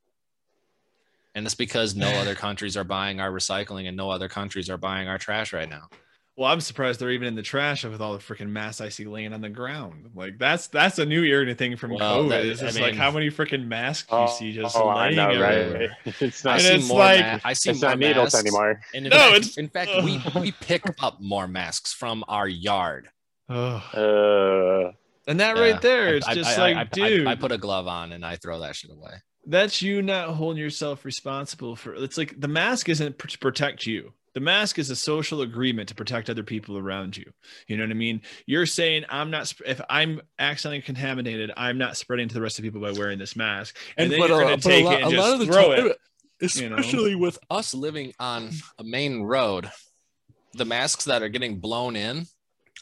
[1.38, 4.77] And it's because no other countries are buying our recycling and no other countries are
[4.77, 5.88] buying our trash right now.
[6.35, 9.05] Well, I'm surprised they're even in the trash with all the freaking masks I see
[9.05, 10.11] laying on the ground.
[10.15, 12.30] Like that's that's a new irritant thing from Well, COVID.
[12.30, 15.15] that- It's I just like how many freaking masks you see just oh, I laying
[15.15, 15.95] know, everywhere.
[16.05, 16.15] right?
[16.22, 16.99] It's I not, And see it's more.
[16.99, 18.39] like- ma- I see it's more not needles masks.
[18.47, 18.81] anymore.
[18.95, 22.47] And in No, fact, it's- in fact, we we pick up more masks from our
[22.47, 23.09] yard.
[23.49, 24.91] Uh,
[25.30, 25.61] And that Yeah.
[25.61, 28.11] right there, it's I- just I- like, I, I- dude, I, put a glove on
[28.11, 29.15] and I throw that shit away.
[29.48, 31.95] That's you not holding yourself responsible for.
[31.95, 34.14] It's like the mask isn't pr- to protect you.
[34.34, 37.32] The mask is a social agreement to protect other people around you.
[37.68, 38.22] You know what I mean?
[38.45, 39.52] You're saying I'm not.
[39.65, 43.36] If I'm accidentally contaminated, I'm not spreading to the rest of people by wearing this
[43.36, 43.76] mask.
[43.98, 45.88] And, then but you're going to take lot- it and of just the throw time-
[45.88, 46.56] it.
[46.56, 46.76] you know?
[46.76, 49.72] Especially with us living on a main road,
[50.53, 52.28] the masks that are getting blown in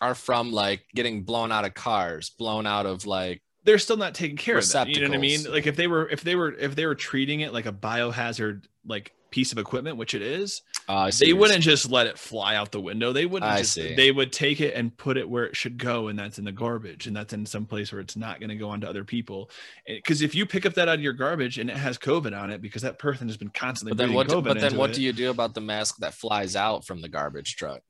[0.01, 4.13] are from like getting blown out of cars, blown out of like they're still not
[4.13, 4.87] taking care of that.
[4.87, 5.43] You know what I mean?
[5.51, 8.65] Like if they were, if they were, if they were treating it like a biohazard,
[8.85, 12.71] like piece of equipment, which it is, uh, they wouldn't just let it fly out
[12.71, 13.11] the window.
[13.11, 13.51] They wouldn't.
[13.51, 13.95] I just, see.
[13.95, 16.51] They would take it and put it where it should go, and that's in the
[16.51, 19.03] garbage, and that's in some place where it's not going to go on to other
[19.03, 19.49] people.
[19.87, 22.51] Because if you pick up that out of your garbage and it has COVID on
[22.51, 24.27] it, because that person has been constantly But then what?
[24.27, 27.01] COVID But then what it, do you do about the mask that flies out from
[27.01, 27.81] the garbage truck?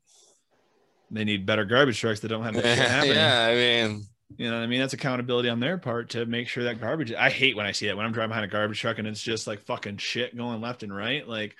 [1.11, 4.05] They need better garbage trucks that don't have that yeah, I mean,
[4.37, 4.79] You know what I mean?
[4.79, 7.13] That's accountability on their part to make sure that garbage.
[7.13, 9.21] I hate when I see that when I'm driving behind a garbage truck and it's
[9.21, 11.27] just like fucking shit going left and right.
[11.27, 11.55] Like,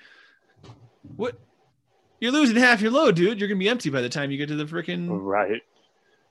[1.16, 1.38] what?
[2.20, 3.38] You're losing half your load, dude.
[3.38, 5.08] You're gonna be empty by the time you get to the freaking.
[5.10, 5.62] right.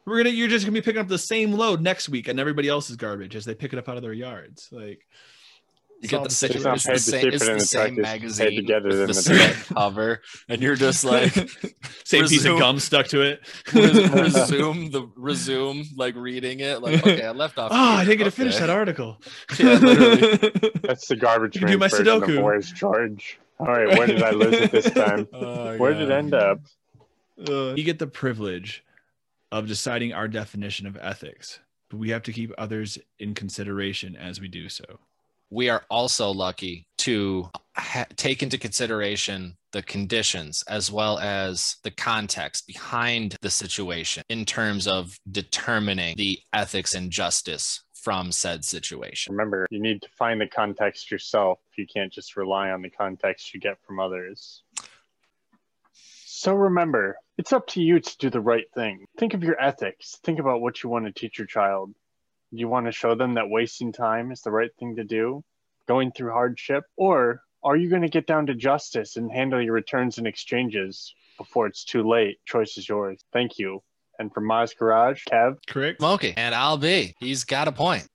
[0.06, 0.30] We're gonna.
[0.30, 3.36] You're just gonna be picking up the same load next week and everybody else's garbage
[3.36, 4.70] as they pick it up out of their yards.
[4.72, 5.06] Like,
[6.12, 8.22] You get the same, It's it's the same, it's it in the the same truck,
[8.24, 11.34] it's paid to magazine get it with the the same cover, and you're just like
[12.04, 13.42] Same piece of gum stuck to it.
[13.74, 17.72] resume the resume like reading it like okay I left off.
[17.74, 19.22] Oh, I didn't get to finish that article.
[19.58, 19.80] Yeah.
[20.84, 22.44] That's the garbage You do my Sudoku.
[22.44, 23.40] Where's George?
[23.60, 25.28] All right, where did I lose it this time?
[25.32, 26.60] Oh, Where did it end up?
[27.40, 28.84] Uh, we get the privilege
[29.52, 31.60] of deciding our definition of ethics,
[31.90, 35.00] but we have to keep others in consideration as we do so.
[35.50, 41.92] We are also lucky to ha- take into consideration the conditions as well as the
[41.92, 49.34] context behind the situation in terms of determining the ethics and justice from said situation.
[49.34, 51.60] Remember, you need to find the context yourself.
[51.78, 54.64] You can't just rely on the context you get from others.
[55.92, 59.06] So remember, it's up to you to do the right thing.
[59.18, 60.20] Think of your ethics.
[60.24, 61.96] Think about what you want to teach your child.
[62.52, 65.44] Do you want to show them that wasting time is the right thing to do?
[65.88, 66.84] Going through hardship?
[66.96, 71.14] Or are you going to get down to justice and handle your returns and exchanges
[71.38, 72.38] before it's too late?
[72.46, 73.20] Choice is yours.
[73.34, 73.82] Thank you.
[74.20, 76.00] And from Maz Garage, Kev, Correct?
[76.00, 77.16] Smokey and I'll be.
[77.20, 78.08] He's got a point.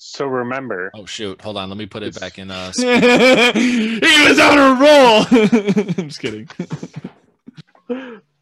[0.00, 1.40] So remember, Oh shoot!
[1.42, 1.68] Hold on.
[1.68, 2.52] Let me put it back in.
[2.52, 5.26] Uh, he was on a roll.
[5.98, 6.48] I'm just kidding.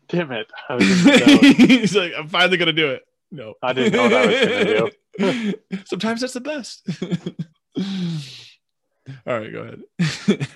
[0.07, 0.53] damn it.
[0.69, 1.39] I, was gonna go.
[1.67, 3.07] He's like, I'm finally gonna do it.
[3.31, 5.55] No, I didn't know what I was gonna do.
[5.87, 6.87] Sometimes that's the best.
[9.27, 10.49] All right, go ahead.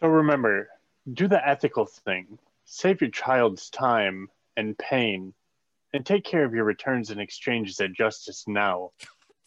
[0.00, 0.70] So remember,
[1.12, 2.38] do the ethical thing.
[2.64, 5.34] Save your child's time and pain,
[5.92, 8.90] and take care of your returns and exchanges at justice now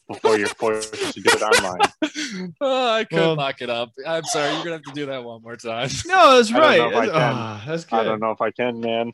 [0.08, 2.54] before you're forced to do it online.
[2.62, 3.92] oh, I couldn't Well- lock it up.
[4.06, 4.54] I'm sorry.
[4.54, 5.90] You're gonna have to do that one more time.
[6.06, 6.78] No, that's I don't right.
[6.78, 7.22] know if I That's, can.
[7.34, 9.14] ah, that's I don't know if I can, man.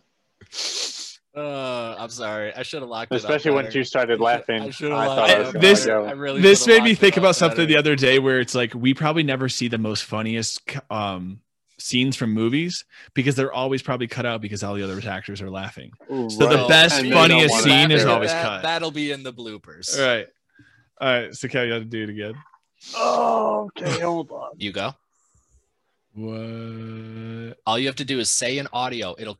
[1.36, 2.54] Uh, I'm sorry.
[2.54, 3.56] I should have locked it Especially up.
[3.64, 4.62] once you started laughing.
[4.62, 7.68] I I, thought I was This- I really this made me think about something better.
[7.68, 10.62] the other day where it's like we probably never see the most funniest
[10.92, 11.40] um
[11.80, 15.50] scenes from movies because they're always probably cut out because all the other actors are
[15.50, 15.92] laughing.
[16.12, 18.62] Ooh, So the best, And funniest scene is always that, cut.
[18.62, 20.00] That'll be in the bloopers.
[20.00, 20.28] All right.
[21.04, 21.36] All right.
[21.36, 22.34] So Cal, you have to do it again.
[22.96, 24.52] Oh, okay, hold on.
[24.58, 24.96] You go.
[26.14, 27.58] What?
[27.66, 29.14] All you have to do is say an audio.
[29.20, 29.38] It'll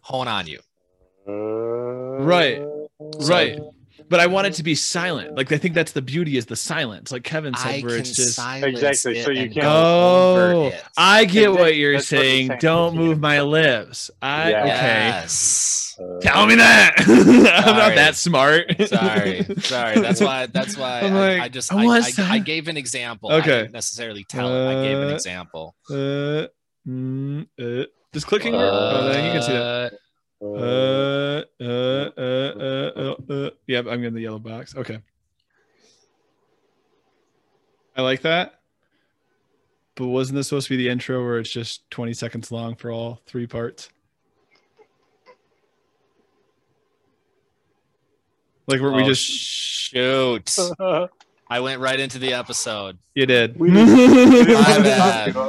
[0.00, 0.60] hone on you.
[1.28, 2.62] Uh, Right.
[2.98, 3.58] Right.
[4.12, 5.34] But I want it to be silent.
[5.36, 7.10] Like I think that's the beauty is the silence.
[7.10, 9.62] Like Kevin said, I where can it's just silence Exactly, it so you can't- go
[9.64, 10.84] Oh, it.
[10.98, 12.48] I get what you're that's what saying.
[12.48, 12.58] saying.
[12.60, 14.10] Don't move my lips.
[14.20, 14.60] I Yeah.
[14.64, 14.68] okay.
[14.68, 15.96] Yes.
[15.98, 16.94] Uh, Tell me that.
[17.08, 18.66] I'm not that smart.
[18.86, 20.00] Sorry, sorry.
[20.00, 20.44] That's why.
[20.46, 23.30] That's why I'm like, I just I I, I, gave an example.
[23.30, 23.60] I Okay.
[23.62, 24.70] didn't necessarily tell it.
[24.78, 25.74] I gave an Uh, example.
[25.90, 26.46] Uh,
[26.86, 28.70] mm, uh, does clicking work?
[28.74, 29.92] oh, you can see that.
[30.42, 33.50] Uh, Uh, uh, uh, uh, uh, uh.
[33.68, 34.74] Yep, I'm in the yellow box.
[34.76, 34.98] Okay.
[37.96, 38.60] I like that.
[39.94, 42.90] But wasn't this supposed to be the intro where it's just 20 seconds long for
[42.90, 43.90] all three parts?
[48.66, 50.56] Like where we Oh, just shoot!
[51.50, 52.96] I went right into the episode.
[53.14, 53.58] you did.
[53.58, 55.48] We- My bad.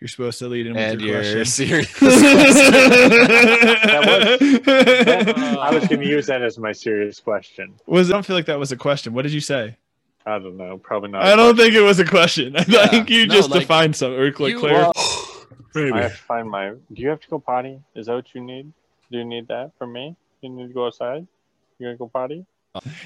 [0.00, 1.66] You're supposed to lead in with And your you're question.
[1.66, 1.96] serious.
[2.02, 2.06] I
[5.72, 7.74] was going to use that as my serious question.
[7.86, 9.12] was I don't feel like that was a question.
[9.14, 9.76] What did you say?
[10.24, 10.78] I don't know.
[10.78, 11.22] Probably not.
[11.24, 12.56] I don't think it was a question.
[12.56, 12.86] I Yeah.
[12.86, 14.72] think you No, just like, defined something or like you- clear.
[14.74, 14.92] Well,
[15.74, 15.92] Maybe.
[15.92, 16.70] I have to find my.
[16.70, 17.80] Do you have to go potty?
[17.94, 18.72] Is that what you need?
[19.10, 20.16] Do you need that from me?
[20.40, 21.26] You need to go outside.
[21.78, 22.44] You gonna go potty?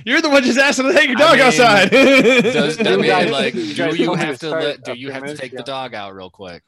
[0.05, 1.91] You're the one just asking to take your I dog mean, outside.
[1.91, 4.85] Does, I mean, like, do guys you told me have to to start let?
[4.85, 5.65] Do a you few have to minutes take the ago.
[5.65, 6.63] dog out real quick?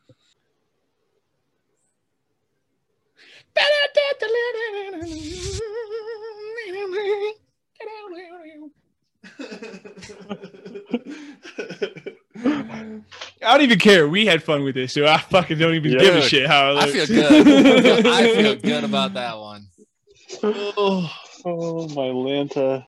[13.42, 14.08] I don't even care.
[14.08, 16.78] We had fun with this, so I fucking don't even give a shit how it
[16.78, 18.06] I feel good.
[18.06, 19.66] I feel good about that one.
[20.42, 21.10] Oh.
[21.46, 22.82] Oh my Lanta.